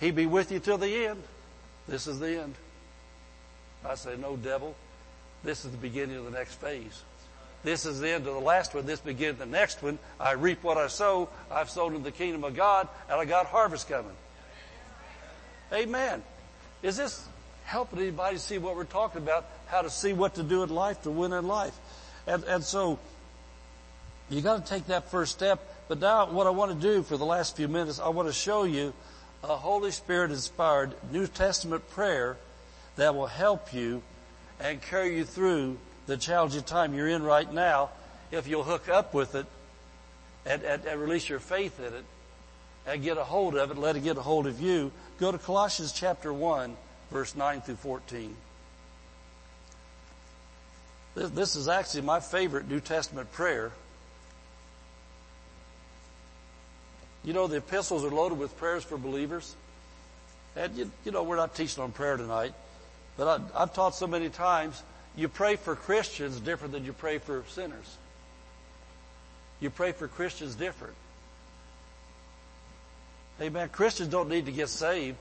He'd 0.00 0.14
be 0.14 0.26
with 0.26 0.52
you 0.52 0.60
till 0.60 0.78
the 0.78 1.06
end. 1.06 1.22
This 1.86 2.06
is 2.06 2.18
the 2.18 2.40
end. 2.40 2.54
I 3.84 3.94
say, 3.94 4.16
no, 4.16 4.36
devil. 4.36 4.74
This 5.44 5.64
is 5.64 5.70
the 5.70 5.78
beginning 5.78 6.16
of 6.16 6.24
the 6.24 6.30
next 6.30 6.54
phase. 6.60 7.02
This 7.64 7.86
is 7.86 8.00
the 8.00 8.10
end 8.10 8.26
of 8.26 8.34
the 8.34 8.40
last 8.40 8.74
one. 8.74 8.86
This 8.86 9.00
begins 9.00 9.38
the 9.38 9.46
next 9.46 9.82
one. 9.82 9.98
I 10.20 10.32
reap 10.32 10.62
what 10.62 10.76
I 10.78 10.86
sow. 10.86 11.28
I've 11.50 11.70
sown 11.70 11.94
in 11.94 12.02
the 12.02 12.12
kingdom 12.12 12.44
of 12.44 12.54
God, 12.54 12.88
and 13.10 13.20
I 13.20 13.24
got 13.24 13.46
harvest 13.46 13.88
coming. 13.88 14.16
Amen. 15.72 16.22
Is 16.82 16.96
this 16.96 17.26
helping 17.64 17.98
anybody 17.98 18.38
see 18.38 18.58
what 18.58 18.76
we're 18.76 18.84
talking 18.84 19.22
about? 19.22 19.46
How 19.66 19.82
to 19.82 19.90
see 19.90 20.12
what 20.12 20.36
to 20.36 20.42
do 20.42 20.62
in 20.62 20.70
life 20.70 21.02
to 21.02 21.10
win 21.10 21.32
in 21.32 21.46
life? 21.46 21.76
And, 22.26 22.44
and 22.44 22.62
so, 22.62 22.98
you 24.30 24.40
got 24.40 24.64
to 24.64 24.72
take 24.72 24.86
that 24.86 25.10
first 25.10 25.32
step. 25.32 25.60
But 25.88 26.00
now 26.00 26.30
what 26.30 26.46
I 26.46 26.50
want 26.50 26.78
to 26.80 26.80
do 26.80 27.02
for 27.02 27.16
the 27.16 27.24
last 27.24 27.56
few 27.56 27.66
minutes, 27.66 27.98
I 27.98 28.08
want 28.08 28.28
to 28.28 28.34
show 28.34 28.64
you 28.64 28.92
a 29.42 29.56
Holy 29.56 29.90
Spirit 29.90 30.30
inspired 30.30 30.94
New 31.10 31.26
Testament 31.26 31.88
prayer 31.90 32.36
that 32.96 33.14
will 33.14 33.26
help 33.26 33.72
you 33.72 34.02
and 34.60 34.80
carry 34.82 35.16
you 35.16 35.24
through 35.24 35.78
the 36.06 36.16
challenging 36.16 36.62
time 36.62 36.94
you're 36.94 37.08
in 37.08 37.22
right 37.22 37.52
now 37.52 37.90
if 38.30 38.46
you'll 38.46 38.64
hook 38.64 38.88
up 38.88 39.14
with 39.14 39.34
it 39.34 39.46
and, 40.46 40.62
and, 40.62 40.84
and 40.84 41.00
release 41.00 41.28
your 41.28 41.38
faith 41.38 41.78
in 41.78 41.92
it 41.92 42.04
and 42.86 43.02
get 43.02 43.18
a 43.18 43.24
hold 43.24 43.54
of 43.54 43.70
it, 43.70 43.76
let 43.76 43.96
it 43.96 44.04
get 44.04 44.16
a 44.16 44.22
hold 44.22 44.46
of 44.46 44.60
you. 44.60 44.90
Go 45.20 45.30
to 45.30 45.38
Colossians 45.38 45.92
chapter 45.92 46.32
1, 46.32 46.76
verse 47.10 47.36
9 47.36 47.60
through 47.60 47.76
14. 47.76 48.34
This, 51.14 51.30
this 51.30 51.56
is 51.56 51.68
actually 51.68 52.02
my 52.02 52.20
favorite 52.20 52.68
New 52.68 52.80
Testament 52.80 53.30
prayer. 53.32 53.72
You 57.24 57.32
know, 57.32 57.46
the 57.46 57.56
epistles 57.56 58.04
are 58.04 58.10
loaded 58.10 58.38
with 58.38 58.56
prayers 58.56 58.84
for 58.84 58.96
believers. 58.96 59.54
And 60.56 60.74
you, 60.76 60.90
you 61.04 61.12
know, 61.12 61.22
we're 61.22 61.36
not 61.36 61.54
teaching 61.54 61.82
on 61.82 61.92
prayer 61.92 62.16
tonight, 62.16 62.54
but 63.18 63.42
I, 63.54 63.62
I've 63.62 63.74
taught 63.74 63.94
so 63.94 64.06
many 64.06 64.30
times, 64.30 64.82
you 65.16 65.28
pray 65.28 65.56
for 65.56 65.76
Christians 65.76 66.40
different 66.40 66.72
than 66.72 66.86
you 66.86 66.94
pray 66.94 67.18
for 67.18 67.44
sinners. 67.48 67.98
You 69.60 69.68
pray 69.68 69.92
for 69.92 70.08
Christians 70.08 70.54
different. 70.54 70.94
Amen. 73.40 73.68
Christians 73.68 74.08
don't 74.08 74.28
need 74.28 74.46
to 74.46 74.52
get 74.52 74.68
saved. 74.68 75.18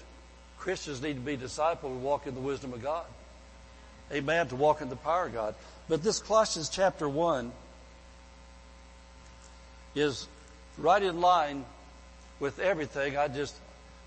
Christians 0.59 1.01
need 1.01 1.15
to 1.15 1.19
be 1.19 1.35
discipled 1.35 1.85
and 1.85 2.03
walk 2.03 2.27
in 2.27 2.35
the 2.35 2.39
wisdom 2.39 2.71
of 2.73 2.81
God. 2.81 3.05
Amen. 4.11 4.47
To 4.49 4.55
walk 4.55 4.81
in 4.81 4.89
the 4.89 4.95
power 4.95 5.25
of 5.25 5.33
God. 5.33 5.55
But 5.89 6.03
this 6.03 6.19
Colossians 6.19 6.69
chapter 6.69 7.09
1 7.09 7.51
is 9.95 10.27
right 10.77 11.01
in 11.01 11.19
line 11.19 11.65
with 12.39 12.59
everything. 12.59 13.17
I 13.17 13.27
just, 13.27 13.55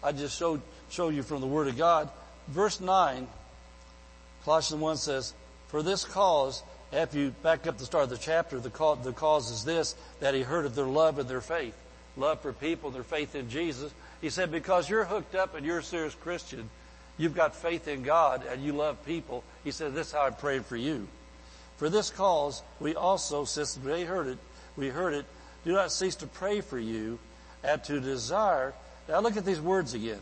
I 0.03 0.13
just 0.13 0.39
showed, 0.39 0.61
show 0.91 1.09
you 1.09 1.23
from 1.23 1.41
the 1.41 1.47
Word 1.47 1.67
of 1.67 1.77
God. 1.77 2.09
Verse 2.49 2.81
9, 2.81 3.27
Colossians 4.45 4.81
1 4.81 4.97
says, 4.97 5.35
For 5.69 5.83
this 5.83 6.05
cause, 6.05 6.63
after 6.93 7.19
you 7.19 7.31
back 7.43 7.67
up 7.67 7.79
the 7.79 7.85
start 7.85 8.05
of 8.05 8.11
the 8.11 8.19
chapter, 8.19 8.59
the 8.59 8.71
cause, 8.71 8.99
the 9.05 9.13
cause 9.13 9.51
is 9.51 9.65
this, 9.65 9.95
that 10.21 10.35
he 10.35 10.43
heard 10.43 10.67
of 10.67 10.75
their 10.75 10.87
love 10.87 11.19
and 11.19 11.29
their 11.29 11.41
faith. 11.41 11.77
Love 12.17 12.41
for 12.41 12.53
people, 12.53 12.91
their 12.91 13.03
faith 13.03 13.35
in 13.35 13.49
Jesus. 13.49 13.93
He 14.21 14.31
said, 14.31 14.51
because 14.51 14.89
you're 14.89 15.05
hooked 15.05 15.35
up 15.35 15.55
and 15.55 15.65
you're 15.65 15.79
a 15.79 15.83
serious 15.83 16.15
Christian, 16.15 16.69
you've 17.17 17.35
got 17.35 17.55
faith 17.55 17.87
in 17.87 18.03
God 18.03 18.45
and 18.51 18.63
you 18.63 18.73
love 18.73 19.05
people, 19.07 19.45
he 19.63 19.71
said, 19.71 19.95
this 19.95 20.09
is 20.09 20.13
how 20.13 20.23
I'm 20.23 20.35
praying 20.35 20.65
for 20.65 20.77
you. 20.77 21.07
For 21.77 21.89
this 21.89 22.11
cause, 22.11 22.63
we 22.79 22.95
also, 22.95 23.45
since 23.45 23.75
they 23.75 24.05
heard 24.05 24.27
it, 24.27 24.39
we 24.77 24.89
heard 24.89 25.15
it, 25.15 25.25
do 25.65 25.73
not 25.73 25.93
cease 25.93 26.17
to 26.17 26.27
pray 26.27 26.61
for 26.61 26.79
you 26.79 27.19
and 27.63 27.83
to 27.85 28.01
desire. 28.01 28.75
Now 29.09 29.21
look 29.21 29.37
at 29.37 29.45
these 29.45 29.61
words 29.61 29.95
again. 29.95 30.21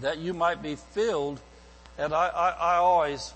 That 0.00 0.18
you 0.18 0.32
might 0.32 0.62
be 0.62 0.76
filled, 0.76 1.40
and 1.98 2.14
I, 2.14 2.28
I, 2.28 2.50
I 2.50 2.76
always, 2.76 3.34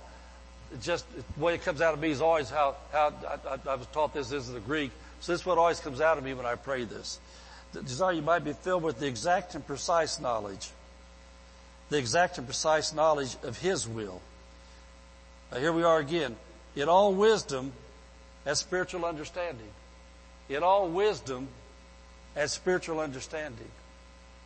just 0.80 1.04
the 1.14 1.44
way 1.44 1.54
it 1.54 1.62
comes 1.62 1.80
out 1.80 1.94
of 1.94 2.00
me 2.00 2.10
is 2.10 2.22
always 2.22 2.48
how, 2.48 2.76
how 2.92 3.12
I, 3.28 3.54
I, 3.54 3.72
I 3.72 3.74
was 3.74 3.86
taught 3.88 4.14
this 4.14 4.30
is 4.30 4.50
the 4.50 4.60
Greek. 4.60 4.92
So 5.20 5.32
this 5.32 5.40
is 5.40 5.46
what 5.46 5.58
always 5.58 5.80
comes 5.80 6.00
out 6.00 6.16
of 6.16 6.24
me 6.24 6.32
when 6.32 6.46
I 6.46 6.54
pray 6.54 6.84
this. 6.84 7.18
The 7.72 7.82
desire 7.82 8.12
you 8.12 8.22
might 8.22 8.44
be 8.44 8.52
filled 8.52 8.82
with 8.82 9.00
the 9.00 9.06
exact 9.06 9.54
and 9.54 9.66
precise 9.66 10.20
knowledge. 10.20 10.70
The 11.90 11.98
exact 11.98 12.38
and 12.38 12.46
precise 12.46 12.94
knowledge 12.94 13.36
of 13.42 13.58
His 13.58 13.88
will. 13.88 14.20
Now 15.50 15.58
here 15.58 15.72
we 15.72 15.82
are 15.82 15.98
again. 15.98 16.36
In 16.76 16.88
all 16.88 17.12
wisdom 17.12 17.72
and 18.46 18.56
spiritual 18.56 19.04
understanding. 19.04 19.68
In 20.48 20.62
all 20.62 20.88
wisdom 20.88 21.48
and 22.36 22.48
spiritual 22.48 23.00
understanding. 23.00 23.68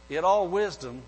In 0.08 0.24
all 0.24 0.48
wisdom 0.48 1.02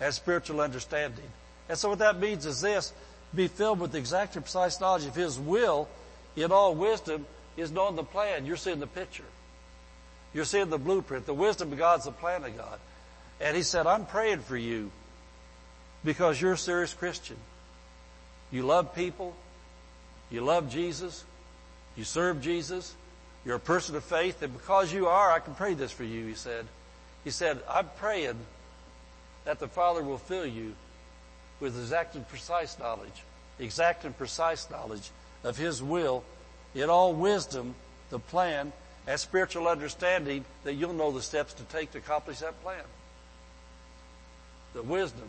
and 0.00 0.14
spiritual 0.14 0.60
understanding. 0.60 1.30
And 1.68 1.78
so 1.78 1.90
what 1.90 2.00
that 2.00 2.18
means 2.18 2.46
is 2.46 2.60
this, 2.60 2.92
be 3.34 3.48
filled 3.48 3.80
with 3.80 3.92
the 3.92 3.98
exact 3.98 4.36
and 4.36 4.44
precise 4.44 4.80
knowledge 4.80 5.06
of 5.06 5.14
His 5.14 5.38
will 5.38 5.88
in 6.36 6.52
all 6.52 6.74
wisdom 6.74 7.26
is 7.56 7.70
knowing 7.70 7.96
the 7.96 8.04
plan. 8.04 8.46
You're 8.46 8.56
seeing 8.56 8.80
the 8.80 8.86
picture. 8.86 9.24
You're 10.34 10.44
seeing 10.44 10.70
the 10.70 10.78
blueprint. 10.78 11.26
The 11.26 11.34
wisdom 11.34 11.72
of 11.72 11.78
God's 11.78 12.04
the 12.04 12.12
plan 12.12 12.44
of 12.44 12.56
God. 12.56 12.78
And 13.40 13.56
He 13.56 13.62
said, 13.62 13.86
I'm 13.86 14.06
praying 14.06 14.40
for 14.40 14.56
you 14.56 14.90
because 16.04 16.40
you're 16.40 16.52
a 16.52 16.58
serious 16.58 16.94
Christian. 16.94 17.36
You 18.50 18.62
love 18.64 18.94
people. 18.94 19.34
You 20.30 20.42
love 20.42 20.70
Jesus. 20.70 21.24
You 21.96 22.04
serve 22.04 22.40
Jesus. 22.40 22.94
You're 23.44 23.56
a 23.56 23.60
person 23.60 23.96
of 23.96 24.04
faith. 24.04 24.42
And 24.42 24.52
because 24.52 24.92
you 24.92 25.08
are, 25.08 25.32
I 25.32 25.38
can 25.38 25.54
pray 25.54 25.74
this 25.74 25.92
for 25.92 26.04
you, 26.04 26.26
He 26.26 26.34
said. 26.34 26.66
He 27.24 27.30
said, 27.30 27.60
I'm 27.68 27.88
praying 27.96 28.36
that 29.44 29.58
the 29.58 29.68
Father 29.68 30.02
will 30.02 30.18
fill 30.18 30.46
you 30.46 30.74
with 31.62 31.78
exact 31.78 32.16
and 32.16 32.28
precise 32.28 32.76
knowledge, 32.80 33.22
exact 33.60 34.04
and 34.04 34.18
precise 34.18 34.68
knowledge 34.68 35.10
of 35.44 35.56
His 35.56 35.80
will 35.80 36.24
in 36.74 36.90
all 36.90 37.14
wisdom, 37.14 37.76
the 38.10 38.18
plan, 38.18 38.72
and 39.06 39.18
spiritual 39.18 39.68
understanding 39.68 40.44
that 40.64 40.74
you'll 40.74 40.92
know 40.92 41.12
the 41.12 41.22
steps 41.22 41.54
to 41.54 41.62
take 41.64 41.92
to 41.92 41.98
accomplish 41.98 42.40
that 42.40 42.60
plan. 42.62 42.82
The 44.74 44.82
wisdom, 44.82 45.28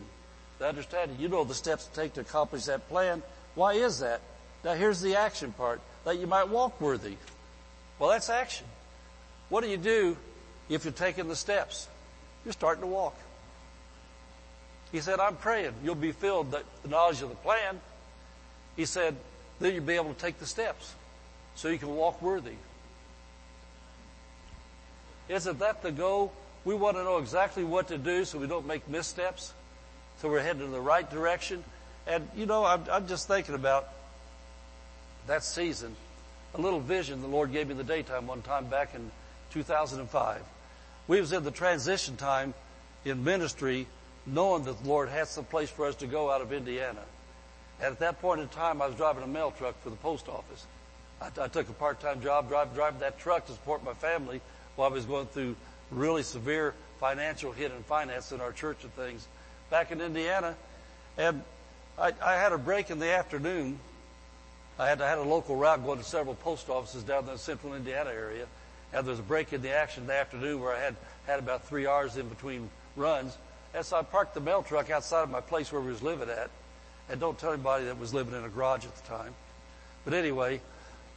the 0.58 0.66
understanding, 0.66 1.18
you 1.20 1.28
know 1.28 1.44
the 1.44 1.54
steps 1.54 1.86
to 1.86 1.94
take 1.94 2.14
to 2.14 2.22
accomplish 2.22 2.64
that 2.64 2.88
plan. 2.88 3.22
Why 3.54 3.74
is 3.74 4.00
that? 4.00 4.20
Now 4.64 4.74
here's 4.74 5.00
the 5.00 5.16
action 5.16 5.52
part, 5.52 5.80
that 6.04 6.18
you 6.18 6.26
might 6.26 6.48
walk 6.48 6.80
worthy. 6.80 7.14
Well, 8.00 8.10
that's 8.10 8.28
action. 8.28 8.66
What 9.50 9.62
do 9.62 9.70
you 9.70 9.76
do 9.76 10.16
if 10.68 10.84
you're 10.84 10.92
taking 10.92 11.28
the 11.28 11.36
steps? 11.36 11.86
You're 12.44 12.52
starting 12.52 12.80
to 12.80 12.88
walk. 12.88 13.16
He 14.94 15.00
said, 15.00 15.18
I'm 15.18 15.34
praying 15.34 15.72
you'll 15.82 15.96
be 15.96 16.12
filled 16.12 16.52
with 16.52 16.62
the 16.84 16.88
knowledge 16.88 17.20
of 17.20 17.28
the 17.28 17.34
plan. 17.34 17.80
He 18.76 18.84
said, 18.84 19.16
then 19.58 19.74
you'll 19.74 19.82
be 19.82 19.94
able 19.94 20.14
to 20.14 20.20
take 20.20 20.38
the 20.38 20.46
steps 20.46 20.94
so 21.56 21.68
you 21.68 21.78
can 21.78 21.96
walk 21.96 22.22
worthy. 22.22 22.54
Isn't 25.28 25.58
that 25.58 25.82
the 25.82 25.90
goal? 25.90 26.32
We 26.64 26.76
want 26.76 26.96
to 26.96 27.02
know 27.02 27.18
exactly 27.18 27.64
what 27.64 27.88
to 27.88 27.98
do 27.98 28.24
so 28.24 28.38
we 28.38 28.46
don't 28.46 28.68
make 28.68 28.88
missteps, 28.88 29.52
so 30.20 30.28
we're 30.28 30.42
heading 30.42 30.62
in 30.62 30.70
the 30.70 30.80
right 30.80 31.10
direction. 31.10 31.64
And 32.06 32.28
you 32.36 32.46
know, 32.46 32.64
I'm, 32.64 32.84
I'm 32.88 33.08
just 33.08 33.26
thinking 33.26 33.56
about 33.56 33.88
that 35.26 35.42
season, 35.42 35.96
a 36.54 36.60
little 36.60 36.78
vision 36.78 37.20
the 37.20 37.26
Lord 37.26 37.50
gave 37.50 37.66
me 37.66 37.72
in 37.72 37.78
the 37.78 37.82
daytime 37.82 38.28
one 38.28 38.42
time 38.42 38.66
back 38.66 38.94
in 38.94 39.10
2005. 39.54 40.40
We 41.08 41.20
was 41.20 41.32
in 41.32 41.42
the 41.42 41.50
transition 41.50 42.16
time 42.16 42.54
in 43.04 43.24
ministry, 43.24 43.88
knowing 44.26 44.64
that 44.64 44.82
the 44.82 44.88
Lord 44.88 45.08
had 45.08 45.28
some 45.28 45.44
place 45.44 45.70
for 45.70 45.86
us 45.86 45.96
to 45.96 46.06
go 46.06 46.30
out 46.30 46.40
of 46.40 46.52
Indiana. 46.52 47.02
And 47.80 47.92
at 47.92 47.98
that 47.98 48.20
point 48.20 48.40
in 48.40 48.48
time, 48.48 48.80
I 48.80 48.86
was 48.86 48.96
driving 48.96 49.22
a 49.22 49.26
mail 49.26 49.50
truck 49.50 49.80
for 49.82 49.90
the 49.90 49.96
post 49.96 50.28
office. 50.28 50.66
I, 51.20 51.28
I 51.40 51.48
took 51.48 51.68
a 51.68 51.72
part-time 51.72 52.22
job 52.22 52.48
driving, 52.48 52.74
driving 52.74 53.00
that 53.00 53.18
truck 53.18 53.46
to 53.46 53.52
support 53.52 53.84
my 53.84 53.94
family 53.94 54.40
while 54.76 54.90
I 54.90 54.92
was 54.92 55.04
going 55.04 55.26
through 55.26 55.56
really 55.90 56.22
severe 56.22 56.74
financial 57.00 57.52
hit 57.52 57.72
and 57.72 57.84
finance 57.84 58.32
in 58.32 58.40
our 58.40 58.52
church 58.52 58.82
and 58.82 58.92
things 58.94 59.26
back 59.70 59.90
in 59.90 60.00
Indiana. 60.00 60.56
And 61.18 61.42
I, 61.98 62.12
I 62.22 62.34
had 62.34 62.52
a 62.52 62.58
break 62.58 62.90
in 62.90 62.98
the 62.98 63.10
afternoon. 63.10 63.78
I 64.78 64.88
had, 64.88 65.00
I 65.00 65.08
had 65.08 65.18
a 65.18 65.22
local 65.22 65.56
route 65.56 65.84
going 65.84 65.98
to 65.98 66.04
several 66.04 66.34
post 66.34 66.68
offices 66.68 67.02
down 67.02 67.20
in 67.20 67.26
the 67.26 67.38
central 67.38 67.74
Indiana 67.74 68.10
area. 68.10 68.46
And 68.92 69.06
there 69.06 69.10
was 69.10 69.20
a 69.20 69.24
break 69.24 69.52
in 69.52 69.62
the 69.62 69.72
action 69.72 70.04
in 70.04 70.06
the 70.06 70.14
afternoon 70.14 70.60
where 70.60 70.74
I 70.74 70.80
had, 70.80 70.96
had 71.26 71.38
about 71.38 71.66
three 71.68 71.86
hours 71.86 72.16
in 72.16 72.28
between 72.28 72.70
runs. 72.96 73.36
And 73.74 73.84
so 73.84 73.96
I 73.98 74.02
parked 74.02 74.34
the 74.34 74.40
mail 74.40 74.62
truck 74.62 74.88
outside 74.90 75.22
of 75.22 75.30
my 75.30 75.40
place 75.40 75.72
where 75.72 75.80
we 75.80 75.88
was 75.88 76.02
living 76.02 76.30
at. 76.30 76.48
And 77.10 77.20
don't 77.20 77.38
tell 77.38 77.52
anybody 77.52 77.86
that 77.86 77.98
was 77.98 78.14
living 78.14 78.34
in 78.34 78.44
a 78.44 78.48
garage 78.48 78.84
at 78.84 78.94
the 78.94 79.02
time. 79.08 79.34
But 80.04 80.14
anyway, 80.14 80.60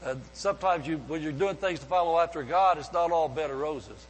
uh, 0.04 0.16
sometimes 0.34 0.88
you, 0.88 0.98
when 0.98 1.22
you're 1.22 1.32
doing 1.32 1.56
things 1.56 1.80
to 1.80 1.86
follow 1.86 2.20
after 2.20 2.44
God, 2.44 2.78
it's 2.78 2.92
not 2.92 3.12
all 3.12 3.30
bed 3.30 3.52
of 3.52 3.58
roses. 3.58 4.06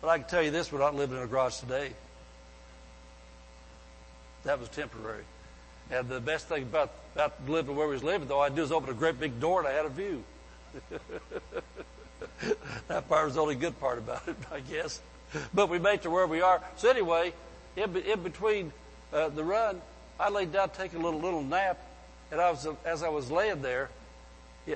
But 0.00 0.08
I 0.08 0.18
can 0.18 0.28
tell 0.28 0.42
you 0.42 0.50
this, 0.50 0.70
we're 0.72 0.80
not 0.80 0.94
living 0.94 1.16
in 1.16 1.22
a 1.22 1.26
garage 1.26 1.56
today. 1.56 1.92
That 4.42 4.60
was 4.60 4.68
temporary. 4.68 5.24
And 5.90 6.08
the 6.08 6.20
best 6.20 6.48
thing 6.48 6.64
about, 6.64 6.92
about 7.14 7.34
living 7.48 7.76
where 7.76 7.86
we 7.86 7.94
was 7.94 8.02
living, 8.02 8.28
though, 8.28 8.40
I 8.40 8.48
do 8.48 8.62
is 8.62 8.72
open 8.72 8.90
a 8.90 8.94
great 8.94 9.18
big 9.20 9.40
door 9.40 9.60
and 9.60 9.68
I 9.68 9.72
had 9.72 9.86
a 9.86 9.90
view. 9.90 10.24
that 12.88 13.08
part 13.08 13.24
was 13.26 13.34
the 13.34 13.40
only 13.40 13.54
good 13.54 13.78
part 13.80 13.98
about 13.98 14.26
it, 14.28 14.36
I 14.52 14.60
guess. 14.60 15.00
But 15.52 15.68
we 15.68 15.78
made 15.78 15.94
it 15.94 16.02
to 16.02 16.10
where 16.10 16.26
we 16.26 16.42
are. 16.42 16.60
So 16.76 16.90
anyway, 16.90 17.32
in, 17.76 17.96
in 17.96 18.22
between 18.22 18.72
uh, 19.12 19.28
the 19.28 19.44
run, 19.44 19.80
I 20.18 20.30
laid 20.30 20.52
down 20.52 20.70
take 20.70 20.94
a 20.94 20.98
little 20.98 21.20
little 21.20 21.42
nap, 21.42 21.78
and 22.30 22.40
I 22.40 22.50
was 22.50 22.66
as 22.84 23.02
I 23.02 23.08
was 23.08 23.30
laying 23.30 23.62
there, 23.62 23.90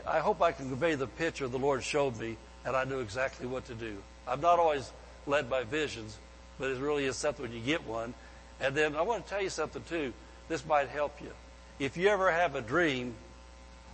I 0.06 0.18
hope 0.18 0.42
I 0.42 0.52
can 0.52 0.68
convey 0.68 0.94
the 0.94 1.06
picture 1.06 1.48
the 1.48 1.58
Lord 1.58 1.82
showed 1.82 2.18
me, 2.18 2.36
and 2.64 2.76
I 2.76 2.84
knew 2.84 3.00
exactly 3.00 3.46
what 3.46 3.66
to 3.66 3.74
do. 3.74 3.96
I'm 4.26 4.40
not 4.40 4.58
always 4.58 4.90
led 5.26 5.48
by 5.48 5.64
visions, 5.64 6.16
but 6.58 6.70
it 6.70 6.78
really 6.78 7.04
is 7.04 7.16
something 7.16 7.44
when 7.44 7.52
you 7.52 7.60
get 7.60 7.86
one. 7.86 8.14
And 8.60 8.74
then 8.74 8.96
I 8.96 9.02
want 9.02 9.24
to 9.24 9.30
tell 9.30 9.42
you 9.42 9.50
something 9.50 9.82
too. 9.88 10.12
This 10.48 10.66
might 10.66 10.88
help 10.88 11.20
you. 11.22 11.30
If 11.78 11.96
you 11.96 12.08
ever 12.08 12.30
have 12.30 12.56
a 12.56 12.60
dream 12.60 13.14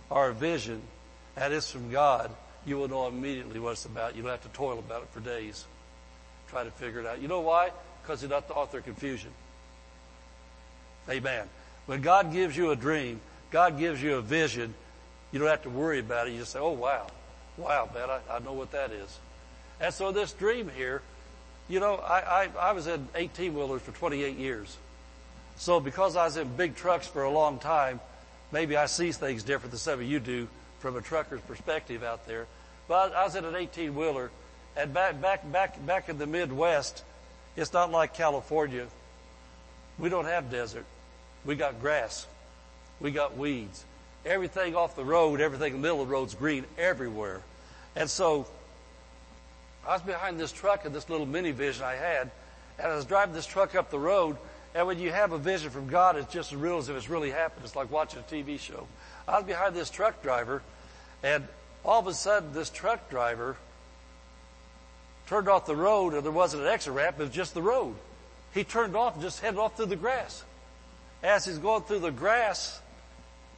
or 0.09 0.29
a 0.29 0.33
vision 0.33 0.81
and 1.37 1.53
it's 1.53 1.69
from 1.69 1.91
God, 1.91 2.31
you 2.65 2.77
will 2.77 2.87
know 2.87 3.07
immediately 3.07 3.59
what 3.59 3.73
it's 3.73 3.85
about. 3.85 4.15
You 4.15 4.23
don't 4.23 4.31
have 4.31 4.41
to 4.43 4.49
toil 4.49 4.79
about 4.79 5.03
it 5.03 5.09
for 5.09 5.19
days. 5.19 5.65
Try 6.49 6.63
to 6.63 6.71
figure 6.71 7.01
it 7.01 7.05
out. 7.05 7.21
You 7.21 7.27
know 7.27 7.41
why? 7.41 7.71
Because 8.05 8.21
you're 8.21 8.29
not 8.29 8.47
the 8.47 8.53
author 8.53 8.77
of 8.77 8.83
confusion. 8.83 9.31
Amen. 11.09 11.47
When 11.87 12.01
God 12.01 12.31
gives 12.31 12.55
you 12.55 12.69
a 12.69 12.75
dream, 12.75 13.19
God 13.49 13.79
gives 13.79 14.01
you 14.01 14.15
a 14.15 14.21
vision, 14.21 14.75
you 15.31 15.39
don't 15.39 15.47
have 15.47 15.63
to 15.63 15.69
worry 15.69 15.99
about 15.99 16.27
it. 16.27 16.33
You 16.33 16.39
just 16.39 16.51
say, 16.51 16.59
oh 16.59 16.71
wow, 16.71 17.07
wow, 17.57 17.89
man, 17.93 18.09
I, 18.09 18.19
I 18.35 18.39
know 18.39 18.53
what 18.53 18.71
that 18.71 18.91
is. 18.91 19.17
And 19.81 19.93
so 19.93 20.11
this 20.11 20.33
dream 20.33 20.69
here, 20.75 21.01
you 21.67 21.79
know, 21.79 21.95
I, 21.95 22.43
I, 22.43 22.49
I 22.59 22.71
was 22.73 22.85
in 22.85 23.07
18 23.15 23.55
wheelers 23.55 23.81
for 23.81 23.91
28 23.91 24.37
years. 24.37 24.77
So 25.57 25.79
because 25.79 26.15
I 26.15 26.25
was 26.25 26.37
in 26.37 26.47
big 26.55 26.75
trucks 26.75 27.07
for 27.07 27.23
a 27.23 27.31
long 27.31 27.57
time, 27.57 27.99
maybe 28.51 28.77
I 28.77 28.85
see 28.85 29.11
things 29.11 29.41
different 29.41 29.71
than 29.71 29.79
some 29.79 29.99
of 29.99 30.05
you 30.05 30.19
do 30.19 30.47
from 30.79 30.95
a 30.95 31.01
trucker's 31.01 31.41
perspective 31.41 32.03
out 32.03 32.27
there. 32.27 32.45
But 32.87 33.15
I 33.15 33.23
was 33.23 33.35
in 33.35 33.45
an 33.45 33.55
18 33.55 33.95
wheeler 33.95 34.29
and 34.77 34.93
back, 34.93 35.19
back, 35.19 35.51
back, 35.51 35.83
back 35.85 36.09
in 36.09 36.17
the 36.17 36.27
Midwest, 36.27 37.03
it's 37.55 37.73
not 37.73 37.91
like 37.91 38.13
California. 38.13 38.87
We 39.97 40.09
don't 40.09 40.25
have 40.25 40.51
desert. 40.51 40.85
We 41.45 41.55
got 41.55 41.79
grass. 41.79 42.27
We 42.99 43.11
got 43.11 43.37
weeds. 43.37 43.83
Everything 44.25 44.75
off 44.75 44.95
the 44.95 45.05
road, 45.05 45.39
everything 45.39 45.75
in 45.75 45.81
the 45.81 45.87
middle 45.87 46.01
of 46.01 46.07
the 46.07 46.13
road's 46.13 46.33
green 46.33 46.65
everywhere. 46.77 47.41
And 47.95 48.09
so 48.09 48.47
I 49.87 49.93
was 49.93 50.01
behind 50.01 50.39
this 50.39 50.51
truck 50.51 50.85
in 50.85 50.93
this 50.93 51.09
little 51.09 51.25
mini 51.25 51.51
vision 51.51 51.83
I 51.83 51.93
had, 51.93 52.31
and 52.79 52.91
I 52.91 52.95
was 52.95 53.05
driving 53.05 53.35
this 53.35 53.45
truck 53.45 53.75
up 53.75 53.91
the 53.91 53.99
road, 53.99 54.37
and 54.73 54.87
when 54.87 54.99
you 54.99 55.11
have 55.11 55.31
a 55.31 55.37
vision 55.37 55.69
from 55.69 55.87
God, 55.87 56.17
it's 56.17 56.33
just 56.33 56.51
as 56.51 56.57
real 56.57 56.79
as 56.79 56.89
if 56.89 56.97
it's 56.97 57.09
really 57.09 57.31
happened. 57.31 57.63
It's 57.63 57.75
like 57.75 57.91
watching 57.91 58.19
a 58.19 58.23
TV 58.23 58.59
show. 58.59 58.87
I 59.27 59.37
was 59.37 59.45
behind 59.45 59.75
this 59.75 59.89
truck 59.89 60.21
driver, 60.21 60.63
and 61.23 61.47
all 61.85 61.99
of 61.99 62.07
a 62.07 62.13
sudden 62.13 62.51
this 62.51 62.69
truck 62.69 63.09
driver 63.09 63.57
turned 65.27 65.49
off 65.49 65.65
the 65.65 65.75
road 65.75 66.13
and 66.13 66.23
there 66.23 66.31
wasn't 66.31 66.63
an 66.63 66.69
exit 66.69 66.93
ramp, 66.93 67.17
it 67.19 67.23
was 67.23 67.31
just 67.31 67.53
the 67.53 67.61
road. 67.61 67.95
He 68.53 68.63
turned 68.63 68.95
off 68.95 69.13
and 69.13 69.21
just 69.21 69.41
headed 69.41 69.59
off 69.59 69.75
through 69.75 69.87
the 69.87 69.95
grass. 69.95 70.43
As 71.23 71.45
he's 71.45 71.57
going 71.57 71.83
through 71.83 71.99
the 71.99 72.11
grass, 72.11 72.79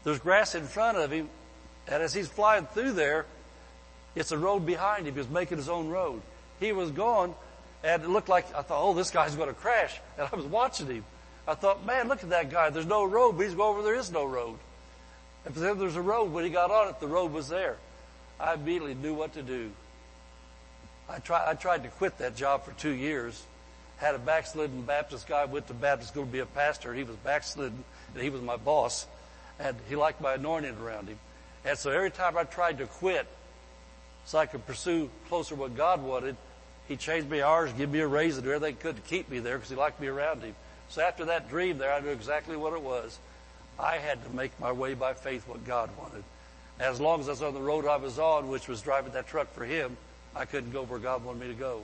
there's 0.03 0.19
grass 0.19 0.55
in 0.55 0.63
front 0.63 0.97
of 0.97 1.11
him, 1.11 1.29
and 1.87 2.01
as 2.01 2.13
he's 2.13 2.27
flying 2.27 2.65
through 2.65 2.93
there, 2.93 3.25
it's 4.15 4.31
a 4.31 4.37
road 4.37 4.65
behind 4.65 5.05
him. 5.07 5.13
He 5.13 5.19
was 5.19 5.29
making 5.29 5.57
his 5.57 5.69
own 5.69 5.89
road. 5.89 6.21
He 6.59 6.71
was 6.71 6.91
going, 6.91 7.35
and 7.83 8.03
it 8.03 8.09
looked 8.09 8.29
like 8.29 8.47
I 8.55 8.61
thought, 8.61 8.81
oh, 8.81 8.93
this 8.93 9.11
guy's 9.11 9.35
going 9.35 9.49
to 9.49 9.53
crash, 9.53 9.99
and 10.17 10.27
I 10.31 10.35
was 10.35 10.45
watching 10.45 10.87
him. 10.87 11.05
I 11.47 11.53
thought, 11.53 11.85
man, 11.85 12.07
look 12.07 12.23
at 12.23 12.29
that 12.29 12.49
guy. 12.49 12.69
There's 12.69 12.85
no 12.85 13.05
road, 13.05 13.33
but 13.33 13.45
he's 13.45 13.55
going 13.55 13.77
over 13.77 13.83
there 13.83 13.95
is 13.95 14.11
no 14.11 14.25
road. 14.25 14.57
If 15.45 15.55
there's 15.55 15.95
a 15.95 16.01
road, 16.01 16.33
when 16.33 16.43
he 16.43 16.49
got 16.49 16.71
on 16.71 16.89
it, 16.89 16.99
the 16.99 17.07
road 17.07 17.31
was 17.31 17.47
there. 17.47 17.77
I 18.39 18.55
immediately 18.55 18.95
knew 18.95 19.13
what 19.13 19.33
to 19.33 19.43
do. 19.43 19.71
I 21.09 21.19
tried, 21.19 21.49
I 21.49 21.53
tried 21.53 21.83
to 21.83 21.89
quit 21.89 22.17
that 22.17 22.35
job 22.35 22.65
for 22.65 22.71
two 22.73 22.91
years. 22.91 23.45
Had 23.97 24.15
a 24.15 24.19
backslidden 24.19 24.83
Baptist 24.83 25.27
guy, 25.27 25.45
went 25.45 25.67
to 25.67 25.73
Baptist 25.73 26.11
school 26.11 26.25
to 26.25 26.31
be 26.31 26.39
a 26.39 26.45
pastor. 26.45 26.93
He 26.93 27.03
was 27.03 27.15
backslidden, 27.17 27.83
and 28.13 28.23
he 28.23 28.29
was 28.29 28.41
my 28.41 28.57
boss. 28.57 29.07
And 29.59 29.75
he 29.89 29.95
liked 29.95 30.21
my 30.21 30.35
anointing 30.35 30.77
around 30.77 31.07
him. 31.07 31.17
And 31.65 31.77
so 31.77 31.89
every 31.89 32.11
time 32.11 32.37
I 32.37 32.43
tried 32.43 32.77
to 32.77 32.85
quit, 32.85 33.25
so 34.25 34.37
I 34.37 34.45
could 34.45 34.65
pursue 34.67 35.09
closer 35.29 35.55
what 35.55 35.75
God 35.75 36.03
wanted, 36.03 36.35
he 36.87 36.95
changed 36.95 37.29
me 37.29 37.41
hours, 37.41 37.71
give 37.73 37.89
me 37.89 37.99
a 37.99 38.07
raise, 38.07 38.35
and 38.35 38.45
do 38.45 38.51
everything 38.51 38.75
he 38.75 38.81
could 38.81 38.95
to 38.95 39.01
keep 39.01 39.29
me 39.29 39.39
there 39.39 39.57
because 39.57 39.69
he 39.69 39.75
liked 39.75 39.99
me 39.99 40.07
around 40.07 40.41
him. 40.41 40.55
So 40.89 41.01
after 41.01 41.25
that 41.25 41.49
dream 41.49 41.77
there, 41.77 41.91
I 41.91 41.99
knew 41.99 42.09
exactly 42.09 42.55
what 42.55 42.73
it 42.73 42.81
was. 42.81 43.17
I 43.79 43.97
had 43.97 44.23
to 44.23 44.29
make 44.35 44.57
my 44.59 44.71
way 44.71 44.93
by 44.93 45.13
faith 45.13 45.47
what 45.47 45.65
God 45.65 45.89
wanted. 45.97 46.23
As 46.79 46.99
long 46.99 47.19
as 47.19 47.27
I 47.27 47.31
was 47.31 47.41
on 47.41 47.53
the 47.53 47.59
road 47.59 47.85
I 47.85 47.97
was 47.97 48.19
on, 48.19 48.49
which 48.49 48.67
was 48.67 48.81
driving 48.81 49.13
that 49.13 49.27
truck 49.27 49.53
for 49.53 49.65
him, 49.65 49.97
I 50.35 50.45
couldn't 50.45 50.71
go 50.71 50.83
where 50.83 50.99
God 50.99 51.23
wanted 51.23 51.41
me 51.41 51.47
to 51.47 51.53
go. 51.53 51.83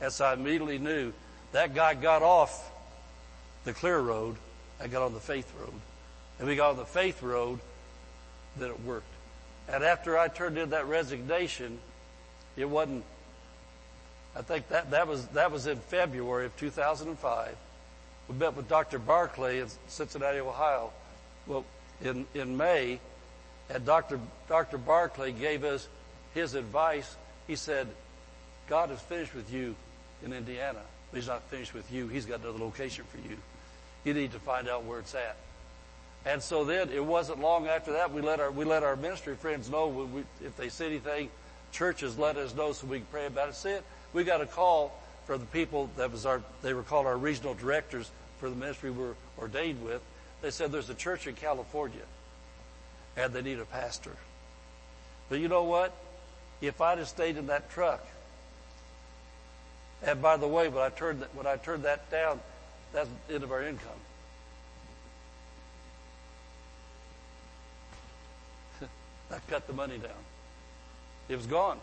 And 0.00 0.12
so 0.12 0.24
I 0.24 0.34
immediately 0.34 0.78
knew 0.78 1.12
that 1.52 1.74
guy 1.74 1.94
got 1.94 2.22
off 2.22 2.70
the 3.64 3.72
clear 3.72 3.98
road. 3.98 4.36
I 4.80 4.88
got 4.88 5.02
on 5.02 5.14
the 5.14 5.20
faith 5.20 5.52
road. 5.60 5.74
And 6.38 6.48
we 6.48 6.56
got 6.56 6.70
on 6.70 6.76
the 6.76 6.84
faith 6.84 7.22
road, 7.22 7.60
then 8.56 8.70
it 8.70 8.80
worked. 8.82 9.06
And 9.68 9.84
after 9.84 10.18
I 10.18 10.28
turned 10.28 10.58
in 10.58 10.70
that 10.70 10.86
resignation, 10.86 11.78
it 12.56 12.68
wasn't, 12.68 13.04
I 14.34 14.42
think 14.42 14.68
that, 14.68 14.90
that 14.90 15.06
was, 15.06 15.26
that 15.28 15.52
was 15.52 15.66
in 15.66 15.78
February 15.78 16.46
of 16.46 16.56
2005. 16.56 17.56
We 18.28 18.34
met 18.34 18.56
with 18.56 18.68
Dr. 18.68 18.98
Barclay 18.98 19.60
in 19.60 19.68
Cincinnati, 19.88 20.40
Ohio. 20.40 20.90
Well, 21.46 21.64
in, 22.02 22.26
in 22.34 22.56
May, 22.56 22.98
and 23.70 23.84
Dr. 23.84 24.20
Dr. 24.48 24.78
Barclay 24.78 25.32
gave 25.32 25.64
us 25.64 25.88
his 26.34 26.54
advice. 26.54 27.16
He 27.52 27.56
said, 27.56 27.86
God 28.66 28.90
is 28.90 28.98
finished 28.98 29.34
with 29.34 29.52
you 29.52 29.74
in 30.24 30.32
Indiana. 30.32 30.78
He's 31.12 31.26
not 31.26 31.42
finished 31.50 31.74
with 31.74 31.92
you. 31.92 32.08
He's 32.08 32.24
got 32.24 32.40
another 32.40 32.58
location 32.58 33.04
for 33.04 33.18
you. 33.18 33.36
You 34.04 34.14
need 34.14 34.32
to 34.32 34.38
find 34.38 34.70
out 34.70 34.84
where 34.84 35.00
it's 35.00 35.14
at. 35.14 35.36
And 36.24 36.42
so 36.42 36.64
then 36.64 36.88
it 36.88 37.04
wasn't 37.04 37.40
long 37.40 37.66
after 37.66 37.92
that 37.92 38.10
we 38.10 38.22
let 38.22 38.40
our 38.40 38.50
we 38.50 38.64
let 38.64 38.82
our 38.82 38.96
ministry 38.96 39.36
friends 39.36 39.68
know 39.68 39.88
we, 39.88 40.22
if 40.42 40.56
they 40.56 40.70
see 40.70 40.86
anything. 40.86 41.28
Churches 41.72 42.16
let 42.16 42.38
us 42.38 42.54
know 42.54 42.72
so 42.72 42.86
we 42.86 43.00
can 43.00 43.06
pray 43.10 43.26
about 43.26 43.50
it. 43.50 43.54
See 43.54 43.68
it. 43.68 43.84
We 44.14 44.24
got 44.24 44.40
a 44.40 44.46
call 44.46 44.98
from 45.26 45.40
the 45.40 45.46
people 45.46 45.90
that 45.98 46.10
was 46.10 46.24
our 46.24 46.40
they 46.62 46.72
were 46.72 46.82
called 46.82 47.04
our 47.04 47.18
regional 47.18 47.52
directors 47.52 48.10
for 48.38 48.48
the 48.48 48.56
ministry 48.56 48.90
we 48.90 49.04
were 49.04 49.16
ordained 49.38 49.84
with. 49.84 50.00
They 50.40 50.50
said 50.50 50.72
there's 50.72 50.88
a 50.88 50.94
church 50.94 51.26
in 51.26 51.34
California 51.34 52.06
and 53.14 53.30
they 53.34 53.42
need 53.42 53.58
a 53.58 53.66
pastor. 53.66 54.16
But 55.28 55.38
you 55.38 55.48
know 55.48 55.64
what? 55.64 55.94
If 56.62 56.80
I'd 56.80 56.98
have 56.98 57.08
stayed 57.08 57.36
in 57.36 57.48
that 57.48 57.70
truck, 57.70 58.06
and 60.02 60.22
by 60.22 60.36
the 60.36 60.46
way, 60.46 60.68
when 60.68 60.82
I 60.82 60.88
turned 60.88 61.20
that, 61.20 61.34
when 61.34 61.46
I 61.46 61.56
turned 61.56 61.82
that 61.82 62.10
down, 62.10 62.40
that's 62.92 63.08
the 63.28 63.34
end 63.34 63.44
of 63.44 63.52
our 63.52 63.62
income. 63.62 63.90
I 69.30 69.38
cut 69.50 69.66
the 69.66 69.72
money 69.72 69.98
down. 69.98 70.10
It 71.28 71.36
was 71.36 71.46
gone. 71.46 71.78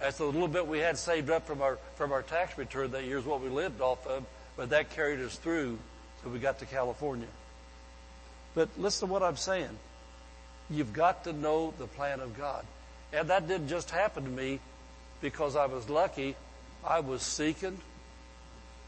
That's 0.00 0.18
the 0.18 0.24
little 0.24 0.46
bit 0.46 0.66
we 0.66 0.78
had 0.78 0.96
saved 0.96 1.28
up 1.28 1.46
from 1.46 1.60
our 1.60 1.78
from 1.96 2.12
our 2.12 2.22
tax 2.22 2.56
return 2.56 2.92
that 2.92 3.04
year 3.04 3.18
is 3.18 3.24
what 3.24 3.40
we 3.40 3.48
lived 3.48 3.80
off 3.80 4.06
of, 4.06 4.24
but 4.56 4.70
that 4.70 4.90
carried 4.90 5.18
us 5.20 5.36
through 5.36 5.78
so 6.22 6.30
we 6.30 6.38
got 6.38 6.60
to 6.60 6.66
California. 6.66 7.26
But 8.54 8.68
listen 8.78 9.08
to 9.08 9.12
what 9.12 9.24
I'm 9.24 9.36
saying. 9.36 9.76
You've 10.70 10.92
got 10.92 11.24
to 11.24 11.32
know 11.32 11.74
the 11.78 11.86
plan 11.86 12.20
of 12.20 12.36
God. 12.36 12.64
And 13.12 13.28
that 13.28 13.48
didn't 13.48 13.68
just 13.68 13.90
happen 13.90 14.24
to 14.24 14.30
me 14.30 14.60
because 15.20 15.56
I 15.56 15.66
was 15.66 15.88
lucky. 15.88 16.36
I 16.84 17.00
was 17.00 17.22
seeking, 17.22 17.78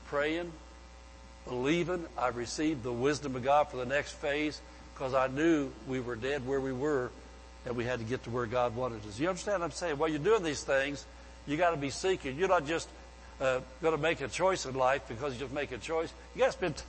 praying, 0.07 0.53
believing. 1.47 2.05
I 2.19 2.29
received 2.29 2.83
the 2.83 2.93
wisdom 2.93 3.37
of 3.37 3.43
God 3.43 3.69
for 3.69 3.77
the 3.77 3.87
next 3.87 4.13
phase 4.13 4.61
because 4.95 5.15
I 5.15 5.29
knew 5.29 5.71
we 5.89 6.01
were 6.01 6.17
dead 6.17 6.47
where 6.47 6.61
we 6.61 6.73
were 6.73 7.11
and 7.67 7.77
we 7.77 7.85
had 7.85 7.99
to 7.99 8.05
get 8.05 8.25
to 8.25 8.31
where 8.31 8.47
God 8.47 8.75
wanted 8.77 9.05
us. 9.07 9.19
You 9.19 9.29
understand 9.29 9.61
what 9.61 9.67
I'm 9.67 9.73
saying? 9.73 9.99
While 9.99 10.09
you're 10.09 10.19
doing 10.19 10.43
these 10.43 10.63
things, 10.63 11.05
you 11.47 11.57
got 11.57 11.71
to 11.71 11.77
be 11.77 11.91
seeking. 11.91 12.37
You're 12.39 12.49
not 12.49 12.67
just 12.67 12.89
uh, 13.41 13.61
going 13.83 13.95
to 13.95 14.01
make 14.01 14.21
a 14.21 14.29
choice 14.29 14.67
in 14.67 14.75
life 14.75 15.03
because 15.09 15.35
you 15.35 15.41
just 15.41 15.53
make 15.53 15.73
a 15.73 15.79
choice. 15.79 16.13
You 16.35 16.41
got 16.41 16.47
to 16.47 16.53
spend 16.53 16.83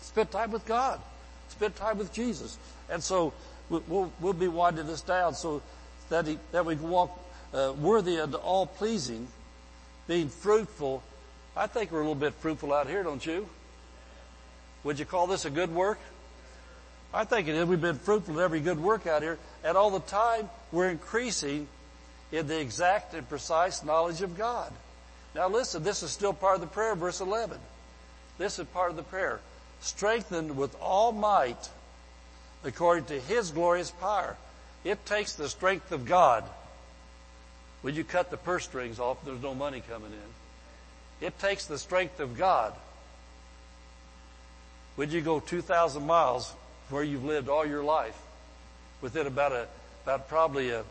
spend 0.00 0.30
time 0.30 0.50
with 0.50 0.66
God, 0.66 1.00
spend 1.48 1.74
time 1.76 1.98
with 1.98 2.12
Jesus, 2.12 2.58
and 2.90 3.02
so 3.02 3.32
we'll, 3.68 4.12
we'll 4.20 4.32
be 4.32 4.48
winding 4.48 4.86
this 4.86 5.00
down 5.00 5.34
so 5.34 5.62
that, 6.14 6.28
he, 6.28 6.38
that 6.52 6.64
we 6.64 6.76
walk 6.76 7.10
uh, 7.52 7.72
worthy 7.76 8.18
and 8.18 8.34
all 8.36 8.66
pleasing, 8.66 9.26
being 10.06 10.28
fruitful. 10.28 11.02
I 11.56 11.66
think 11.66 11.90
we're 11.90 11.98
a 11.98 12.02
little 12.02 12.14
bit 12.14 12.34
fruitful 12.34 12.72
out 12.72 12.88
here, 12.88 13.02
don't 13.02 13.24
you? 13.24 13.48
Would 14.84 15.00
you 15.00 15.06
call 15.06 15.26
this 15.26 15.44
a 15.44 15.50
good 15.50 15.74
work? 15.74 15.98
I 17.12 17.24
think 17.24 17.48
it 17.48 17.56
is. 17.56 17.64
We've 17.64 17.80
been 17.80 17.98
fruitful 17.98 18.38
in 18.38 18.44
every 18.44 18.60
good 18.60 18.80
work 18.80 19.08
out 19.08 19.22
here, 19.22 19.38
and 19.64 19.76
all 19.76 19.90
the 19.90 20.00
time 20.00 20.48
we're 20.70 20.88
increasing 20.88 21.66
in 22.30 22.46
the 22.46 22.60
exact 22.60 23.14
and 23.14 23.28
precise 23.28 23.82
knowledge 23.82 24.22
of 24.22 24.38
God. 24.38 24.72
Now 25.34 25.48
listen, 25.48 25.82
this 25.82 26.04
is 26.04 26.12
still 26.12 26.32
part 26.32 26.54
of 26.54 26.60
the 26.60 26.68
prayer, 26.68 26.94
verse 26.94 27.20
11. 27.20 27.58
This 28.38 28.60
is 28.60 28.66
part 28.66 28.90
of 28.90 28.96
the 28.96 29.02
prayer. 29.02 29.40
Strengthened 29.80 30.56
with 30.56 30.76
all 30.80 31.10
might 31.10 31.70
according 32.62 33.06
to 33.06 33.20
His 33.20 33.50
glorious 33.50 33.90
power. 33.90 34.36
It 34.84 35.04
takes 35.06 35.32
the 35.32 35.48
strength 35.48 35.92
of 35.92 36.04
God. 36.04 36.44
When 37.82 37.94
you 37.94 38.04
cut 38.04 38.30
the 38.30 38.36
purse 38.36 38.64
strings 38.64 38.98
off, 38.98 39.24
there's 39.24 39.42
no 39.42 39.54
money 39.54 39.82
coming 39.88 40.12
in. 40.12 41.26
It 41.26 41.38
takes 41.38 41.66
the 41.66 41.78
strength 41.78 42.20
of 42.20 42.36
God. 42.36 42.74
When 44.96 45.10
you 45.10 45.20
go 45.22 45.40
2,000 45.40 46.06
miles 46.06 46.52
where 46.90 47.02
you've 47.02 47.24
lived 47.24 47.48
all 47.48 47.66
your 47.66 47.82
life, 47.82 48.16
within 49.00 49.26
about 49.26 49.52
a, 49.52 49.66
about 50.04 50.28
probably 50.28 50.70
a, 50.70 50.84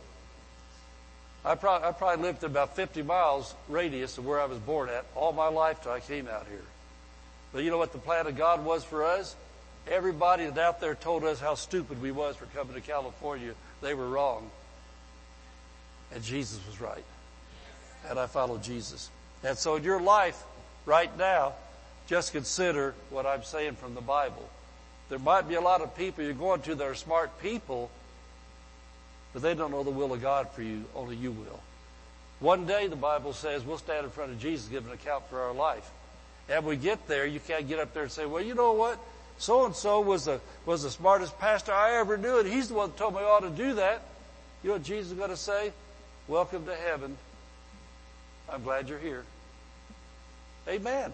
I 1.46 1.56
probably, 1.56 1.88
I 1.88 1.92
probably 1.92 2.26
lived 2.26 2.44
about 2.44 2.76
50 2.76 3.02
miles 3.04 3.54
radius 3.68 4.18
of 4.18 4.26
where 4.26 4.40
I 4.40 4.46
was 4.46 4.60
born 4.60 4.90
at 4.90 5.06
all 5.16 5.34
my 5.34 5.48
life 5.48 5.84
till 5.84 5.92
I 5.92 6.00
came 6.00 6.28
out 6.28 6.48
here. 6.50 6.64
But 7.52 7.64
you 7.64 7.70
know 7.70 7.78
what 7.78 7.92
the 7.92 8.00
plan 8.00 8.28
of 8.28 8.36
God 8.36 8.66
was 8.66 8.84
for 8.84 9.04
us? 9.04 9.36
Everybody 9.88 10.46
that 10.46 10.58
out 10.58 10.80
there 10.80 10.96
told 10.96 11.26
us 11.26 11.40
how 11.40 11.56
stupid 11.56 12.02
we 12.02 12.12
was 12.12 12.36
for 12.36 12.46
coming 12.48 12.74
to 12.74 12.82
California. 12.82 13.54
They 13.84 13.94
were 13.94 14.08
wrong. 14.08 14.50
And 16.14 16.24
Jesus 16.24 16.60
was 16.66 16.82
right. 16.82 17.04
And 18.10 18.18
I 18.18 18.28
followed 18.28 18.64
Jesus. 18.64 19.10
And 19.44 19.58
so 19.58 19.76
in 19.76 19.84
your 19.84 20.02
life 20.02 20.42
right 20.86 21.16
now, 21.18 21.54
just 22.08 22.32
consider 22.32 22.96
what 23.10 23.26
I'm 23.26 23.44
saying 23.44 23.76
from 23.76 23.94
the 23.94 24.02
Bible. 24.02 24.50
There 25.10 25.20
might 25.20 25.48
be 25.48 25.56
a 25.56 25.62
lot 25.62 25.82
of 25.82 25.96
people 25.96 26.24
you're 26.24 26.34
going 26.34 26.62
to 26.62 26.76
that 26.76 26.84
are 26.84 26.96
smart 26.96 27.40
people, 27.40 27.92
but 29.34 29.42
they 29.42 29.54
don't 29.54 29.72
know 29.72 29.84
the 29.84 29.92
will 29.92 30.14
of 30.14 30.22
God 30.22 30.50
for 30.52 30.62
you. 30.62 30.86
Only 30.96 31.16
you 31.16 31.32
will. 31.32 31.60
One 32.40 32.66
day, 32.66 32.88
the 32.88 32.96
Bible 32.96 33.34
says, 33.34 33.64
we'll 33.64 33.78
stand 33.78 34.06
in 34.06 34.12
front 34.12 34.32
of 34.32 34.40
Jesus, 34.40 34.68
give 34.68 34.86
an 34.86 34.92
account 34.92 35.30
for 35.30 35.40
our 35.42 35.54
life. 35.54 35.90
And 36.50 36.66
we 36.66 36.76
get 36.76 37.08
there, 37.08 37.26
you 37.26 37.40
can't 37.40 37.68
get 37.68 37.80
up 37.80 37.94
there 37.94 38.04
and 38.04 38.12
say, 38.12 38.26
well, 38.26 38.44
you 38.44 38.54
know 38.54 38.74
what? 38.74 39.00
So 39.38 39.66
and 39.66 39.76
so 39.76 40.02
was 40.02 40.26
the 40.26 40.40
was 40.66 40.84
the 40.84 40.92
smartest 40.92 41.38
pastor 41.40 41.74
I 41.74 42.00
ever 42.00 42.18
knew, 42.18 42.40
and 42.40 42.48
he's 42.48 42.70
the 42.70 42.76
one 42.76 42.90
that 42.90 42.98
told 42.98 43.16
me 43.16 43.20
I 43.20 43.24
ought 43.24 43.42
to 43.42 43.50
do 43.50 43.76
that. 43.76 44.02
You 44.64 44.70
know 44.70 44.76
what 44.76 44.84
Jesus 44.84 45.12
is 45.12 45.18
going 45.18 45.30
to 45.30 45.38
say? 45.38 45.72
Welcome 46.28 46.66
to 46.66 46.76
heaven. 46.76 47.18
I'm 48.50 48.64
glad 48.64 48.88
you're 48.88 49.00
here. 49.00 49.24
Amen. 50.68 51.12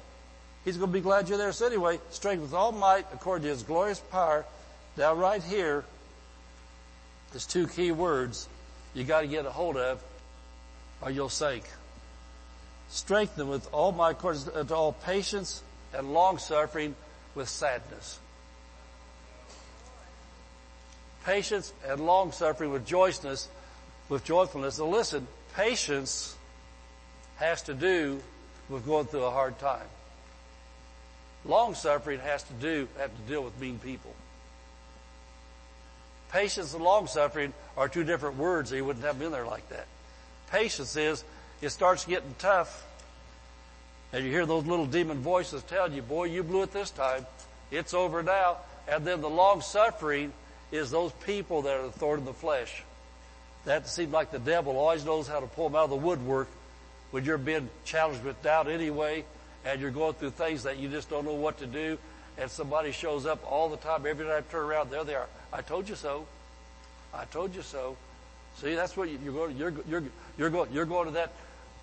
He's 0.65 0.77
going 0.77 0.89
to 0.89 0.93
be 0.93 1.01
glad 1.01 1.29
you're 1.29 1.37
there. 1.37 1.51
So 1.51 1.65
anyway, 1.65 1.99
strength 2.11 2.41
with 2.41 2.53
all 2.53 2.71
might 2.71 3.05
according 3.13 3.43
to 3.43 3.49
his 3.49 3.63
glorious 3.63 3.99
power. 3.99 4.45
Now 4.97 5.15
right 5.15 5.41
here, 5.41 5.83
there's 7.31 7.45
two 7.45 7.67
key 7.67 7.91
words 7.91 8.47
you 8.93 9.03
got 9.03 9.21
to 9.21 9.27
get 9.27 9.45
a 9.45 9.51
hold 9.51 9.77
of 9.77 10.01
or 11.01 11.09
you'll 11.09 11.29
sink. 11.29 11.63
Strengthen 12.89 13.49
with 13.49 13.67
all 13.71 13.91
might 13.91 14.11
according 14.11 14.43
to 14.67 14.75
all 14.75 14.93
patience 14.93 15.63
and 15.93 16.13
long 16.13 16.37
suffering 16.37 16.95
with 17.39 17.47
sadness. 17.47 18.19
Patience 21.25 21.71
and 21.87 22.05
long 22.05 22.33
suffering 22.33 22.69
with 22.69 22.85
joyousness, 22.85 23.47
with 24.09 24.25
joyfulness. 24.25 24.77
Now 24.77 24.87
listen, 24.87 25.25
patience 25.55 26.35
has 27.37 27.61
to 27.63 27.73
do 27.73 28.21
with 28.67 28.85
going 28.85 29.05
through 29.05 29.23
a 29.23 29.31
hard 29.31 29.57
time. 29.57 29.87
Long 31.45 31.75
suffering 31.75 32.19
has 32.19 32.43
to 32.43 32.53
do, 32.53 32.89
have 32.97 33.15
to 33.15 33.21
deal 33.31 33.41
with 33.41 33.57
mean 33.57 33.79
people. 33.79 34.13
Patience 36.33 36.73
and 36.73 36.83
long 36.83 37.07
suffering 37.07 37.53
are 37.77 37.87
two 37.87 38.03
different 38.03 38.35
words, 38.35 38.73
you 38.73 38.83
wouldn't 38.83 39.05
have 39.05 39.17
them 39.17 39.31
there 39.31 39.45
like 39.45 39.67
that. 39.69 39.87
Patience 40.51 40.97
is, 40.97 41.23
it 41.61 41.69
starts 41.69 42.03
getting 42.03 42.35
tough 42.37 42.85
and 44.11 44.25
you 44.25 44.31
hear 44.31 44.45
those 44.45 44.65
little 44.65 44.85
demon 44.85 45.19
voices 45.19 45.63
telling 45.63 45.93
you, 45.93 46.01
boy, 46.01 46.25
you 46.25 46.43
blew 46.43 46.63
it 46.63 46.71
this 46.71 46.89
time. 46.89 47.25
It's 47.71 47.93
over 47.93 48.23
now. 48.23 48.57
And 48.87 49.05
then 49.05 49.21
the 49.21 49.29
long 49.29 49.61
suffering 49.61 50.33
is 50.71 50.89
those 50.89 51.11
people 51.25 51.63
that 51.63 51.77
are 51.77 51.83
the 51.83 51.91
thorn 51.91 52.19
in 52.19 52.25
the 52.25 52.33
flesh. 52.33 52.83
That 53.65 53.87
seems 53.87 54.11
like 54.11 54.31
the 54.31 54.39
devil 54.39 54.77
always 54.77 55.05
knows 55.05 55.27
how 55.27 55.39
to 55.39 55.47
pull 55.47 55.69
them 55.69 55.75
out 55.75 55.85
of 55.85 55.89
the 55.91 55.95
woodwork 55.95 56.47
when 57.11 57.25
you're 57.25 57.37
being 57.37 57.69
challenged 57.85 58.23
with 58.23 58.41
doubt 58.41 58.67
anyway, 58.67 59.25
and 59.65 59.81
you're 59.81 59.91
going 59.91 60.13
through 60.13 60.31
things 60.31 60.63
that 60.63 60.77
you 60.77 60.89
just 60.89 61.09
don't 61.09 61.25
know 61.25 61.33
what 61.33 61.57
to 61.57 61.65
do, 61.65 61.97
and 62.37 62.49
somebody 62.49 62.91
shows 62.91 63.25
up 63.25 63.43
all 63.49 63.69
the 63.69 63.77
time. 63.77 64.05
Every 64.05 64.25
time 64.25 64.37
I 64.37 64.51
turn 64.51 64.65
around, 64.65 64.91
there 64.91 65.03
they 65.03 65.15
are. 65.15 65.27
I 65.51 65.61
told 65.61 65.89
you 65.89 65.95
so. 65.95 66.25
I 67.13 67.25
told 67.25 67.55
you 67.55 67.61
so. 67.61 67.97
See, 68.55 68.75
that's 68.75 68.95
what 68.95 69.09
you're 69.09 69.33
going. 69.33 69.57
You're 69.57 69.73
you're 69.87 70.03
you're 70.37 70.49
going. 70.49 70.71
You're 70.71 70.85
going 70.85 71.07
to 71.07 71.11
that 71.13 71.33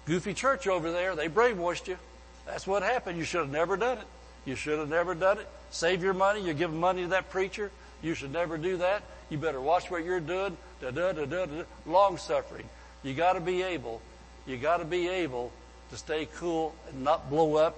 goofy 0.06 0.34
church 0.34 0.68
over 0.68 0.92
there. 0.92 1.16
They 1.16 1.28
brainwashed 1.28 1.88
you. 1.88 1.98
That's 2.46 2.66
what 2.66 2.82
happened. 2.82 3.18
You 3.18 3.24
should 3.24 3.40
have 3.40 3.50
never 3.50 3.76
done 3.76 3.98
it. 3.98 4.06
You 4.44 4.54
should 4.54 4.78
have 4.78 4.88
never 4.88 5.14
done 5.14 5.38
it. 5.38 5.48
Save 5.70 6.02
your 6.02 6.14
money. 6.14 6.40
You're 6.40 6.54
giving 6.54 6.78
money 6.78 7.02
to 7.02 7.08
that 7.08 7.30
preacher. 7.30 7.70
You 8.02 8.14
should 8.14 8.32
never 8.32 8.56
do 8.56 8.78
that. 8.78 9.02
You 9.28 9.38
better 9.38 9.60
watch 9.60 9.90
what 9.90 10.04
you're 10.04 10.20
doing. 10.20 10.56
Da 10.80 10.90
da 10.90 11.12
da 11.12 11.24
da 11.24 11.46
da. 11.46 11.62
Long 11.84 12.16
suffering. 12.16 12.68
You 13.02 13.14
got 13.14 13.32
to 13.32 13.40
be 13.40 13.62
able. 13.62 14.00
You 14.46 14.56
got 14.56 14.78
to 14.78 14.84
be 14.84 15.08
able 15.08 15.52
to 15.90 15.96
stay 15.96 16.28
cool 16.36 16.74
and 16.88 17.02
not 17.02 17.28
blow 17.28 17.56
up 17.56 17.76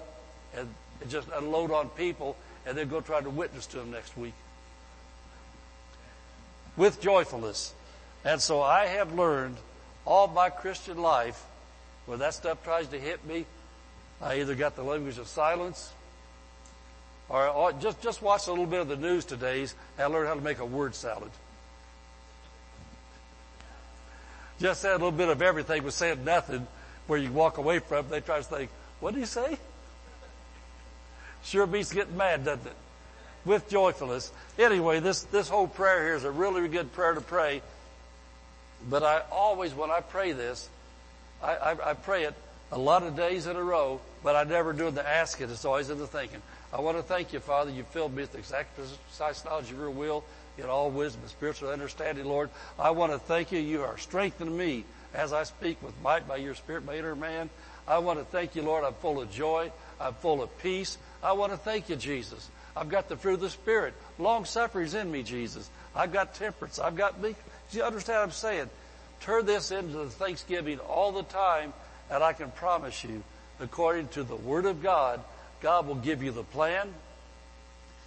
and 0.54 0.68
just 1.08 1.28
unload 1.34 1.70
on 1.70 1.88
people 1.90 2.36
and 2.66 2.76
then 2.76 2.88
go 2.88 3.00
try 3.00 3.20
to 3.20 3.30
witness 3.30 3.66
to 3.66 3.78
them 3.78 3.90
next 3.90 4.16
week 4.16 4.34
with 6.78 7.00
joyfulness. 7.00 7.74
And 8.24 8.40
so 8.40 8.62
I 8.62 8.86
have 8.86 9.12
learned 9.14 9.56
all 10.06 10.28
my 10.28 10.48
Christian 10.48 10.98
life 10.98 11.44
when 12.06 12.20
that 12.20 12.34
stuff 12.34 12.62
tries 12.64 12.86
to 12.88 12.98
hit 12.98 13.26
me, 13.26 13.44
I 14.20 14.40
either 14.40 14.54
got 14.54 14.76
the 14.76 14.82
language 14.82 15.18
of 15.18 15.28
silence 15.28 15.92
or, 17.28 17.72
just, 17.80 18.00
just 18.00 18.22
watch 18.22 18.46
a 18.46 18.50
little 18.50 18.66
bit 18.66 18.80
of 18.80 18.88
the 18.88 18.96
news 18.96 19.24
today 19.24 19.66
and 19.98 20.12
learned 20.12 20.28
how 20.28 20.34
to 20.34 20.40
make 20.40 20.58
a 20.58 20.64
word 20.64 20.94
salad. 20.94 21.30
Just 24.60 24.80
said 24.80 24.92
a 24.92 24.94
little 24.94 25.12
bit 25.12 25.28
of 25.28 25.40
everything, 25.42 25.82
but 25.82 25.92
said 25.92 26.24
nothing 26.24 26.66
where 27.06 27.18
you 27.18 27.30
walk 27.30 27.58
away 27.58 27.78
from. 27.78 28.08
They 28.08 28.20
try 28.20 28.38
to 28.38 28.42
think, 28.42 28.70
what 29.00 29.14
did 29.14 29.20
he 29.20 29.26
say? 29.26 29.58
Sure 31.44 31.66
beats 31.66 31.92
getting 31.92 32.16
mad, 32.16 32.44
doesn't 32.44 32.66
it? 32.66 32.76
With 33.44 33.68
joyfulness. 33.68 34.32
Anyway, 34.58 35.00
this, 35.00 35.22
this 35.24 35.48
whole 35.48 35.68
prayer 35.68 36.02
here 36.04 36.14
is 36.16 36.24
a 36.24 36.30
really 36.30 36.66
good 36.66 36.92
prayer 36.92 37.14
to 37.14 37.20
pray. 37.20 37.62
But 38.88 39.02
I 39.02 39.22
always, 39.30 39.74
when 39.74 39.90
I 39.90 40.00
pray 40.00 40.32
this, 40.32 40.68
I, 41.42 41.54
I, 41.54 41.90
I 41.90 41.94
pray 41.94 42.24
it 42.24 42.34
a 42.72 42.78
lot 42.78 43.02
of 43.02 43.16
days 43.16 43.46
in 43.46 43.54
a 43.54 43.62
row, 43.62 44.00
but 44.22 44.36
I 44.36 44.44
never 44.44 44.72
do 44.72 44.90
the 44.90 45.06
asking. 45.06 45.50
It's 45.50 45.64
always 45.64 45.90
in 45.90 45.98
the 45.98 46.06
thinking. 46.06 46.42
I 46.72 46.80
want 46.80 46.96
to 46.96 47.02
thank 47.02 47.32
you, 47.32 47.40
Father. 47.40 47.70
You 47.70 47.84
filled 47.84 48.14
me 48.14 48.22
with 48.22 48.32
the 48.32 48.38
exact 48.38 48.76
precise 48.76 49.44
knowledge 49.44 49.70
of 49.70 49.78
your 49.78 49.90
will 49.90 50.24
in 50.58 50.66
all 50.66 50.90
wisdom 50.90 51.22
and 51.22 51.30
spiritual 51.30 51.70
understanding, 51.70 52.24
Lord. 52.24 52.50
I 52.78 52.90
want 52.90 53.12
to 53.12 53.18
thank 53.18 53.52
you. 53.52 53.58
You 53.58 53.82
are 53.82 53.96
strengthening 53.98 54.56
me 54.56 54.84
as 55.14 55.32
I 55.32 55.44
speak 55.44 55.82
with 55.82 55.94
might 56.02 56.28
by 56.28 56.36
your 56.36 56.54
Spirit, 56.54 56.84
my 56.84 56.96
inner 56.96 57.16
man. 57.16 57.48
I 57.86 57.98
want 57.98 58.18
to 58.18 58.24
thank 58.24 58.54
you, 58.54 58.62
Lord. 58.62 58.84
I'm 58.84 58.94
full 58.94 59.20
of 59.20 59.30
joy. 59.30 59.72
I'm 60.00 60.14
full 60.14 60.42
of 60.42 60.58
peace. 60.58 60.98
I 61.22 61.32
want 61.32 61.52
to 61.52 61.58
thank 61.58 61.88
you, 61.88 61.96
Jesus. 61.96 62.50
I've 62.76 62.88
got 62.88 63.08
the 63.08 63.16
fruit 63.16 63.34
of 63.34 63.40
the 63.40 63.50
Spirit. 63.50 63.94
Long 64.18 64.44
suffering 64.44 64.86
is 64.86 64.94
in 64.94 65.10
me, 65.10 65.22
Jesus. 65.22 65.70
I've 65.94 66.12
got 66.12 66.34
temperance. 66.34 66.78
I've 66.78 66.96
got 66.96 67.20
meek. 67.20 67.36
Do 67.70 67.78
you 67.78 67.84
understand 67.84 68.18
what 68.18 68.24
I'm 68.24 68.30
saying? 68.32 68.70
Turn 69.20 69.46
this 69.46 69.70
into 69.70 69.98
the 69.98 70.10
Thanksgiving 70.10 70.78
all 70.80 71.12
the 71.12 71.24
time, 71.24 71.72
and 72.10 72.22
I 72.22 72.32
can 72.32 72.50
promise 72.52 73.02
you, 73.02 73.22
according 73.60 74.08
to 74.08 74.22
the 74.22 74.36
Word 74.36 74.66
of 74.66 74.82
God, 74.82 75.20
God 75.60 75.86
will 75.86 75.96
give 75.96 76.22
you 76.22 76.30
the 76.30 76.44
plan. 76.44 76.92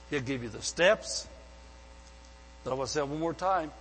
He'll 0.09 0.21
give 0.21 0.43
you 0.43 0.49
the 0.49 0.61
steps. 0.61 1.27
But 2.63 2.71
I 2.71 2.73
want 2.75 2.87
to 2.87 2.93
say 2.93 2.99
it 3.01 3.07
one 3.07 3.19
more 3.19 3.33
time. 3.33 3.71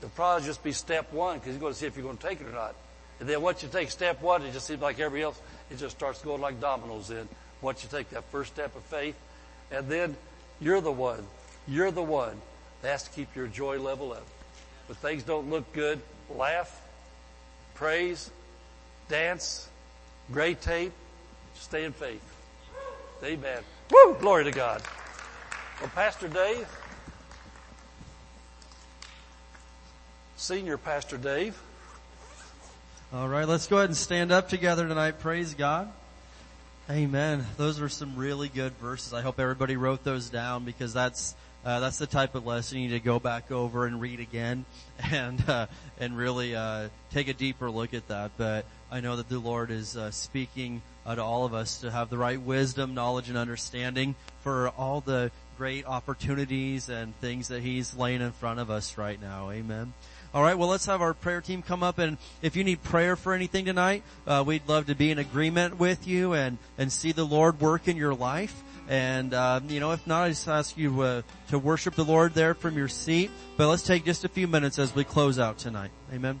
It'll 0.00 0.10
probably 0.10 0.46
just 0.46 0.62
be 0.62 0.72
step 0.72 1.12
one 1.12 1.38
because 1.38 1.52
he's 1.52 1.60
going 1.60 1.72
to 1.72 1.78
see 1.78 1.86
if 1.86 1.96
you're 1.96 2.04
going 2.04 2.16
to 2.16 2.26
take 2.26 2.40
it 2.40 2.46
or 2.46 2.52
not. 2.52 2.74
And 3.20 3.28
then 3.28 3.42
once 3.42 3.62
you 3.62 3.68
take 3.68 3.90
step 3.90 4.22
one, 4.22 4.42
it 4.42 4.52
just 4.52 4.66
seems 4.66 4.80
like 4.80 4.98
everybody 4.98 5.24
else, 5.24 5.40
it 5.70 5.78
just 5.78 5.96
starts 5.96 6.22
going 6.22 6.40
like 6.40 6.58
dominoes 6.58 7.10
in. 7.10 7.28
Once 7.60 7.82
you 7.82 7.90
take 7.90 8.08
that 8.10 8.24
first 8.30 8.54
step 8.54 8.74
of 8.74 8.82
faith, 8.84 9.14
and 9.70 9.88
then 9.88 10.16
you're 10.58 10.80
the 10.80 10.90
one, 10.90 11.26
you're 11.68 11.90
the 11.90 12.02
one 12.02 12.40
that 12.80 12.88
has 12.88 13.02
to 13.02 13.10
keep 13.10 13.36
your 13.36 13.46
joy 13.46 13.78
level 13.78 14.12
up. 14.12 14.26
When 14.86 14.96
things 14.96 15.22
don't 15.22 15.50
look 15.50 15.70
good, 15.74 16.00
laugh, 16.34 16.80
praise, 17.74 18.30
dance, 19.10 19.68
gray 20.32 20.54
tape, 20.54 20.92
stay 21.60 21.84
in 21.84 21.92
faith. 21.92 22.22
Amen. 23.22 23.62
Woo! 23.90 24.16
Glory 24.18 24.44
to 24.44 24.50
God. 24.50 24.82
Well, 25.80 25.90
Pastor 25.94 26.28
Dave, 26.28 26.66
Senior 30.36 30.78
Pastor 30.78 31.18
Dave. 31.18 31.60
All 33.12 33.28
right, 33.28 33.46
let's 33.46 33.66
go 33.66 33.76
ahead 33.78 33.90
and 33.90 33.96
stand 33.96 34.32
up 34.32 34.48
together 34.48 34.88
tonight. 34.88 35.18
Praise 35.20 35.54
God. 35.54 35.92
Amen. 36.88 37.44
Those 37.56 37.80
are 37.80 37.88
some 37.88 38.16
really 38.16 38.48
good 38.48 38.72
verses. 38.78 39.12
I 39.12 39.20
hope 39.20 39.38
everybody 39.38 39.76
wrote 39.76 40.02
those 40.02 40.30
down 40.30 40.64
because 40.64 40.92
that's 40.92 41.34
uh, 41.64 41.78
that's 41.80 41.98
the 41.98 42.06
type 42.06 42.34
of 42.34 42.46
lesson 42.46 42.78
you 42.78 42.88
need 42.88 42.94
to 42.94 43.00
go 43.00 43.18
back 43.18 43.52
over 43.52 43.84
and 43.84 44.00
read 44.00 44.18
again 44.18 44.64
and 45.10 45.46
uh, 45.48 45.66
and 45.98 46.16
really 46.16 46.56
uh, 46.56 46.88
take 47.10 47.28
a 47.28 47.34
deeper 47.34 47.70
look 47.70 47.94
at 47.94 48.08
that. 48.08 48.30
But 48.36 48.64
I 48.90 49.00
know 49.00 49.16
that 49.16 49.28
the 49.28 49.38
Lord 49.38 49.70
is 49.70 49.96
uh, 49.96 50.10
speaking 50.10 50.82
uh, 51.06 51.14
to 51.14 51.22
all 51.22 51.44
of 51.44 51.54
us 51.54 51.80
to 51.82 51.90
have 51.90 52.10
the 52.10 52.18
right 52.18 52.40
wisdom, 52.40 52.94
knowledge, 52.94 53.28
and 53.28 53.38
understanding 53.38 54.16
for 54.42 54.70
all 54.70 55.00
the 55.00 55.30
great 55.56 55.86
opportunities 55.86 56.88
and 56.88 57.14
things 57.20 57.48
that 57.48 57.62
He's 57.62 57.94
laying 57.94 58.20
in 58.20 58.32
front 58.32 58.58
of 58.58 58.70
us 58.70 58.98
right 58.98 59.20
now. 59.20 59.50
Amen. 59.50 59.92
All 60.32 60.42
right, 60.42 60.56
well, 60.56 60.68
let's 60.68 60.86
have 60.86 61.02
our 61.02 61.12
prayer 61.14 61.40
team 61.40 61.60
come 61.60 61.82
up, 61.82 61.98
and 61.98 62.16
if 62.40 62.54
you 62.54 62.62
need 62.62 62.82
prayer 62.82 63.16
for 63.16 63.32
anything 63.32 63.64
tonight, 63.64 64.04
uh, 64.26 64.44
we'd 64.46 64.68
love 64.68 64.86
to 64.86 64.94
be 64.94 65.10
in 65.10 65.18
agreement 65.18 65.78
with 65.78 66.06
you 66.06 66.34
and 66.34 66.58
and 66.78 66.92
see 66.92 67.12
the 67.12 67.24
Lord 67.24 67.60
work 67.60 67.88
in 67.88 67.96
your 67.96 68.14
life. 68.14 68.62
And 68.88 69.34
uh, 69.34 69.60
you 69.68 69.78
know, 69.78 69.92
if 69.92 70.04
not, 70.06 70.24
I 70.24 70.28
just 70.30 70.48
ask 70.48 70.76
you 70.76 71.00
uh, 71.02 71.22
to 71.48 71.58
worship 71.58 71.94
the 71.94 72.04
Lord 72.04 72.34
there 72.34 72.54
from 72.54 72.76
your 72.76 72.88
seat. 72.88 73.30
But 73.56 73.68
let's 73.68 73.82
take 73.82 74.04
just 74.04 74.24
a 74.24 74.28
few 74.28 74.48
minutes 74.48 74.78
as 74.78 74.94
we 74.94 75.04
close 75.04 75.38
out 75.38 75.58
tonight. 75.58 75.90
Amen. 76.12 76.40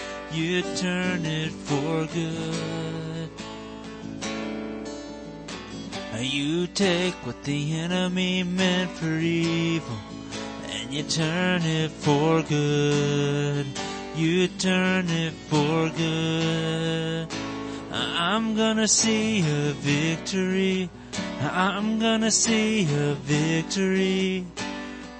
You 0.33 0.61
turn 0.77 1.25
it 1.25 1.51
for 1.51 2.07
good. 2.13 3.29
You 6.19 6.67
take 6.67 7.13
what 7.25 7.43
the 7.43 7.79
enemy 7.79 8.43
meant 8.43 8.91
for 8.91 9.17
evil 9.17 9.97
and 10.69 10.93
you 10.93 11.03
turn 11.03 11.63
it 11.63 11.91
for 11.91 12.41
good. 12.43 13.65
You 14.15 14.47
turn 14.47 15.09
it 15.09 15.33
for 15.33 15.89
good. 15.97 17.27
I'm 17.91 18.55
gonna 18.55 18.87
see 18.87 19.39
a 19.41 19.73
victory. 19.73 20.89
I'm 21.41 21.99
gonna 21.99 22.31
see 22.31 22.83
a 22.83 23.15
victory. 23.15 24.45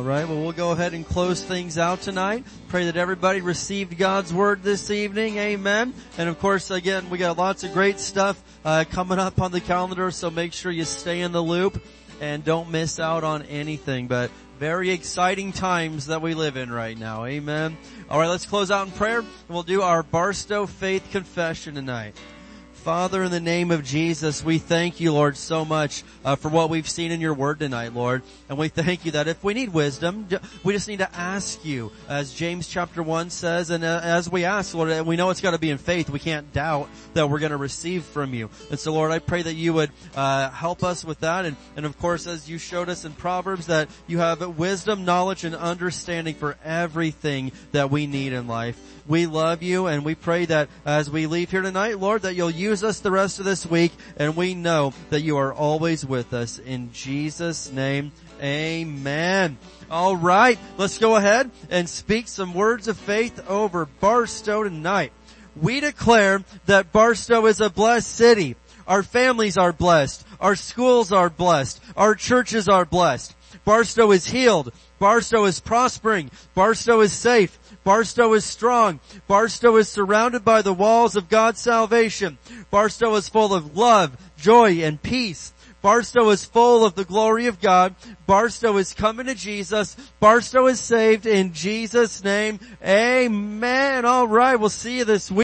All 0.00 0.06
right. 0.06 0.26
Well, 0.26 0.40
we'll 0.40 0.52
go 0.52 0.70
ahead 0.70 0.94
and 0.94 1.06
close 1.06 1.44
things 1.44 1.76
out 1.76 2.00
tonight. 2.00 2.46
Pray 2.68 2.86
that 2.86 2.96
everybody 2.96 3.42
received 3.42 3.98
God's 3.98 4.32
word 4.32 4.62
this 4.62 4.90
evening. 4.90 5.36
Amen. 5.36 5.92
And 6.16 6.26
of 6.26 6.38
course, 6.38 6.70
again, 6.70 7.10
we 7.10 7.18
got 7.18 7.36
lots 7.36 7.64
of 7.64 7.74
great 7.74 8.00
stuff 8.00 8.42
uh, 8.64 8.86
coming 8.90 9.18
up 9.18 9.42
on 9.42 9.52
the 9.52 9.60
calendar, 9.60 10.10
so 10.10 10.30
make 10.30 10.54
sure 10.54 10.72
you 10.72 10.86
stay 10.86 11.20
in 11.20 11.32
the 11.32 11.42
loop 11.42 11.82
and 12.18 12.42
don't 12.42 12.70
miss 12.70 12.98
out 12.98 13.24
on 13.24 13.42
anything. 13.42 14.06
But 14.06 14.30
very 14.58 14.88
exciting 14.88 15.52
times 15.52 16.06
that 16.06 16.22
we 16.22 16.32
live 16.32 16.56
in 16.56 16.72
right 16.72 16.96
now. 16.96 17.26
Amen. 17.26 17.76
All 18.08 18.18
right, 18.18 18.28
let's 18.28 18.46
close 18.46 18.70
out 18.70 18.86
in 18.86 18.94
prayer. 18.94 19.18
and 19.18 19.28
We'll 19.50 19.64
do 19.64 19.82
our 19.82 20.02
Barstow 20.02 20.64
Faith 20.64 21.10
Confession 21.10 21.74
tonight. 21.74 22.16
Father, 22.80 23.22
in 23.22 23.30
the 23.30 23.40
name 23.40 23.70
of 23.70 23.84
Jesus, 23.84 24.42
we 24.42 24.56
thank 24.56 25.00
you, 25.00 25.12
Lord, 25.12 25.36
so 25.36 25.66
much 25.66 26.02
uh, 26.24 26.34
for 26.36 26.48
what 26.48 26.70
we've 26.70 26.88
seen 26.88 27.12
in 27.12 27.20
your 27.20 27.34
word 27.34 27.58
tonight, 27.58 27.92
Lord. 27.92 28.22
And 28.48 28.56
we 28.56 28.68
thank 28.68 29.04
you 29.04 29.10
that 29.12 29.28
if 29.28 29.44
we 29.44 29.52
need 29.52 29.68
wisdom, 29.68 30.26
we 30.64 30.72
just 30.72 30.88
need 30.88 31.00
to 31.00 31.14
ask 31.14 31.62
you, 31.62 31.92
as 32.08 32.32
James 32.32 32.66
chapter 32.66 33.02
1 33.02 33.28
says, 33.28 33.68
and 33.68 33.84
uh, 33.84 34.00
as 34.02 34.30
we 34.30 34.46
ask, 34.46 34.74
Lord, 34.74 35.06
we 35.06 35.16
know 35.16 35.28
it's 35.28 35.42
got 35.42 35.50
to 35.50 35.58
be 35.58 35.68
in 35.68 35.76
faith. 35.76 36.08
We 36.08 36.20
can't 36.20 36.54
doubt 36.54 36.88
that 37.12 37.28
we're 37.28 37.38
going 37.38 37.52
to 37.52 37.58
receive 37.58 38.02
from 38.02 38.32
you. 38.32 38.48
And 38.70 38.80
so, 38.80 38.94
Lord, 38.94 39.10
I 39.10 39.18
pray 39.18 39.42
that 39.42 39.54
you 39.54 39.74
would 39.74 39.90
uh, 40.16 40.48
help 40.48 40.82
us 40.82 41.04
with 41.04 41.20
that. 41.20 41.44
And, 41.44 41.56
and 41.76 41.84
of 41.84 41.98
course, 41.98 42.26
as 42.26 42.48
you 42.48 42.56
showed 42.56 42.88
us 42.88 43.04
in 43.04 43.12
Proverbs, 43.12 43.66
that 43.66 43.90
you 44.06 44.20
have 44.20 44.56
wisdom, 44.56 45.04
knowledge, 45.04 45.44
and 45.44 45.54
understanding 45.54 46.34
for 46.34 46.56
everything 46.64 47.52
that 47.72 47.90
we 47.90 48.06
need 48.06 48.32
in 48.32 48.46
life. 48.46 48.80
We 49.10 49.26
love 49.26 49.60
you 49.60 49.88
and 49.88 50.04
we 50.04 50.14
pray 50.14 50.44
that 50.44 50.68
as 50.86 51.10
we 51.10 51.26
leave 51.26 51.50
here 51.50 51.62
tonight, 51.62 51.98
Lord, 51.98 52.22
that 52.22 52.36
you'll 52.36 52.48
use 52.48 52.69
us 52.70 53.00
the 53.00 53.10
rest 53.10 53.38
of 53.38 53.44
this 53.44 53.66
week 53.66 53.92
and 54.16 54.36
we 54.36 54.54
know 54.54 54.94
that 55.10 55.22
you 55.22 55.36
are 55.36 55.52
always 55.52 56.06
with 56.06 56.32
us. 56.32 56.58
In 56.58 56.92
Jesus 56.92 57.70
name, 57.72 58.12
amen. 58.40 59.58
All 59.90 60.16
right, 60.16 60.58
let's 60.78 60.98
go 60.98 61.16
ahead 61.16 61.50
and 61.68 61.88
speak 61.88 62.28
some 62.28 62.54
words 62.54 62.88
of 62.88 62.96
faith 62.96 63.48
over 63.48 63.86
Barstow 64.00 64.62
tonight. 64.62 65.12
We 65.60 65.80
declare 65.80 66.44
that 66.66 66.92
Barstow 66.92 67.46
is 67.46 67.60
a 67.60 67.70
blessed 67.70 68.10
city. 68.10 68.56
Our 68.86 69.02
families 69.02 69.58
are 69.58 69.72
blessed. 69.72 70.24
Our 70.40 70.56
schools 70.56 71.12
are 71.12 71.28
blessed. 71.28 71.80
Our 71.96 72.14
churches 72.14 72.68
are 72.68 72.84
blessed. 72.84 73.34
Barstow 73.64 74.10
is 74.12 74.26
healed. 74.26 74.72
Barstow 74.98 75.44
is 75.44 75.60
prospering. 75.60 76.30
Barstow 76.54 77.00
is 77.00 77.12
safe. 77.12 77.58
Barstow 77.82 78.34
is 78.34 78.44
strong. 78.44 79.00
Barstow 79.26 79.76
is 79.76 79.88
surrounded 79.88 80.44
by 80.44 80.62
the 80.62 80.74
walls 80.74 81.16
of 81.16 81.28
God's 81.28 81.60
salvation. 81.60 82.38
Barstow 82.70 83.14
is 83.14 83.28
full 83.28 83.54
of 83.54 83.76
love, 83.76 84.16
joy, 84.36 84.82
and 84.82 85.02
peace. 85.02 85.52
Barstow 85.82 86.28
is 86.28 86.44
full 86.44 86.84
of 86.84 86.94
the 86.94 87.06
glory 87.06 87.46
of 87.46 87.60
God. 87.60 87.94
Barstow 88.26 88.76
is 88.76 88.92
coming 88.92 89.26
to 89.26 89.34
Jesus. 89.34 89.96
Barstow 90.20 90.66
is 90.66 90.78
saved 90.78 91.24
in 91.24 91.54
Jesus' 91.54 92.22
name. 92.22 92.60
Amen. 92.84 94.04
All 94.04 94.28
right. 94.28 94.56
We'll 94.56 94.68
see 94.68 94.98
you 94.98 95.06
this 95.06 95.30
week. 95.30 95.38